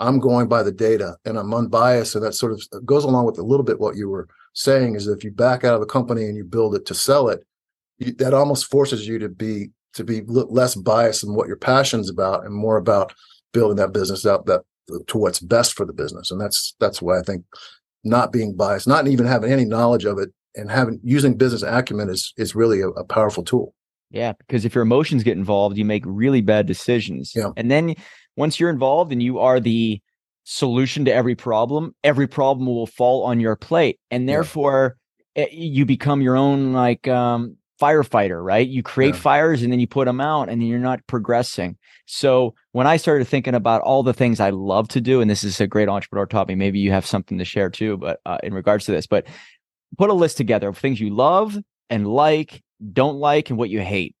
I'm 0.00 0.18
going 0.18 0.48
by 0.48 0.62
the 0.62 0.72
data 0.72 1.16
and 1.24 1.38
I'm 1.38 1.54
unbiased. 1.54 2.14
And 2.14 2.24
that 2.24 2.34
sort 2.34 2.52
of 2.52 2.86
goes 2.86 3.04
along 3.04 3.26
with 3.26 3.38
a 3.38 3.42
little 3.42 3.64
bit 3.64 3.78
what 3.78 3.96
you 3.96 4.08
were 4.08 4.28
saying 4.54 4.96
is 4.96 5.06
if 5.06 5.22
you 5.22 5.30
back 5.30 5.62
out 5.62 5.74
of 5.74 5.82
a 5.82 5.86
company 5.86 6.24
and 6.24 6.36
you 6.36 6.44
build 6.44 6.74
it 6.74 6.86
to 6.86 6.94
sell 6.94 7.28
it, 7.28 7.44
you, 7.98 8.12
that 8.14 8.34
almost 8.34 8.70
forces 8.70 9.06
you 9.06 9.18
to 9.18 9.28
be 9.28 9.70
to 9.92 10.04
be 10.04 10.22
less 10.26 10.74
biased 10.74 11.24
in 11.24 11.34
what 11.34 11.48
your 11.48 11.56
passion's 11.56 12.08
about 12.08 12.44
and 12.44 12.54
more 12.54 12.76
about 12.76 13.12
building 13.52 13.76
that 13.76 13.92
business 13.92 14.24
out 14.24 14.46
that 14.46 14.62
to 15.08 15.18
what's 15.18 15.40
best 15.40 15.74
for 15.74 15.84
the 15.84 15.92
business. 15.92 16.30
And 16.30 16.40
that's 16.40 16.74
that's 16.80 17.02
why 17.02 17.18
I 17.18 17.22
think 17.22 17.44
not 18.02 18.32
being 18.32 18.56
biased, 18.56 18.88
not 18.88 19.06
even 19.06 19.26
having 19.26 19.52
any 19.52 19.64
knowledge 19.64 20.04
of 20.04 20.18
it 20.18 20.30
and 20.54 20.70
having 20.70 21.00
using 21.02 21.36
business 21.36 21.62
acumen 21.62 22.08
is 22.08 22.32
is 22.36 22.54
really 22.54 22.80
a, 22.80 22.88
a 22.88 23.04
powerful 23.04 23.44
tool. 23.44 23.74
Yeah, 24.10 24.32
because 24.32 24.64
if 24.64 24.74
your 24.74 24.82
emotions 24.82 25.22
get 25.22 25.36
involved, 25.36 25.76
you 25.76 25.84
make 25.84 26.02
really 26.04 26.40
bad 26.40 26.66
decisions. 26.66 27.32
Yeah. 27.34 27.50
And 27.56 27.70
then 27.70 27.94
once 28.36 28.58
you're 28.58 28.70
involved 28.70 29.12
and 29.12 29.22
you 29.22 29.38
are 29.38 29.60
the 29.60 30.00
solution 30.44 31.04
to 31.04 31.12
every 31.12 31.34
problem, 31.34 31.94
every 32.02 32.26
problem 32.26 32.66
will 32.66 32.86
fall 32.86 33.24
on 33.24 33.40
your 33.40 33.56
plate. 33.56 33.98
And 34.10 34.28
therefore 34.28 34.96
yeah. 35.36 35.46
you 35.50 35.84
become 35.84 36.22
your 36.22 36.36
own 36.36 36.72
like 36.72 37.06
um, 37.08 37.56
firefighter, 37.80 38.42
right? 38.42 38.66
You 38.66 38.82
create 38.82 39.14
yeah. 39.14 39.20
fires 39.20 39.62
and 39.62 39.72
then 39.72 39.80
you 39.80 39.86
put 39.86 40.06
them 40.06 40.20
out 40.20 40.48
and 40.48 40.60
then 40.60 40.68
you're 40.68 40.78
not 40.78 41.06
progressing. 41.06 41.76
So 42.06 42.54
when 42.72 42.86
I 42.86 42.96
started 42.96 43.26
thinking 43.26 43.54
about 43.54 43.82
all 43.82 44.02
the 44.02 44.12
things 44.12 44.40
I 44.40 44.50
love 44.50 44.88
to 44.88 45.00
do, 45.00 45.20
and 45.20 45.30
this 45.30 45.44
is 45.44 45.60
a 45.60 45.66
great 45.66 45.88
entrepreneur 45.88 46.26
taught 46.26 46.48
me, 46.48 46.54
maybe 46.54 46.78
you 46.78 46.90
have 46.90 47.06
something 47.06 47.38
to 47.38 47.44
share 47.44 47.70
too, 47.70 47.96
but 47.96 48.20
uh, 48.26 48.38
in 48.42 48.52
regards 48.52 48.84
to 48.86 48.92
this, 48.92 49.06
but 49.06 49.26
put 49.96 50.10
a 50.10 50.14
list 50.14 50.36
together 50.36 50.68
of 50.68 50.78
things 50.78 51.00
you 51.00 51.14
love 51.14 51.56
and 51.88 52.06
like, 52.06 52.62
don't 52.92 53.16
like, 53.16 53.50
and 53.50 53.58
what 53.58 53.70
you 53.70 53.80
hate. 53.80 54.14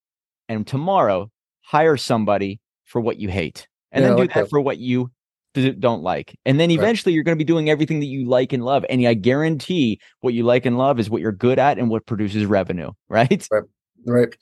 And 0.48 0.66
tomorrow, 0.66 1.30
hire 1.62 1.96
somebody 1.96 2.60
for 2.84 3.00
what 3.00 3.18
you 3.18 3.28
hate, 3.28 3.68
and 3.92 4.02
yeah, 4.02 4.08
then 4.08 4.16
do 4.16 4.22
like 4.22 4.34
that, 4.34 4.42
that, 4.42 4.50
for 4.50 4.60
what 4.60 4.78
you 4.78 5.10
don't 5.54 6.02
like. 6.02 6.38
And 6.46 6.60
then 6.60 6.70
eventually, 6.70 7.12
right. 7.12 7.14
you're 7.14 7.24
going 7.24 7.36
to 7.36 7.44
be 7.44 7.46
doing 7.46 7.70
everything 7.70 8.00
that 8.00 8.06
you 8.06 8.28
like 8.28 8.52
and 8.52 8.64
love. 8.64 8.84
And 8.88 9.04
I 9.06 9.14
guarantee 9.14 10.00
what 10.20 10.34
you 10.34 10.44
like 10.44 10.64
and 10.64 10.78
love 10.78 11.00
is 11.00 11.10
what 11.10 11.20
you're 11.20 11.32
good 11.32 11.58
at 11.58 11.78
and 11.78 11.90
what 11.90 12.06
produces 12.06 12.46
revenue. 12.46 12.92
Right. 13.08 13.46
Right. 13.50 13.64
Right. 14.06 14.34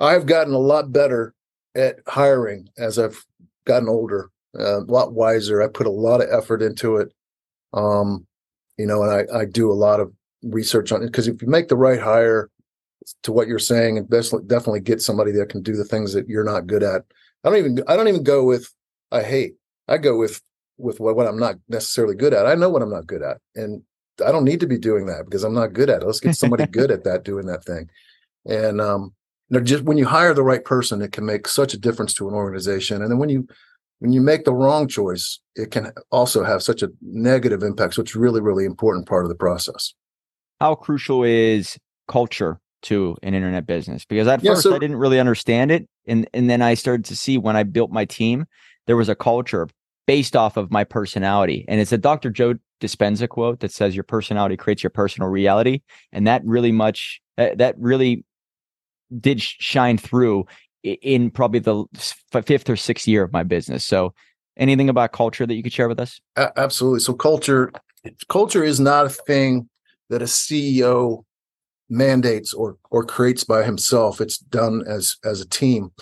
I've 0.00 0.26
gotten 0.26 0.54
a 0.54 0.58
lot 0.58 0.90
better 0.92 1.34
at 1.76 1.96
hiring 2.06 2.68
as 2.78 2.98
I've 2.98 3.22
gotten 3.66 3.88
older, 3.88 4.30
uh, 4.58 4.80
a 4.80 4.84
lot 4.84 5.12
wiser. 5.12 5.62
I 5.62 5.68
put 5.68 5.86
a 5.86 5.90
lot 5.90 6.22
of 6.22 6.28
effort 6.32 6.62
into 6.62 6.96
it. 6.96 7.12
Um, 7.74 8.26
you 8.78 8.86
know, 8.86 9.02
and 9.02 9.12
I, 9.12 9.40
I 9.40 9.44
do 9.44 9.70
a 9.70 9.74
lot 9.74 10.00
of 10.00 10.10
research 10.42 10.90
on 10.90 11.02
it 11.02 11.06
because 11.06 11.28
if 11.28 11.42
you 11.42 11.48
make 11.48 11.68
the 11.68 11.76
right 11.76 12.00
hire 12.00 12.50
to 13.22 13.32
what 13.32 13.48
you're 13.48 13.58
saying 13.58 13.98
and 13.98 14.08
definitely 14.08 14.46
definitely 14.46 14.80
get 14.80 15.00
somebody 15.00 15.30
that 15.32 15.48
can 15.48 15.62
do 15.62 15.76
the 15.76 15.84
things 15.84 16.12
that 16.12 16.28
you're 16.28 16.44
not 16.44 16.66
good 16.66 16.82
at. 16.82 17.02
I 17.44 17.50
don't 17.50 17.58
even 17.58 17.82
I 17.86 17.96
don't 17.96 18.08
even 18.08 18.22
go 18.22 18.44
with 18.44 18.72
I 19.14 19.22
hate. 19.22 19.54
I 19.88 19.98
go 19.98 20.16
with 20.16 20.40
with 20.76 21.00
what, 21.00 21.16
what 21.16 21.26
I'm 21.26 21.38
not 21.38 21.56
necessarily 21.68 22.14
good 22.14 22.34
at. 22.34 22.46
I 22.46 22.54
know 22.54 22.68
what 22.68 22.82
I'm 22.82 22.90
not 22.90 23.06
good 23.06 23.22
at. 23.22 23.38
And 23.54 23.82
I 24.24 24.32
don't 24.32 24.44
need 24.44 24.60
to 24.60 24.66
be 24.66 24.78
doing 24.78 25.06
that 25.06 25.24
because 25.24 25.44
I'm 25.44 25.54
not 25.54 25.72
good 25.72 25.88
at 25.88 26.02
it. 26.02 26.06
Let's 26.06 26.20
get 26.20 26.34
somebody 26.34 26.66
good 26.66 26.90
at 26.90 27.04
that 27.04 27.24
doing 27.24 27.46
that 27.46 27.64
thing. 27.64 27.88
And 28.46 28.80
um 28.80 29.14
just 29.62 29.84
when 29.84 29.98
you 29.98 30.06
hire 30.06 30.34
the 30.34 30.42
right 30.42 30.64
person, 30.64 31.00
it 31.00 31.12
can 31.12 31.24
make 31.24 31.46
such 31.46 31.74
a 31.74 31.78
difference 31.78 32.12
to 32.14 32.28
an 32.28 32.34
organization. 32.34 33.02
And 33.02 33.10
then 33.10 33.18
when 33.18 33.28
you 33.28 33.46
when 34.00 34.12
you 34.12 34.20
make 34.20 34.44
the 34.44 34.52
wrong 34.52 34.88
choice, 34.88 35.38
it 35.54 35.70
can 35.70 35.92
also 36.10 36.42
have 36.42 36.62
such 36.62 36.82
a 36.82 36.90
negative 37.00 37.62
impact. 37.62 37.94
So 37.94 38.02
it's 38.02 38.16
really, 38.16 38.40
really 38.40 38.64
important 38.64 39.06
part 39.06 39.24
of 39.24 39.28
the 39.28 39.36
process 39.36 39.94
how 40.60 40.74
crucial 40.74 41.24
is 41.24 41.78
culture 42.08 42.58
to 42.82 43.16
an 43.22 43.34
internet 43.34 43.66
business? 43.66 44.04
Because 44.04 44.26
at 44.26 44.42
yeah, 44.42 44.52
first 44.52 44.64
so- 44.64 44.74
I 44.74 44.78
didn't 44.78 44.96
really 44.96 45.20
understand 45.20 45.70
it. 45.70 45.88
And 46.06 46.28
and 46.34 46.48
then 46.50 46.62
I 46.62 46.74
started 46.74 47.04
to 47.06 47.16
see 47.16 47.38
when 47.38 47.56
I 47.56 47.62
built 47.62 47.90
my 47.90 48.04
team, 48.04 48.46
there 48.86 48.96
was 48.96 49.08
a 49.08 49.14
culture 49.14 49.68
based 50.06 50.36
off 50.36 50.56
of 50.56 50.70
my 50.70 50.84
personality. 50.84 51.64
And 51.68 51.80
it's 51.80 51.92
a 51.92 51.98
Dr. 51.98 52.30
Joe 52.30 52.54
Dispenza 52.80 53.28
quote 53.28 53.60
that 53.60 53.72
says 53.72 53.94
your 53.94 54.04
personality 54.04 54.56
creates 54.56 54.82
your 54.82 54.90
personal 54.90 55.28
reality. 55.28 55.80
And 56.12 56.26
that 56.26 56.44
really 56.44 56.72
much 56.72 57.20
that 57.36 57.74
really 57.78 58.24
did 59.20 59.40
shine 59.40 59.98
through 59.98 60.46
in 60.82 61.30
probably 61.30 61.60
the 61.60 61.84
fifth 62.42 62.68
or 62.68 62.76
sixth 62.76 63.08
year 63.08 63.22
of 63.22 63.32
my 63.32 63.42
business. 63.42 63.84
So 63.84 64.14
anything 64.56 64.88
about 64.88 65.12
culture 65.12 65.46
that 65.46 65.54
you 65.54 65.62
could 65.62 65.72
share 65.72 65.88
with 65.88 65.98
us? 65.98 66.20
Absolutely. 66.36 67.00
So 67.00 67.14
culture 67.14 67.72
culture 68.28 68.62
is 68.62 68.80
not 68.80 69.06
a 69.06 69.10
thing 69.10 69.68
that 70.10 70.22
a 70.22 70.26
CEO 70.26 71.24
mandates 71.88 72.52
or 72.52 72.76
or 72.90 73.04
creates 73.04 73.44
by 73.44 73.64
himself. 73.64 74.20
It's 74.20 74.38
done 74.38 74.82
as 74.86 75.16
as 75.24 75.40
a 75.40 75.48
team, 75.48 75.92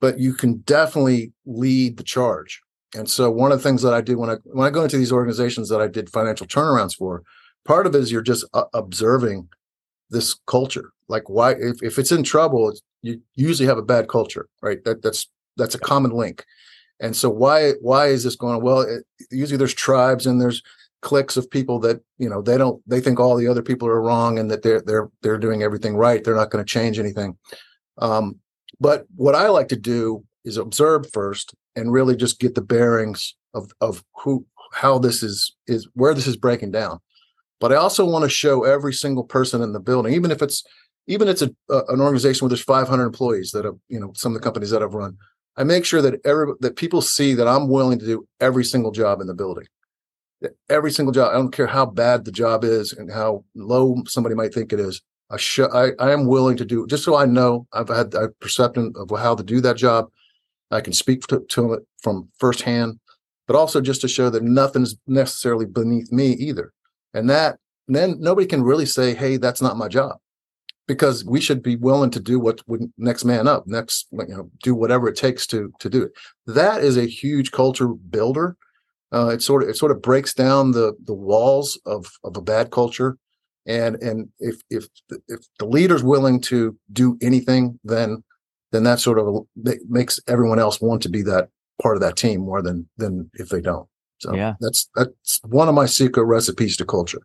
but 0.00 0.18
you 0.18 0.34
can 0.34 0.58
definitely 0.58 1.32
lead 1.44 1.96
the 1.96 2.04
charge. 2.04 2.60
And 2.94 3.08
so 3.08 3.30
one 3.30 3.52
of 3.52 3.58
the 3.58 3.68
things 3.68 3.82
that 3.82 3.94
I 3.94 4.00
do 4.00 4.18
when 4.18 4.30
I 4.30 4.36
when 4.44 4.66
I 4.66 4.70
go 4.70 4.82
into 4.82 4.96
these 4.96 5.12
organizations 5.12 5.68
that 5.68 5.80
I 5.80 5.88
did 5.88 6.10
financial 6.10 6.46
turnarounds 6.46 6.96
for, 6.96 7.22
part 7.64 7.86
of 7.86 7.94
it 7.94 7.98
is 7.98 8.12
you're 8.12 8.22
just 8.22 8.44
uh, 8.54 8.64
observing 8.72 9.48
this 10.10 10.38
culture. 10.46 10.92
Like 11.08 11.28
why 11.28 11.52
if, 11.52 11.82
if 11.82 11.98
it's 11.98 12.12
in 12.12 12.22
trouble, 12.22 12.70
it's, 12.70 12.82
you 13.02 13.20
usually 13.34 13.68
have 13.68 13.78
a 13.78 13.82
bad 13.82 14.08
culture, 14.08 14.48
right? 14.62 14.82
That 14.84 15.02
that's 15.02 15.28
that's 15.56 15.74
a 15.74 15.80
common 15.80 16.12
link. 16.12 16.44
And 17.00 17.14
so 17.14 17.28
why 17.28 17.72
why 17.80 18.06
is 18.06 18.24
this 18.24 18.36
going 18.36 18.56
on? 18.56 18.62
Well, 18.62 18.80
it, 18.80 19.04
usually 19.30 19.58
there's 19.58 19.74
tribes 19.74 20.26
and 20.26 20.40
there's 20.40 20.62
cliques 21.02 21.36
of 21.36 21.50
people 21.50 21.78
that 21.80 22.00
you 22.18 22.28
know 22.28 22.40
they 22.40 22.56
don't 22.56 22.82
they 22.86 23.00
think 23.00 23.20
all 23.20 23.36
the 23.36 23.46
other 23.46 23.62
people 23.62 23.86
are 23.86 24.00
wrong 24.00 24.38
and 24.38 24.50
that 24.50 24.62
they're 24.62 24.80
they're 24.80 25.10
they're 25.22 25.38
doing 25.38 25.62
everything 25.62 25.94
right 25.94 26.24
they're 26.24 26.34
not 26.34 26.50
going 26.50 26.64
to 26.64 26.68
change 26.68 26.98
anything 26.98 27.36
um, 27.98 28.40
but 28.80 29.04
what 29.14 29.34
i 29.34 29.48
like 29.48 29.68
to 29.68 29.76
do 29.76 30.24
is 30.44 30.56
observe 30.56 31.06
first 31.12 31.54
and 31.74 31.92
really 31.92 32.16
just 32.16 32.40
get 32.40 32.54
the 32.54 32.62
bearings 32.62 33.34
of 33.54 33.70
of 33.80 34.04
who 34.22 34.44
how 34.72 34.98
this 34.98 35.22
is 35.22 35.54
is 35.66 35.88
where 35.94 36.14
this 36.14 36.26
is 36.26 36.36
breaking 36.36 36.70
down 36.70 36.98
but 37.60 37.72
i 37.72 37.76
also 37.76 38.04
want 38.04 38.22
to 38.22 38.28
show 38.28 38.64
every 38.64 38.92
single 38.92 39.24
person 39.24 39.62
in 39.62 39.72
the 39.72 39.80
building 39.80 40.14
even 40.14 40.30
if 40.30 40.42
it's 40.42 40.64
even 41.08 41.28
if 41.28 41.32
it's 41.32 41.42
a, 41.42 41.50
a, 41.72 41.84
an 41.94 42.00
organization 42.00 42.44
where 42.44 42.48
there's 42.48 42.62
500 42.62 43.04
employees 43.04 43.52
that 43.52 43.64
have 43.64 43.76
you 43.88 44.00
know 44.00 44.12
some 44.14 44.34
of 44.34 44.40
the 44.40 44.44
companies 44.44 44.70
that 44.70 44.82
i've 44.82 44.94
run 44.94 45.16
i 45.56 45.64
make 45.64 45.84
sure 45.84 46.02
that 46.02 46.20
every 46.24 46.52
that 46.60 46.76
people 46.76 47.00
see 47.00 47.34
that 47.34 47.48
i'm 47.48 47.68
willing 47.68 47.98
to 47.98 48.06
do 48.06 48.26
every 48.40 48.64
single 48.64 48.90
job 48.90 49.20
in 49.20 49.26
the 49.26 49.34
building 49.34 49.66
every 50.68 50.90
single 50.90 51.12
job. 51.12 51.30
I 51.30 51.34
don't 51.34 51.52
care 51.52 51.66
how 51.66 51.86
bad 51.86 52.24
the 52.24 52.32
job 52.32 52.64
is 52.64 52.92
and 52.92 53.10
how 53.10 53.44
low 53.54 54.02
somebody 54.06 54.34
might 54.34 54.52
think 54.52 54.72
it 54.72 54.80
is. 54.80 55.00
I, 55.30 55.36
sh- 55.36 55.60
I, 55.60 55.90
I 55.98 56.12
am 56.12 56.26
willing 56.26 56.56
to 56.58 56.64
do 56.64 56.86
just 56.86 57.04
so 57.04 57.16
I 57.16 57.26
know 57.26 57.66
I've 57.72 57.88
had 57.88 58.14
a 58.14 58.28
perception 58.40 58.92
of 58.96 59.10
how 59.18 59.34
to 59.34 59.42
do 59.42 59.60
that 59.60 59.76
job. 59.76 60.10
I 60.70 60.80
can 60.80 60.92
speak 60.92 61.22
to, 61.28 61.40
to 61.40 61.74
it 61.74 61.82
from 62.02 62.28
firsthand, 62.38 62.98
but 63.46 63.56
also 63.56 63.80
just 63.80 64.00
to 64.02 64.08
show 64.08 64.30
that 64.30 64.42
nothing's 64.42 64.96
necessarily 65.06 65.66
beneath 65.66 66.10
me 66.12 66.32
either. 66.32 66.72
And 67.14 67.30
that 67.30 67.58
then 67.88 68.16
nobody 68.18 68.46
can 68.46 68.64
really 68.64 68.86
say, 68.86 69.14
"Hey, 69.14 69.36
that's 69.36 69.62
not 69.62 69.76
my 69.76 69.86
job," 69.88 70.16
because 70.88 71.24
we 71.24 71.40
should 71.40 71.62
be 71.62 71.76
willing 71.76 72.10
to 72.10 72.20
do 72.20 72.40
what 72.40 72.60
next 72.98 73.24
man 73.24 73.46
up, 73.46 73.66
next 73.66 74.08
you 74.12 74.26
know, 74.28 74.50
do 74.62 74.74
whatever 74.74 75.08
it 75.08 75.16
takes 75.16 75.46
to 75.48 75.72
to 75.78 75.88
do 75.88 76.02
it. 76.02 76.12
That 76.46 76.82
is 76.82 76.96
a 76.96 77.06
huge 77.06 77.52
culture 77.52 77.88
builder 77.88 78.56
uh, 79.12 79.28
it 79.28 79.42
sort 79.42 79.62
of 79.62 79.68
it 79.68 79.76
sort 79.76 79.92
of 79.92 80.02
breaks 80.02 80.34
down 80.34 80.72
the 80.72 80.96
the 81.04 81.14
walls 81.14 81.78
of 81.86 82.10
of 82.24 82.36
a 82.36 82.42
bad 82.42 82.70
culture, 82.70 83.16
and 83.66 83.96
and 84.02 84.28
if 84.38 84.56
if 84.70 84.86
if 85.28 85.40
the 85.58 85.66
leader's 85.66 86.02
willing 86.02 86.40
to 86.42 86.76
do 86.92 87.18
anything, 87.20 87.78
then 87.84 88.22
then 88.72 88.84
that 88.84 89.00
sort 89.00 89.18
of 89.18 89.46
makes 89.88 90.20
everyone 90.28 90.58
else 90.58 90.80
want 90.80 91.02
to 91.02 91.08
be 91.08 91.22
that 91.22 91.48
part 91.82 91.96
of 91.96 92.00
that 92.02 92.16
team 92.16 92.40
more 92.40 92.62
than 92.62 92.88
than 92.96 93.30
if 93.34 93.48
they 93.48 93.60
don't. 93.60 93.88
So 94.18 94.34
yeah, 94.34 94.54
that's 94.60 94.88
that's 94.94 95.40
one 95.44 95.68
of 95.68 95.74
my 95.74 95.86
secret 95.86 96.24
recipes 96.24 96.76
to 96.78 96.84
culture. 96.84 97.20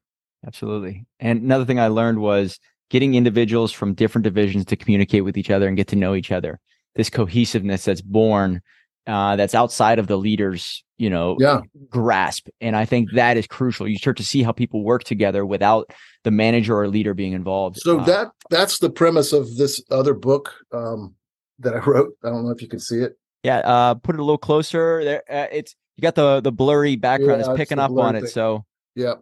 Absolutely. 0.46 1.06
And 1.20 1.42
another 1.42 1.66
thing 1.66 1.80
I 1.80 1.88
learned 1.88 2.20
was 2.20 2.60
getting 2.90 3.16
individuals 3.16 3.72
from 3.72 3.94
different 3.94 4.24
divisions 4.24 4.66
to 4.66 4.76
communicate 4.76 5.24
with 5.24 5.38
each 5.38 5.50
other 5.50 5.68
and 5.68 5.78
get 5.78 5.88
to 5.88 5.96
know 5.96 6.16
each 6.16 6.32
other. 6.32 6.60
this 6.96 7.10
cohesiveness 7.10 7.86
that's 7.86 8.02
born 8.02 8.62
uh, 9.08 9.36
that's 9.36 9.56
outside 9.56 10.00
of 10.00 10.08
the 10.08 10.18
leader's 10.18 10.84
you 10.98 11.10
know 11.10 11.36
yeah. 11.40 11.62
grasp 11.90 12.48
and 12.62 12.76
i 12.76 12.86
think 12.86 13.12
that 13.14 13.36
is 13.38 13.48
crucial 13.48 13.88
you 13.88 13.98
start 13.98 14.18
to 14.18 14.24
see 14.24 14.44
how 14.44 14.52
people 14.52 14.84
work 14.84 15.04
together 15.04 15.44
without 15.46 15.90
the 16.24 16.30
manager 16.32 16.78
or 16.78 16.88
leader 16.88 17.14
being 17.16 17.34
involved 17.34 17.78
So 17.78 18.00
Uh, 18.00 18.06
that 18.06 18.28
that's 18.52 18.78
the 18.80 18.90
premise 18.92 19.34
of 19.34 19.58
this 19.58 19.82
other 19.90 20.14
book 20.14 20.54
um, 20.72 21.16
that 21.60 21.74
I 21.74 21.80
wrote. 21.86 22.14
I 22.24 22.30
don't 22.30 22.46
know 22.46 22.52
if 22.52 22.62
you 22.62 22.68
can 22.68 22.80
see 22.80 22.98
it. 23.00 23.18
yeah 23.44 23.58
uh 23.60 23.96
put 23.96 24.16
it 24.16 24.20
a 24.20 24.24
little 24.24 24.38
closer 24.38 25.04
there 25.04 25.24
uh, 25.30 25.48
it's 25.52 25.76
you 25.98 26.02
got 26.04 26.14
the 26.16 26.40
the 26.42 26.52
blurry 26.52 26.96
background 26.96 27.42
Yeah, 27.42 27.50
it's 27.52 27.58
picking 27.58 27.80
up 27.80 27.92
on 27.92 28.16
it 28.16 28.30
so 28.30 28.66
Yeah. 28.96 29.16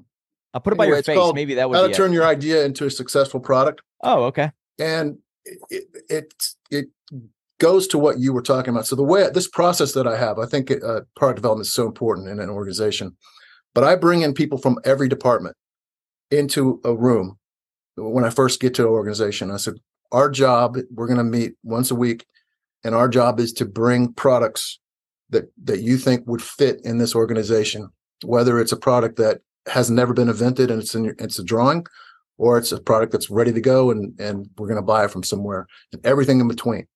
i'll 0.53 0.59
put 0.61 0.73
it 0.73 0.75
by 0.77 0.83
Anyway, 0.83 0.87
your 0.95 0.97
it's 0.99 1.05
face 1.07 1.17
called 1.17 1.35
maybe 1.35 1.53
that 1.55 1.69
would 1.69 1.77
How 1.77 1.83
to 1.87 1.89
it. 1.91 1.95
turn 1.95 2.11
your 2.11 2.25
idea 2.25 2.65
into 2.65 2.85
a 2.85 2.91
successful 2.91 3.39
product. 3.39 3.81
oh 4.03 4.23
okay 4.25 4.51
and 4.77 5.17
it, 5.69 5.85
it 6.09 6.33
it 6.69 6.85
goes 7.59 7.87
to 7.87 7.97
what 7.97 8.19
you 8.19 8.33
were 8.33 8.41
talking 8.41 8.71
about. 8.71 8.87
So 8.87 8.95
the 8.95 9.03
way 9.03 9.29
this 9.29 9.47
process 9.47 9.91
that 9.93 10.07
I 10.07 10.17
have, 10.17 10.39
I 10.39 10.45
think 10.45 10.71
uh, 10.71 11.01
product 11.15 11.37
development 11.37 11.67
is 11.67 11.73
so 11.73 11.85
important 11.85 12.29
in 12.29 12.39
an 12.39 12.49
organization. 12.49 13.15
But 13.75 13.83
I 13.83 13.95
bring 13.95 14.21
in 14.21 14.33
people 14.33 14.57
from 14.57 14.79
every 14.83 15.07
department 15.07 15.55
into 16.31 16.81
a 16.83 16.95
room 16.95 17.37
when 17.95 18.23
I 18.23 18.29
first 18.29 18.59
get 18.59 18.73
to 18.75 18.83
an 18.83 18.89
organization. 18.89 19.51
I 19.51 19.57
said, 19.57 19.75
our 20.11 20.29
job, 20.29 20.77
we're 20.91 21.07
going 21.07 21.17
to 21.17 21.23
meet 21.23 21.53
once 21.63 21.91
a 21.91 21.95
week, 21.95 22.25
and 22.83 22.95
our 22.95 23.07
job 23.07 23.39
is 23.39 23.53
to 23.53 23.65
bring 23.65 24.13
products 24.13 24.79
that 25.29 25.51
that 25.63 25.81
you 25.81 25.97
think 25.97 26.25
would 26.25 26.41
fit 26.41 26.81
in 26.83 26.97
this 26.97 27.13
organization. 27.13 27.89
Whether 28.23 28.59
it's 28.59 28.71
a 28.71 28.77
product 28.77 29.17
that 29.17 29.41
has 29.67 29.91
never 29.91 30.13
been 30.13 30.29
invented 30.29 30.71
and 30.71 30.81
it's 30.81 30.95
in 30.95 31.03
your, 31.03 31.15
it's 31.19 31.37
a 31.37 31.43
drawing, 31.43 31.85
or 32.39 32.57
it's 32.57 32.71
a 32.71 32.81
product 32.81 33.11
that's 33.11 33.29
ready 33.29 33.53
to 33.53 33.61
go 33.61 33.91
and 33.91 34.19
and 34.19 34.49
we're 34.57 34.67
going 34.67 34.77
to 34.77 34.81
buy 34.81 35.05
it 35.05 35.11
from 35.11 35.23
somewhere 35.23 35.67
and 35.93 36.03
everything 36.03 36.39
in 36.39 36.47
between 36.47 36.87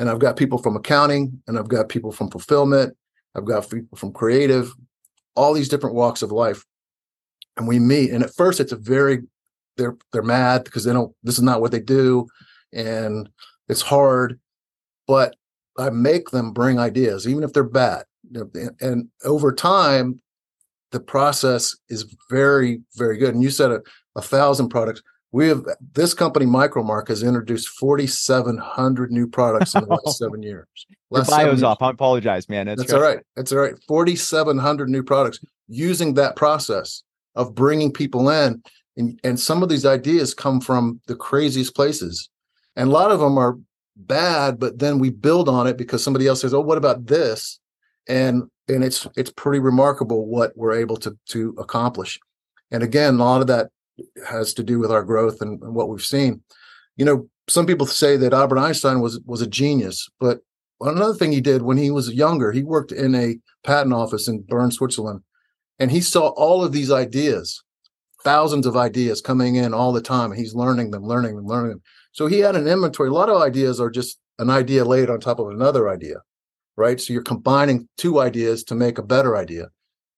and 0.00 0.10
i've 0.10 0.18
got 0.18 0.36
people 0.36 0.58
from 0.58 0.74
accounting 0.74 1.40
and 1.46 1.56
i've 1.56 1.68
got 1.68 1.88
people 1.88 2.10
from 2.10 2.28
fulfillment 2.30 2.96
i've 3.36 3.44
got 3.44 3.70
people 3.70 3.96
from 3.96 4.12
creative 4.12 4.72
all 5.40 5.54
these 5.54 5.68
different 5.68 5.96
walks 5.96 6.22
of 6.22 6.32
life. 6.32 6.64
And 7.56 7.66
we 7.66 7.78
meet 7.78 8.10
and 8.10 8.22
at 8.22 8.34
first 8.34 8.60
it's 8.60 8.72
a 8.72 8.76
very 8.76 9.20
they're 9.76 9.96
they're 10.12 10.22
mad 10.22 10.64
because 10.64 10.84
they 10.84 10.92
don't 10.92 11.14
this 11.22 11.36
is 11.36 11.42
not 11.42 11.60
what 11.60 11.72
they 11.72 11.80
do 11.80 12.26
and 12.72 13.28
it's 13.68 13.82
hard 13.82 14.38
but 15.06 15.36
i 15.78 15.90
make 15.90 16.30
them 16.30 16.52
bring 16.52 16.78
ideas 16.78 17.26
even 17.28 17.42
if 17.42 17.52
they're 17.52 17.64
bad. 17.64 18.04
And 18.80 19.08
over 19.24 19.52
time 19.52 20.20
the 20.92 21.00
process 21.00 21.76
is 21.88 22.14
very 22.30 22.80
very 22.96 23.16
good. 23.18 23.34
And 23.34 23.42
you 23.42 23.50
said 23.50 23.70
a, 23.70 23.80
a 24.16 24.22
thousand 24.22 24.68
products 24.68 25.02
we 25.32 25.48
have 25.48 25.64
this 25.92 26.12
company 26.12 26.44
Micro-Mark 26.46 27.08
has 27.08 27.22
introduced 27.22 27.68
4700 27.68 29.12
new 29.12 29.28
products 29.28 29.74
in 29.74 29.82
the 29.82 29.88
last 29.88 30.18
seven 30.18 30.42
years. 30.42 30.66
Last 31.10 31.28
seven 31.28 31.46
bio's 31.46 31.62
off. 31.62 31.82
I 31.82 31.90
apologize 31.90 32.48
man. 32.48 32.66
That's, 32.66 32.82
that's 32.82 32.92
all 32.92 33.00
right. 33.00 33.20
that's 33.36 33.52
all 33.52 33.58
right. 33.58 33.74
4700 33.86 34.88
new 34.88 35.02
products 35.02 35.40
using 35.68 36.14
that 36.14 36.36
process 36.36 37.02
of 37.36 37.54
bringing 37.54 37.92
people 37.92 38.28
in 38.28 38.62
and, 38.96 39.20
and 39.22 39.38
some 39.38 39.62
of 39.62 39.68
these 39.68 39.86
ideas 39.86 40.34
come 40.34 40.60
from 40.60 41.00
the 41.06 41.14
craziest 41.14 41.74
places. 41.74 42.28
And 42.74 42.88
a 42.88 42.92
lot 42.92 43.12
of 43.12 43.20
them 43.20 43.38
are 43.38 43.56
bad 43.96 44.58
but 44.58 44.78
then 44.78 44.98
we 44.98 45.10
build 45.10 45.46
on 45.48 45.66
it 45.66 45.76
because 45.76 46.02
somebody 46.02 46.26
else 46.26 46.40
says 46.40 46.54
oh 46.54 46.60
what 46.60 46.78
about 46.78 47.06
this? 47.06 47.60
And 48.08 48.44
and 48.68 48.82
it's 48.82 49.06
it's 49.16 49.30
pretty 49.30 49.60
remarkable 49.60 50.26
what 50.26 50.56
we're 50.56 50.74
able 50.74 50.96
to 50.98 51.16
to 51.28 51.54
accomplish. 51.56 52.18
And 52.72 52.82
again 52.82 53.14
a 53.14 53.24
lot 53.24 53.42
of 53.42 53.46
that 53.46 53.70
has 54.26 54.54
to 54.54 54.62
do 54.62 54.78
with 54.78 54.90
our 54.90 55.02
growth 55.02 55.40
and, 55.40 55.62
and 55.62 55.74
what 55.74 55.88
we've 55.88 56.02
seen. 56.02 56.42
You 56.96 57.04
know 57.04 57.28
some 57.48 57.66
people 57.66 57.86
say 57.86 58.16
that 58.16 58.32
albert 58.32 58.58
einstein 58.58 59.00
was 59.00 59.20
was 59.26 59.40
a 59.40 59.46
genius 59.46 60.08
but 60.20 60.38
another 60.80 61.14
thing 61.14 61.32
he 61.32 61.40
did 61.40 61.62
when 61.62 61.76
he 61.76 61.90
was 61.90 62.12
younger 62.12 62.52
he 62.52 62.62
worked 62.62 62.92
in 62.92 63.14
a 63.14 63.38
patent 63.64 63.92
office 63.92 64.28
in 64.28 64.42
bern 64.42 64.70
switzerland 64.70 65.20
and 65.80 65.90
he 65.90 66.00
saw 66.00 66.28
all 66.28 66.62
of 66.62 66.72
these 66.72 66.92
ideas 66.92 67.64
thousands 68.22 68.66
of 68.66 68.76
ideas 68.76 69.20
coming 69.20 69.56
in 69.56 69.74
all 69.74 69.92
the 69.92 70.00
time 70.00 70.30
he's 70.30 70.54
learning 70.54 70.90
them 70.92 71.02
learning 71.02 71.34
them 71.34 71.46
learning 71.46 71.70
them. 71.70 71.82
So 72.12 72.26
he 72.26 72.40
had 72.40 72.56
an 72.56 72.66
inventory. 72.66 73.08
A 73.08 73.12
lot 73.12 73.28
of 73.28 73.40
ideas 73.40 73.80
are 73.80 73.90
just 73.90 74.18
an 74.38 74.50
idea 74.50 74.84
laid 74.84 75.10
on 75.10 75.20
top 75.20 75.38
of 75.38 75.48
another 75.48 75.88
idea 75.88 76.16
right? 76.80 76.98
So 76.98 77.12
you're 77.12 77.22
combining 77.22 77.88
two 77.98 78.20
ideas 78.20 78.64
to 78.64 78.74
make 78.74 78.96
a 78.96 79.02
better 79.02 79.36
idea. 79.36 79.68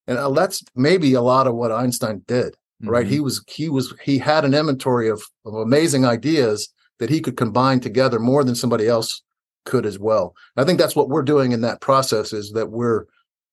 And 0.07 0.17
uh, 0.17 0.31
that's 0.31 0.63
maybe 0.77 1.13
a 1.15 1.21
lot 1.21 1.49
of 1.49 1.55
what 1.55 1.73
einstein 1.73 2.23
did 2.27 2.55
right? 2.83 3.07
Mhm. 3.07 3.11
he 3.11 3.21
was 3.21 3.45
he 3.49 3.69
was 3.69 3.95
he 4.03 4.19
had 4.19 4.45
an 4.45 4.55
inventory 4.55 5.09
of, 5.09 5.23
of 5.45 5.55
amazing 5.55 6.05
ideas 6.05 6.69
that 6.99 7.11
he 7.11 7.21
could 7.21 7.37
combine 7.37 7.81
together 7.81 8.19
more 8.19 8.45
than 8.45 8.55
somebody 8.55 8.87
else 8.87 9.23
could 9.65 9.87
as 9.87 9.99
well. 9.99 10.35
I 10.57 10.65
think 10.65 10.79
that's 10.79 10.97
what 10.97 11.09
we're 11.09 11.23
doing 11.23 11.53
in 11.53 11.61
that 11.63 11.81
process 11.81 12.33
is 12.33 12.53
that 12.53 12.71
we're 12.71 13.07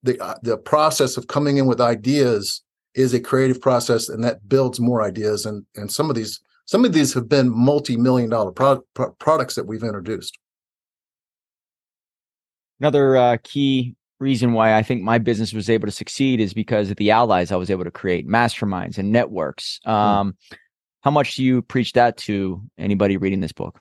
the 0.04 0.20
uh, 0.20 0.36
the 0.44 0.58
process 0.58 1.18
of 1.18 1.28
coming 1.28 1.58
in 1.58 1.66
with 1.66 1.82
ideas 1.82 2.62
is 2.96 3.14
a 3.14 3.20
creative 3.20 3.62
process 3.62 4.10
and 4.10 4.24
that 4.24 4.48
builds 4.50 4.80
more 4.80 5.02
ideas. 5.02 5.46
And 5.46 5.66
and 5.76 5.92
some 5.92 6.10
of 6.10 6.16
these 6.16 6.42
some 6.66 6.86
of 6.86 6.94
these 6.94 7.14
have 7.14 7.28
been 7.28 7.50
multi-million 7.50 8.30
dollar 8.30 8.52
pro- 8.52 8.84
pro- 8.94 9.12
products 9.14 9.56
that 9.56 9.66
we've 9.66 9.84
introduced. 9.84 10.38
Another 12.80 13.18
uh, 13.18 13.38
key 13.44 13.96
reason 14.20 14.54
why 14.54 14.76
I 14.76 14.84
think 14.84 15.02
my 15.02 15.18
business 15.18 15.54
was 15.54 15.70
able 15.70 15.88
to 15.88 15.92
succeed 15.92 16.40
is 16.40 16.54
because 16.54 16.92
of 16.92 16.98
the 16.98 17.12
allies 17.12 17.52
I 17.52 17.56
was 17.56 17.70
able 17.70 17.86
to 17.86 17.92
create, 17.92 18.28
masterminds 18.28 18.98
and 18.98 19.12
networks. 19.12 19.80
Um, 19.86 20.36
How 21.02 21.12
much 21.12 21.36
do 21.36 21.44
you 21.44 21.62
preach 21.62 21.94
that 21.94 22.18
to 22.18 22.62
anybody 22.78 23.18
reading 23.18 23.40
this 23.40 23.54
book? 23.54 23.80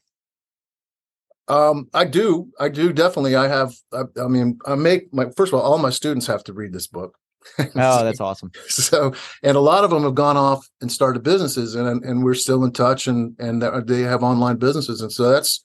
Um, 1.48 1.88
I 1.94 2.04
do. 2.04 2.48
I 2.60 2.68
do 2.68 2.92
definitely. 2.92 3.34
I 3.34 3.48
have. 3.48 3.74
I, 3.92 4.02
I 4.22 4.28
mean, 4.28 4.58
I 4.66 4.74
make 4.74 5.12
my 5.12 5.30
first 5.36 5.52
of 5.52 5.58
all, 5.58 5.72
all 5.72 5.78
my 5.78 5.90
students 5.90 6.26
have 6.26 6.44
to 6.44 6.52
read 6.52 6.72
this 6.72 6.86
book. 6.86 7.16
Oh, 7.58 8.04
that's 8.04 8.20
awesome. 8.20 8.50
so, 8.68 9.14
and 9.42 9.56
a 9.56 9.60
lot 9.60 9.84
of 9.84 9.90
them 9.90 10.02
have 10.02 10.14
gone 10.14 10.36
off 10.36 10.68
and 10.80 10.92
started 10.92 11.22
businesses, 11.22 11.74
and 11.74 12.04
and 12.04 12.22
we're 12.22 12.34
still 12.34 12.64
in 12.64 12.72
touch, 12.72 13.06
and 13.06 13.34
and 13.38 13.62
they 13.88 14.02
have 14.02 14.22
online 14.22 14.56
businesses, 14.56 15.00
and 15.00 15.10
so 15.10 15.30
that's 15.30 15.62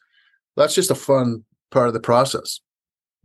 that's 0.55 0.75
just 0.75 0.91
a 0.91 0.95
fun 0.95 1.43
part 1.71 1.87
of 1.87 1.93
the 1.93 1.99
process. 1.99 2.61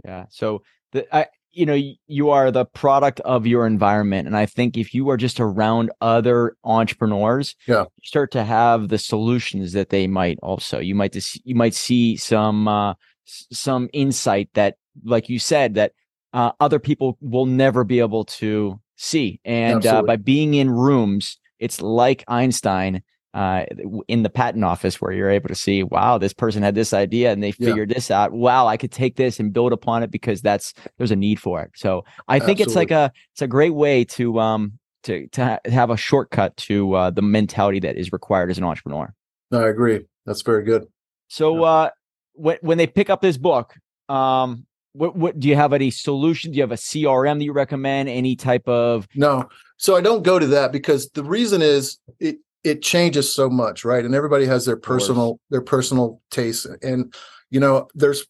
Yeah. 0.04 0.26
So 0.30 0.62
the 0.92 1.06
I 1.14 1.26
you 1.52 1.66
know 1.66 1.78
you 2.06 2.30
are 2.30 2.50
the 2.50 2.64
product 2.64 3.20
of 3.20 3.46
your 3.46 3.66
environment 3.66 4.26
and 4.26 4.36
I 4.36 4.46
think 4.46 4.76
if 4.76 4.94
you 4.94 5.08
are 5.10 5.16
just 5.16 5.40
around 5.40 5.90
other 6.00 6.56
entrepreneurs 6.64 7.56
Yeah. 7.66 7.82
you 7.82 8.04
start 8.04 8.30
to 8.32 8.44
have 8.44 8.88
the 8.88 8.98
solutions 8.98 9.72
that 9.72 9.88
they 9.90 10.06
might 10.06 10.38
also 10.42 10.78
you 10.78 10.94
might 10.94 11.12
just 11.12 11.40
you 11.46 11.54
might 11.54 11.74
see 11.74 12.16
some 12.16 12.68
uh 12.68 12.94
some 13.24 13.88
insight 13.92 14.48
that 14.54 14.76
like 15.04 15.28
you 15.28 15.38
said 15.38 15.74
that 15.74 15.92
uh, 16.34 16.52
other 16.60 16.78
people 16.78 17.16
will 17.20 17.46
never 17.46 17.84
be 17.84 17.98
able 18.00 18.24
to 18.24 18.78
see 18.96 19.40
and 19.44 19.86
uh, 19.86 20.02
by 20.02 20.16
being 20.16 20.54
in 20.54 20.70
rooms 20.70 21.38
it's 21.58 21.80
like 21.80 22.24
Einstein 22.28 23.02
uh, 23.34 23.64
in 24.08 24.22
the 24.22 24.30
patent 24.30 24.64
office 24.64 25.00
where 25.00 25.12
you're 25.12 25.30
able 25.30 25.48
to 25.48 25.54
see, 25.54 25.82
wow, 25.82 26.18
this 26.18 26.32
person 26.32 26.62
had 26.62 26.74
this 26.74 26.92
idea 26.92 27.30
and 27.30 27.42
they 27.42 27.48
Yeah. 27.58 27.66
figured 27.66 27.90
this 27.90 28.10
out. 28.10 28.32
Wow, 28.32 28.66
I 28.66 28.76
could 28.76 28.90
take 28.92 29.16
this 29.16 29.38
and 29.38 29.52
build 29.52 29.72
upon 29.72 30.02
it 30.02 30.10
because 30.10 30.40
that's 30.40 30.72
there's 30.96 31.10
a 31.10 31.16
need 31.16 31.40
for 31.40 31.60
it. 31.62 31.70
So 31.76 32.04
I 32.26 32.38
think 32.40 32.60
it's 32.60 32.74
like 32.74 32.90
a 32.90 33.12
it's 33.32 33.42
a 33.42 33.46
great 33.46 33.74
way 33.74 34.04
to 34.04 34.40
um 34.40 34.78
to 35.04 35.26
to 35.28 35.44
ha- 35.44 35.58
have 35.66 35.90
a 35.90 35.96
shortcut 35.96 36.56
to 36.56 36.94
uh, 36.94 37.10
the 37.10 37.22
mentality 37.22 37.80
that 37.80 37.96
is 37.96 38.12
required 38.12 38.50
as 38.50 38.58
an 38.58 38.64
entrepreneur. 38.64 39.14
No, 39.50 39.60
I 39.64 39.68
agree. 39.68 40.04
That's 40.26 40.42
very 40.42 40.62
good. 40.64 40.86
So 41.28 41.62
uh, 41.64 41.90
when 42.32 42.58
when 42.62 42.78
they 42.78 42.86
pick 42.86 43.10
up 43.10 43.20
this 43.20 43.36
book, 43.36 43.74
um, 44.08 44.66
what 44.94 45.14
what 45.16 45.38
do 45.38 45.48
you 45.48 45.54
have 45.54 45.72
any 45.72 45.90
solution? 45.90 46.50
Do 46.52 46.56
you 46.56 46.62
have 46.62 46.72
a 46.72 46.76
CRM 46.76 47.38
that 47.38 47.44
you 47.44 47.52
recommend? 47.52 48.08
Any 48.08 48.34
type 48.36 48.66
of 48.66 49.06
No, 49.14 49.48
so 49.76 49.96
I 49.96 50.00
don't 50.00 50.22
go 50.22 50.38
to 50.38 50.46
that 50.48 50.72
because 50.72 51.10
the 51.10 51.22
reason 51.22 51.62
is 51.62 51.98
it 52.18 52.38
it 52.68 52.82
changes 52.82 53.34
so 53.34 53.48
much, 53.48 53.84
right? 53.84 54.04
And 54.04 54.14
everybody 54.14 54.46
has 54.46 54.64
their 54.64 54.76
personal 54.76 55.40
their 55.50 55.62
personal 55.62 56.20
tastes, 56.30 56.66
and 56.82 57.12
you 57.50 57.60
know, 57.60 57.88
there's 57.94 58.26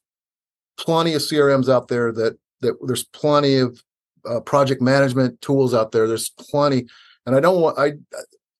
plenty 0.79 1.15
of 1.15 1.23
CRMs 1.23 1.69
out 1.69 1.89
there 1.89 2.13
that 2.13 2.39
that 2.61 2.75
there's 2.87 3.05
plenty 3.05 3.57
of 3.57 3.83
uh, 4.29 4.41
project 4.41 4.81
management 4.81 5.41
tools 5.41 5.75
out 5.75 5.93
there. 5.93 6.07
There's 6.07 6.31
plenty, 6.31 6.87
and 7.27 7.35
I 7.35 7.41
don't 7.41 7.61
want 7.61 7.79
I 7.79 7.93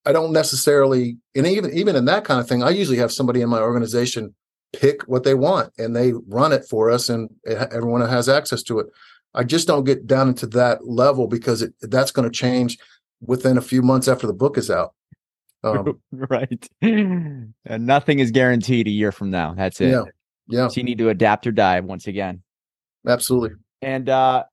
I 0.05 0.11
don't 0.11 0.31
necessarily, 0.31 1.17
and 1.35 1.45
even 1.47 1.71
even 1.73 1.95
in 1.95 2.05
that 2.05 2.25
kind 2.25 2.39
of 2.39 2.47
thing, 2.47 2.63
I 2.63 2.69
usually 2.69 2.97
have 2.97 3.11
somebody 3.11 3.41
in 3.41 3.49
my 3.49 3.59
organization 3.59 4.33
pick 4.71 5.01
what 5.03 5.23
they 5.23 5.33
want 5.33 5.73
and 5.79 5.95
they 5.95 6.13
run 6.27 6.53
it 6.53 6.65
for 6.69 6.89
us, 6.89 7.09
and 7.09 7.29
it, 7.43 7.69
everyone 7.71 8.01
has 8.01 8.29
access 8.29 8.63
to 8.63 8.79
it. 8.79 8.87
I 9.33 9.43
just 9.43 9.67
don't 9.67 9.83
get 9.83 10.07
down 10.07 10.29
into 10.29 10.47
that 10.47 10.87
level 10.87 11.27
because 11.27 11.61
it, 11.61 11.73
that's 11.81 12.11
going 12.11 12.27
to 12.29 12.35
change 12.35 12.77
within 13.21 13.57
a 13.57 13.61
few 13.61 13.81
months 13.81 14.07
after 14.07 14.25
the 14.25 14.33
book 14.33 14.57
is 14.57 14.71
out. 14.71 14.93
Um, 15.63 15.99
right, 16.11 16.67
and 16.81 17.53
nothing 17.67 18.19
is 18.19 18.31
guaranteed 18.31 18.87
a 18.87 18.91
year 18.91 19.11
from 19.11 19.29
now. 19.29 19.53
That's 19.53 19.81
it. 19.81 19.89
yeah, 19.91 20.03
yeah, 20.47 20.67
So 20.69 20.79
you 20.79 20.83
need 20.83 20.97
to 20.99 21.09
adapt 21.09 21.45
or 21.47 21.51
die 21.51 21.79
once 21.81 22.07
again. 22.07 22.41
absolutely. 23.07 23.57
And 23.81 24.09
uh 24.09 24.43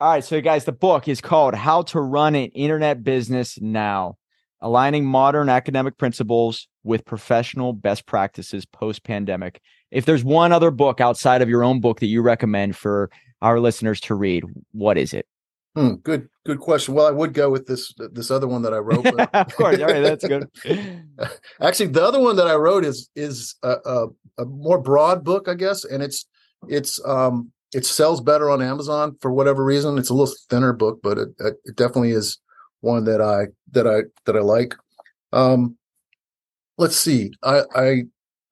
all 0.00 0.10
right, 0.10 0.24
so 0.24 0.40
guys, 0.40 0.64
the 0.64 0.72
book 0.72 1.06
is 1.06 1.20
called 1.20 1.54
How 1.54 1.82
to 1.82 2.00
Run 2.00 2.34
an 2.34 2.50
Internet 2.50 3.04
Business 3.04 3.60
Now. 3.60 4.16
aligning 4.60 5.04
modern 5.04 5.48
academic 5.48 5.96
principles 5.98 6.68
with 6.84 7.04
professional 7.04 7.72
best 7.72 8.06
practices 8.06 8.64
post 8.66 9.04
pandemic. 9.04 9.60
If 9.90 10.04
there's 10.04 10.24
one 10.24 10.52
other 10.52 10.70
book 10.70 11.00
outside 11.00 11.42
of 11.42 11.48
your 11.48 11.62
own 11.64 11.80
book 11.80 12.00
that 12.00 12.06
you 12.06 12.22
recommend 12.22 12.76
for 12.76 13.10
our 13.40 13.60
listeners 13.60 14.00
to 14.02 14.14
read, 14.14 14.44
what 14.72 14.96
is 14.98 15.12
it? 15.12 15.26
Hmm, 15.74 15.94
good, 16.02 16.28
good 16.44 16.60
question. 16.60 16.94
Well, 16.94 17.06
I 17.06 17.10
would 17.10 17.32
go 17.32 17.48
with 17.48 17.66
this 17.66 17.94
this 18.12 18.30
other 18.30 18.46
one 18.46 18.62
that 18.62 18.74
I 18.74 18.78
wrote. 18.78 19.04
But... 19.04 19.34
of 19.34 19.56
course, 19.56 19.78
all 19.80 19.86
right, 19.86 20.02
that's 20.02 20.26
good. 20.26 20.48
Actually, 21.60 21.86
the 21.86 22.04
other 22.04 22.20
one 22.20 22.36
that 22.36 22.46
I 22.46 22.54
wrote 22.54 22.84
is 22.84 23.08
is 23.16 23.54
a, 23.62 23.76
a, 23.84 24.06
a, 24.38 24.44
more 24.44 24.78
broad 24.78 25.24
book, 25.24 25.48
I 25.48 25.54
guess, 25.54 25.84
and 25.84 26.02
it's 26.02 26.26
it's 26.68 27.00
um 27.06 27.52
it 27.72 27.86
sells 27.86 28.20
better 28.20 28.50
on 28.50 28.60
Amazon 28.60 29.16
for 29.20 29.32
whatever 29.32 29.64
reason. 29.64 29.96
It's 29.96 30.10
a 30.10 30.14
little 30.14 30.34
thinner 30.50 30.74
book, 30.74 31.00
but 31.02 31.16
it, 31.16 31.28
it 31.38 31.76
definitely 31.76 32.10
is 32.10 32.38
one 32.80 33.04
that 33.04 33.22
I 33.22 33.46
that 33.70 33.86
I 33.86 34.02
that 34.26 34.36
I 34.36 34.40
like. 34.40 34.74
Um, 35.32 35.76
let's 36.76 36.96
see. 36.96 37.32
I 37.42 37.62
I 37.74 38.02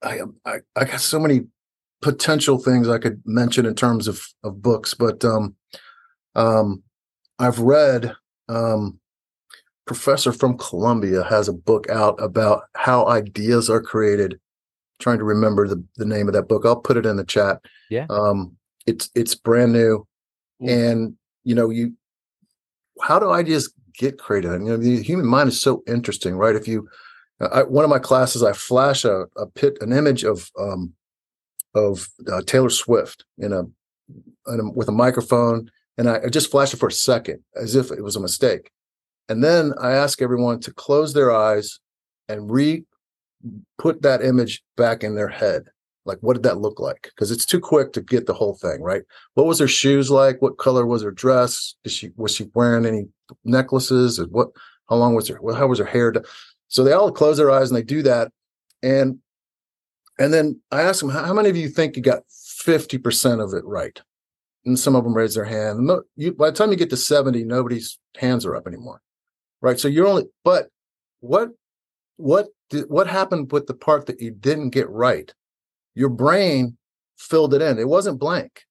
I 0.03 0.21
I, 0.47 0.57
I 0.75 0.85
got 0.85 1.01
so 1.01 1.19
many 1.21 1.43
potential 2.01 2.59
things 2.59 2.89
I 2.89 2.97
could 2.97 3.21
mention 3.27 3.67
in 3.67 3.75
terms 3.75 4.09
of 4.09 4.23
of 4.43 4.63
books, 4.63 4.95
but 4.95 5.23
um, 5.23 5.55
um, 6.35 6.83
I've 7.41 7.59
read 7.59 8.15
um, 8.49 9.01
professor 9.87 10.33
from 10.33 10.59
Columbia 10.59 11.25
has 11.25 11.49
a 11.49 11.53
book 11.53 11.89
out 11.91 12.23
about 12.23 12.65
how 12.77 13.09
ideas 13.09 13.69
are 13.69 13.83
created. 13.83 14.35
I'm 14.35 14.39
trying 15.01 15.19
to 15.19 15.25
remember 15.25 15.67
the 15.67 15.83
the 15.97 16.05
name 16.05 16.29
of 16.29 16.35
that 16.35 16.49
book. 16.49 16.65
I'll 16.65 16.77
put 16.77 16.97
it 16.97 17.07
in 17.07 17.17
the 17.17 17.25
chat. 17.25 17.61
Yeah. 17.91 18.07
Um, 18.11 18.57
it's 18.87 19.11
it's 19.15 19.35
brand 19.35 19.73
new, 19.73 20.07
Ooh. 20.63 20.69
and 20.69 21.15
you 21.43 21.55
know 21.55 21.71
you 21.71 21.95
how 23.03 23.19
do 23.19 23.31
ideas 23.31 23.73
get 24.01 24.19
created? 24.19 24.53
And, 24.53 24.67
you 24.67 24.73
know, 24.73 24.79
the 24.79 25.03
human 25.03 25.27
mind 25.27 25.49
is 25.49 25.61
so 25.61 25.83
interesting, 25.87 26.37
right? 26.37 26.57
If 26.57 26.67
you, 26.69 26.89
I, 27.41 27.63
one 27.63 27.85
of 27.85 27.91
my 27.91 27.99
classes, 27.99 28.43
I 28.43 28.53
flash 28.53 29.05
a, 29.05 29.25
a 29.37 29.47
pit, 29.47 29.79
an 29.81 29.93
image 29.93 30.25
of 30.25 30.51
um, 30.59 30.95
of 31.75 32.09
uh, 32.31 32.43
Taylor 32.43 32.71
Swift 32.71 33.25
in 33.39 33.53
a, 33.53 33.61
in 34.53 34.61
a, 34.61 34.71
with 34.71 34.89
a 34.89 34.93
microphone, 34.93 35.71
and 35.99 36.09
I, 36.09 36.29
just 36.29 36.51
flash 36.51 36.73
it 36.73 36.79
for 36.79 36.89
a 36.89 36.93
second 36.93 37.43
as 37.55 37.75
if 37.75 37.91
it 37.91 38.03
was 38.03 38.17
a 38.17 38.21
mistake, 38.21 38.71
and 39.29 39.43
then 39.43 39.73
I 39.81 39.93
ask 39.93 40.23
everyone 40.23 40.61
to 40.61 40.73
close 40.73 41.13
their 41.13 41.31
eyes 41.33 41.81
and 42.29 42.51
re 42.51 42.85
put 43.79 44.03
that 44.03 44.23
image 44.23 44.63
back 44.77 45.03
in 45.03 45.15
their 45.15 45.29
head. 45.29 45.65
Like 46.05 46.19
what 46.21 46.35
did 46.35 46.43
that 46.45 46.59
look 46.59 46.81
like? 46.81 47.11
Because 47.15 47.31
it's 47.31 47.47
too 47.47 47.61
quick 47.61 47.93
to 47.93 48.01
get 48.01 48.27
the 48.27 48.35
whole 48.35 48.55
thing 48.55 48.83
right? 48.83 49.03
What 49.35 49.47
was 49.47 49.59
her 49.59 49.69
shoes 49.69 50.11
like? 50.11 50.41
What 50.41 50.59
color 50.59 50.87
was 50.87 51.03
her 51.03 51.11
dress? 51.11 51.75
Is 51.85 51.93
she 51.93 52.11
was 52.17 52.35
she 52.35 52.51
wearing 52.55 52.87
any 52.87 53.07
necklaces? 53.45 54.19
And 54.19 54.31
what 54.33 54.49
how 54.89 54.97
long 54.97 55.15
was 55.15 55.29
her 55.29 55.39
how 55.55 55.67
was 55.67 55.79
her 55.79 55.85
hair 55.85 56.13
so 56.69 56.85
they 56.85 56.93
all 56.93 57.13
close 57.13 57.37
their 57.37 57.51
eyes 57.51 57.71
and 57.71 57.77
they 57.77 57.83
do 57.83 58.03
that. 58.03 58.33
And 58.83 59.19
and 60.21 60.33
then 60.33 60.61
i 60.71 60.83
ask 60.83 61.01
them 61.01 61.11
how 61.11 61.33
many 61.33 61.49
of 61.49 61.57
you 61.57 61.69
think 61.69 61.97
you 61.97 62.03
got 62.03 62.23
50% 62.29 63.43
of 63.43 63.55
it 63.55 63.65
right 63.65 64.01
and 64.65 64.79
some 64.79 64.95
of 64.95 65.05
them 65.05 65.15
raise 65.15 65.35
their 65.35 65.45
hand. 65.45 65.91
You, 66.17 66.33
by 66.33 66.51
the 66.51 66.57
time 66.57 66.71
you 66.71 66.77
get 66.77 66.91
to 66.91 66.97
70 66.97 67.45
nobody's 67.45 67.99
hands 68.17 68.45
are 68.45 68.57
up 68.57 68.67
anymore 68.67 69.01
right? 69.61 69.79
So 69.79 69.89
you're 69.89 70.07
only 70.07 70.25
but 70.45 70.69
what 71.21 71.51
what 72.17 72.49
did, 72.69 72.85
what 72.89 73.07
happened 73.07 73.51
with 73.53 73.67
the 73.67 73.75
part 73.75 74.07
that 74.07 74.21
you 74.21 74.31
didn't 74.31 74.71
get 74.71 74.89
right? 74.89 75.33
Your 75.95 76.09
brain 76.09 76.77
filled 77.17 77.55
it 77.55 77.63
in. 77.63 77.79
It 77.79 77.89
wasn't 77.89 78.21
blank. 78.21 78.65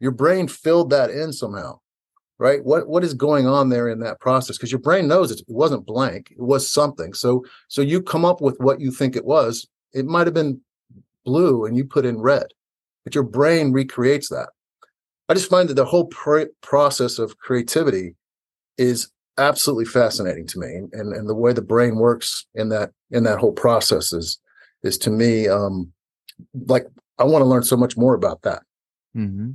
Your 0.00 0.12
brain 0.12 0.48
filled 0.48 0.90
that 0.90 1.10
in 1.10 1.32
somehow 1.32 1.78
right? 2.38 2.64
What 2.64 2.88
what 2.88 3.04
is 3.04 3.14
going 3.14 3.46
on 3.46 3.68
there 3.68 3.88
in 3.88 4.00
that 4.00 4.20
process? 4.20 4.56
Because 4.56 4.72
your 4.72 4.80
brain 4.80 5.06
knows 5.06 5.30
it, 5.30 5.40
it 5.40 5.46
wasn't 5.48 5.86
blank. 5.86 6.32
It 6.32 6.42
was 6.42 6.68
something. 6.68 7.14
So 7.14 7.44
so 7.68 7.80
you 7.80 8.02
come 8.02 8.24
up 8.24 8.40
with 8.40 8.58
what 8.58 8.80
you 8.80 8.90
think 8.90 9.14
it 9.16 9.24
was. 9.24 9.66
It 9.92 10.06
might 10.06 10.26
have 10.26 10.34
been 10.34 10.60
blue 11.24 11.64
and 11.64 11.76
you 11.76 11.84
put 11.84 12.04
in 12.04 12.20
red 12.20 12.48
but 13.02 13.14
your 13.14 13.24
brain 13.24 13.72
recreates 13.72 14.28
that 14.28 14.50
i 15.28 15.34
just 15.34 15.50
find 15.50 15.68
that 15.68 15.74
the 15.74 15.84
whole 15.84 16.06
pr- 16.06 16.52
process 16.60 17.18
of 17.18 17.38
creativity 17.38 18.14
is 18.78 19.10
absolutely 19.38 19.84
fascinating 19.84 20.46
to 20.46 20.58
me 20.58 20.82
and 20.92 21.12
and 21.12 21.28
the 21.28 21.34
way 21.34 21.52
the 21.52 21.62
brain 21.62 21.96
works 21.96 22.46
in 22.54 22.68
that 22.68 22.90
in 23.10 23.24
that 23.24 23.38
whole 23.38 23.52
process 23.52 24.12
is 24.12 24.38
is 24.82 24.96
to 24.96 25.10
me 25.10 25.48
um 25.48 25.90
like 26.66 26.86
i 27.18 27.24
want 27.24 27.42
to 27.42 27.48
learn 27.48 27.62
so 27.62 27.76
much 27.76 27.96
more 27.96 28.14
about 28.14 28.42
that 28.42 28.62
mm-hmm. 29.16 29.50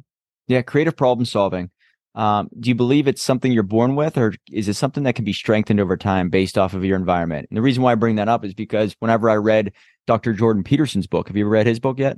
yeah 0.47 0.61
creative 0.61 0.95
problem 0.95 1.25
solving 1.25 1.69
um, 2.15 2.49
do 2.59 2.69
you 2.69 2.75
believe 2.75 3.07
it's 3.07 3.21
something 3.21 3.51
you're 3.51 3.63
born 3.63 3.95
with, 3.95 4.17
or 4.17 4.33
is 4.51 4.67
it 4.67 4.73
something 4.73 5.03
that 5.03 5.15
can 5.15 5.25
be 5.25 5.31
strengthened 5.31 5.79
over 5.79 5.95
time 5.95 6.29
based 6.29 6.57
off 6.57 6.73
of 6.73 6.83
your 6.83 6.97
environment? 6.97 7.47
And 7.49 7.57
the 7.57 7.61
reason 7.61 7.83
why 7.83 7.91
I 7.91 7.95
bring 7.95 8.15
that 8.15 8.27
up 8.27 8.43
is 8.43 8.53
because 8.53 8.95
whenever 8.99 9.29
I 9.29 9.35
read 9.35 9.71
Dr. 10.07 10.33
Jordan 10.33 10.63
Peterson's 10.63 11.07
book, 11.07 11.27
have 11.27 11.37
you 11.37 11.45
ever 11.45 11.51
read 11.51 11.67
his 11.67 11.79
book 11.79 11.99
yet? 11.99 12.17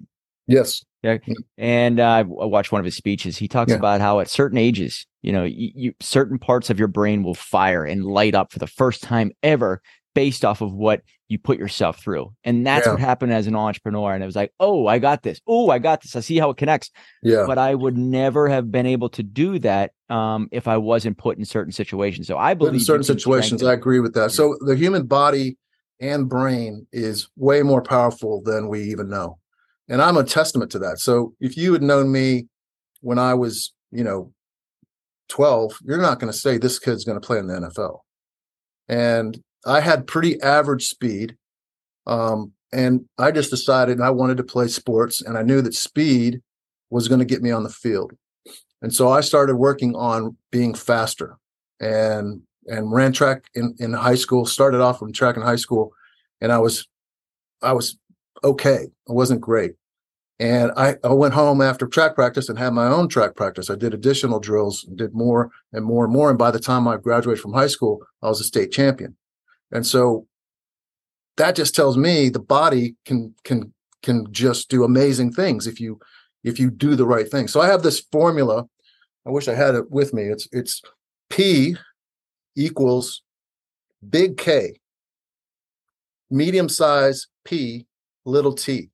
Yes. 0.52 0.84
Yeah. 1.04 1.18
And 1.58 1.99
uh, 1.99 2.10
I 2.10 2.22
watched 2.24 2.72
one 2.72 2.80
of 2.80 2.86
his 2.86 2.95
speeches. 2.95 3.38
He 3.38 3.47
talks 3.47 3.72
yeah. 3.72 3.78
about 3.78 4.02
how 4.02 4.20
at 4.20 4.30
certain 4.30 4.58
ages, 4.58 5.08
you 5.24 5.32
know, 5.32 5.43
you, 5.43 5.72
you, 5.74 5.93
certain 5.99 6.38
parts 6.38 6.70
of 6.70 6.78
your 6.78 6.88
brain 6.88 7.24
will 7.24 7.34
fire 7.34 7.84
and 7.84 8.06
light 8.06 8.36
up 8.36 8.52
for 8.52 8.60
the 8.60 8.68
first 8.68 9.02
time 9.02 9.32
ever 9.41 9.82
based 10.14 10.45
off 10.45 10.62
of 10.62 10.74
what 10.74 11.02
you 11.28 11.39
put 11.39 11.58
yourself 11.58 11.99
through. 11.99 12.32
And 12.43 12.68
that's 12.68 12.86
yeah. 12.86 12.91
what 12.91 13.02
happened 13.02 13.32
as 13.34 13.47
an 13.47 13.56
entrepreneur. 13.56 14.14
And 14.14 14.22
it 14.22 14.26
was 14.26 14.36
like, 14.36 14.52
oh, 14.60 14.88
I 14.88 14.99
got 14.99 15.24
this. 15.24 15.39
Oh, 15.47 15.70
I 15.70 15.80
got 15.80 16.02
this. 16.02 16.16
I 16.16 16.20
see 16.20 16.38
how 16.38 16.49
it 16.49 16.58
connects. 16.58 16.91
Yeah. 17.24 17.45
But 17.47 17.58
I 17.58 17.74
would 17.74 17.97
never 17.97 18.49
have 18.49 18.72
been 18.72 18.86
able 18.86 19.10
to 19.10 19.24
do 19.24 19.58
that 19.60 19.93
um, 20.10 20.49
if 20.52 20.68
I 20.68 20.78
wasn't 20.78 21.18
put 21.18 21.38
in 21.38 21.45
certain 21.45 21.72
situations. 21.72 22.28
So 22.28 22.38
I 22.38 22.54
believe 22.54 22.74
in 22.74 22.80
certain 22.82 23.06
situations, 23.06 23.64
I 23.64 23.74
agree 23.74 24.02
with 24.02 24.14
that. 24.16 24.32
So 24.32 24.58
the 24.60 24.76
human 24.76 25.06
body 25.08 25.58
and 26.02 26.28
brain 26.28 26.86
is 26.91 27.30
way 27.38 27.64
more 27.64 27.82
powerful 27.82 28.41
than 28.43 28.68
we 28.68 28.84
even 28.84 29.08
know. 29.08 29.38
And 29.91 30.01
I'm 30.01 30.15
a 30.15 30.23
testament 30.23 30.71
to 30.71 30.79
that. 30.79 30.99
So 30.99 31.33
if 31.41 31.57
you 31.57 31.73
had 31.73 31.83
known 31.83 32.13
me 32.13 32.47
when 33.01 33.19
I 33.19 33.33
was, 33.33 33.73
you 33.91 34.05
know, 34.05 34.31
12, 35.27 35.79
you're 35.83 36.01
not 36.01 36.17
going 36.17 36.31
to 36.31 36.37
say 36.37 36.57
this 36.57 36.79
kid's 36.79 37.03
going 37.03 37.19
to 37.19 37.25
play 37.25 37.39
in 37.39 37.47
the 37.47 37.55
NFL. 37.55 37.99
And 38.87 39.37
I 39.65 39.81
had 39.81 40.07
pretty 40.07 40.41
average 40.41 40.87
speed. 40.87 41.35
Um, 42.07 42.53
and 42.71 43.03
I 43.17 43.31
just 43.31 43.49
decided 43.49 43.99
I 43.99 44.11
wanted 44.11 44.37
to 44.37 44.43
play 44.43 44.69
sports 44.69 45.21
and 45.21 45.37
I 45.37 45.43
knew 45.43 45.61
that 45.61 45.73
speed 45.73 46.41
was 46.89 47.09
going 47.09 47.19
to 47.19 47.25
get 47.25 47.41
me 47.41 47.51
on 47.51 47.63
the 47.63 47.69
field. 47.69 48.13
And 48.81 48.95
so 48.95 49.09
I 49.09 49.19
started 49.19 49.57
working 49.57 49.93
on 49.95 50.37
being 50.51 50.73
faster 50.73 51.37
and 51.81 52.41
and 52.67 52.93
ran 52.93 53.11
track 53.11 53.45
in, 53.55 53.75
in 53.79 53.91
high 53.91 54.15
school, 54.15 54.45
started 54.45 54.79
off 54.79 54.99
from 54.99 55.11
track 55.11 55.35
in 55.35 55.41
high 55.41 55.57
school, 55.57 55.91
and 56.39 56.51
I 56.51 56.59
was 56.59 56.87
I 57.61 57.73
was 57.73 57.97
okay. 58.43 58.87
I 59.09 59.11
wasn't 59.11 59.41
great. 59.41 59.73
And 60.41 60.71
I, 60.75 60.95
I 61.03 61.13
went 61.13 61.35
home 61.35 61.61
after 61.61 61.85
track 61.85 62.15
practice 62.15 62.49
and 62.49 62.57
had 62.57 62.73
my 62.73 62.87
own 62.87 63.07
track 63.07 63.35
practice. 63.35 63.69
I 63.69 63.75
did 63.75 63.93
additional 63.93 64.39
drills, 64.39 64.81
did 64.95 65.13
more 65.13 65.51
and 65.71 65.85
more 65.85 66.03
and 66.03 66.11
more. 66.11 66.31
And 66.31 66.39
by 66.39 66.49
the 66.49 66.59
time 66.59 66.87
I 66.87 66.97
graduated 66.97 67.39
from 67.39 67.53
high 67.53 67.67
school, 67.67 68.03
I 68.23 68.27
was 68.27 68.41
a 68.41 68.43
state 68.43 68.71
champion. 68.71 69.15
And 69.71 69.85
so 69.85 70.25
that 71.37 71.55
just 71.55 71.75
tells 71.75 71.95
me 71.95 72.29
the 72.29 72.39
body 72.39 72.95
can 73.05 73.35
can 73.43 73.71
can 74.01 74.33
just 74.33 74.67
do 74.67 74.83
amazing 74.83 75.31
things 75.31 75.67
if 75.67 75.79
you 75.79 75.99
if 76.43 76.59
you 76.59 76.71
do 76.71 76.95
the 76.95 77.05
right 77.05 77.29
thing. 77.29 77.47
So 77.47 77.61
I 77.61 77.67
have 77.67 77.83
this 77.83 77.99
formula. 77.99 78.65
I 79.27 79.29
wish 79.29 79.47
I 79.47 79.53
had 79.53 79.75
it 79.75 79.91
with 79.91 80.11
me. 80.11 80.23
It's 80.23 80.47
it's 80.51 80.81
P 81.29 81.77
equals 82.55 83.21
big 84.09 84.37
K, 84.37 84.79
medium 86.31 86.67
size 86.67 87.27
P, 87.45 87.85
little 88.25 88.53
t. 88.53 88.89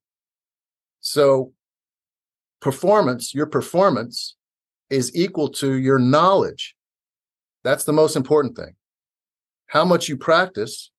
So 1.12 1.52
performance, 2.60 3.34
your 3.34 3.46
performance 3.46 4.36
is 4.90 5.14
equal 5.14 5.48
to 5.50 5.74
your 5.74 5.98
knowledge. 5.98 6.74
That's 7.64 7.84
the 7.84 7.92
most 7.92 8.16
important 8.16 8.56
thing. 8.56 8.74
How 9.66 9.84
much 9.84 10.08
you 10.08 10.16
practice 10.16 10.90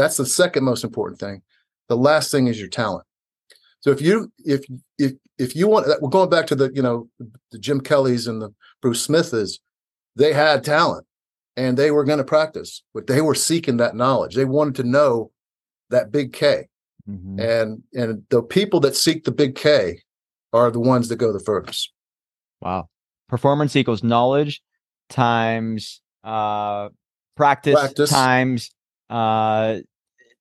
that's 0.00 0.16
the 0.16 0.24
second 0.24 0.64
most 0.64 0.82
important 0.82 1.20
thing. 1.20 1.42
The 1.88 1.96
last 1.96 2.30
thing 2.30 2.46
is 2.46 2.58
your 2.58 2.70
talent. 2.70 3.04
So 3.80 3.90
if 3.90 4.00
you 4.00 4.32
if 4.46 4.64
if 4.96 5.12
if 5.36 5.54
you 5.54 5.68
want 5.68 5.88
we're 6.00 6.08
going 6.08 6.30
back 6.30 6.46
to 6.46 6.54
the 6.54 6.70
you 6.74 6.80
know 6.80 7.10
the 7.50 7.58
jim 7.58 7.82
kellys 7.82 8.26
and 8.26 8.40
the 8.40 8.54
bruce 8.80 9.02
smiths 9.02 9.58
they 10.16 10.32
had 10.32 10.64
talent 10.64 11.06
and 11.54 11.76
they 11.76 11.90
were 11.90 12.04
going 12.04 12.16
to 12.16 12.24
practice 12.24 12.82
but 12.94 13.06
they 13.06 13.20
were 13.20 13.34
seeking 13.34 13.76
that 13.76 13.94
knowledge. 13.94 14.34
They 14.34 14.46
wanted 14.46 14.76
to 14.76 14.84
know 14.84 15.32
that 15.90 16.10
big 16.10 16.32
k 16.32 16.69
mm-hmm. 17.10 17.40
and 17.40 17.82
and 17.92 18.22
the 18.30 18.42
people 18.42 18.80
that 18.80 18.96
seek 18.96 19.24
the 19.24 19.32
big 19.32 19.54
k 19.54 20.00
are 20.52 20.70
the 20.70 20.80
ones 20.80 21.08
that 21.08 21.16
go 21.16 21.32
the 21.32 21.40
furthest 21.40 21.92
wow 22.60 22.88
performance 23.28 23.76
equals 23.76 24.02
knowledge 24.02 24.62
times 25.08 26.00
uh 26.24 26.88
practice, 27.36 27.74
practice. 27.74 28.10
times 28.10 28.70
uh 29.08 29.78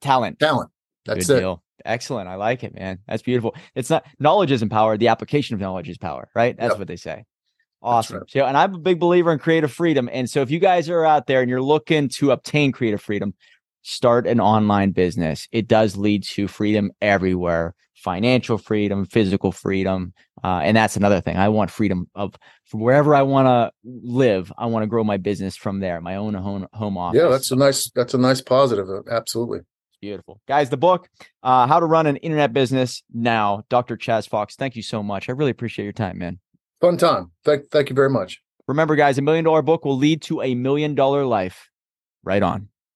talent. 0.02 0.40
Talent. 0.40 0.72
That's 1.06 1.28
Good 1.28 1.38
it. 1.38 1.40
Deal. 1.42 1.64
Excellent. 1.86 2.28
I 2.28 2.36
like 2.36 2.64
it, 2.64 2.76
man. 2.76 3.00
That's 3.08 3.22
beautiful. 3.22 3.56
It's 3.76 3.90
not 3.90 4.06
knowledge 4.20 4.52
isn't 4.52 4.70
power. 4.70 4.98
The 4.98 5.08
application 5.08 5.54
of 5.54 5.62
knowledge 5.62 5.90
is 5.90 5.98
power, 5.98 6.30
right? 6.36 6.56
That's 6.58 6.72
yep. 6.72 6.80
what 6.80 6.88
they 6.88 6.98
say. 6.98 7.26
Awesome. 7.82 8.18
Right. 8.18 8.30
So, 8.30 8.46
and 8.46 8.58
I'm 8.58 8.76
a 8.76 8.80
big 8.80 9.00
believer 9.00 9.32
in 9.32 9.40
creative 9.40 9.72
freedom. 9.72 10.10
And 10.12 10.30
so, 10.30 10.42
if 10.42 10.52
you 10.52 10.60
guys 10.60 10.90
are 10.90 11.06
out 11.06 11.28
there 11.28 11.40
and 11.42 11.50
you're 11.50 11.62
looking 11.62 12.10
to 12.10 12.32
obtain 12.32 12.74
creative 12.74 13.02
freedom, 13.02 13.34
start 13.82 14.28
an 14.28 14.40
online 14.40 14.92
business. 14.92 15.48
It 15.52 15.68
does 15.68 15.98
lead 15.98 16.24
to 16.26 16.48
freedom 16.48 16.92
everywhere 17.02 17.76
financial 18.00 18.58
freedom, 18.58 19.06
physical 19.06 19.52
freedom. 19.52 20.14
Uh, 20.44 20.62
and 20.64 20.76
that's 20.76 20.96
another 20.96 21.22
thing. 21.22 21.38
I 21.38 21.50
want 21.50 21.70
freedom 21.70 22.10
of 22.16 22.34
from 22.66 22.80
wherever 22.80 23.14
I 23.14 23.24
want 23.24 23.48
to 23.48 23.72
live. 23.84 24.52
I 24.58 24.68
want 24.68 24.84
to 24.84 24.88
grow 24.88 25.04
my 25.04 25.18
business 25.18 25.56
from 25.56 25.80
there, 25.80 26.00
my 26.02 26.16
own 26.16 26.34
home, 26.34 26.68
home 26.74 26.98
office. 26.98 27.20
Yeah, 27.22 27.28
that's 27.28 27.52
a 27.52 27.56
nice, 27.56 27.92
that's 27.92 28.14
a 28.14 28.18
nice 28.18 28.42
positive. 28.42 28.88
Absolutely. 29.10 29.60
Beautiful. 30.02 30.40
Guys, 30.48 30.70
the 30.70 30.78
book, 30.78 31.10
uh, 31.44 31.68
How 31.68 31.80
to 31.82 31.86
Run 31.86 32.08
an 32.08 32.16
Internet 32.18 32.54
Business 32.54 33.04
Now, 33.14 33.64
Dr. 33.70 33.98
Chas 33.98 34.26
Fox. 34.26 34.56
Thank 34.56 34.78
you 34.78 34.84
so 34.84 35.04
much. 35.04 35.28
I 35.28 35.34
really 35.34 35.52
appreciate 35.52 35.84
your 35.84 35.94
time, 35.94 36.18
man. 36.20 36.40
Fun 36.80 36.96
time. 36.96 37.32
Thank, 37.44 37.70
thank 37.70 37.90
you 37.90 37.96
very 37.96 38.10
much. 38.10 38.40
Remember, 38.66 38.96
guys, 38.96 39.18
a 39.18 39.22
million 39.22 39.44
dollar 39.44 39.62
book 39.62 39.84
will 39.84 39.98
lead 39.98 40.22
to 40.24 40.42
a 40.42 40.56
million 40.56 40.96
dollar 40.96 41.26
life. 41.26 41.70
Right 42.24 42.44
on. 42.44 42.70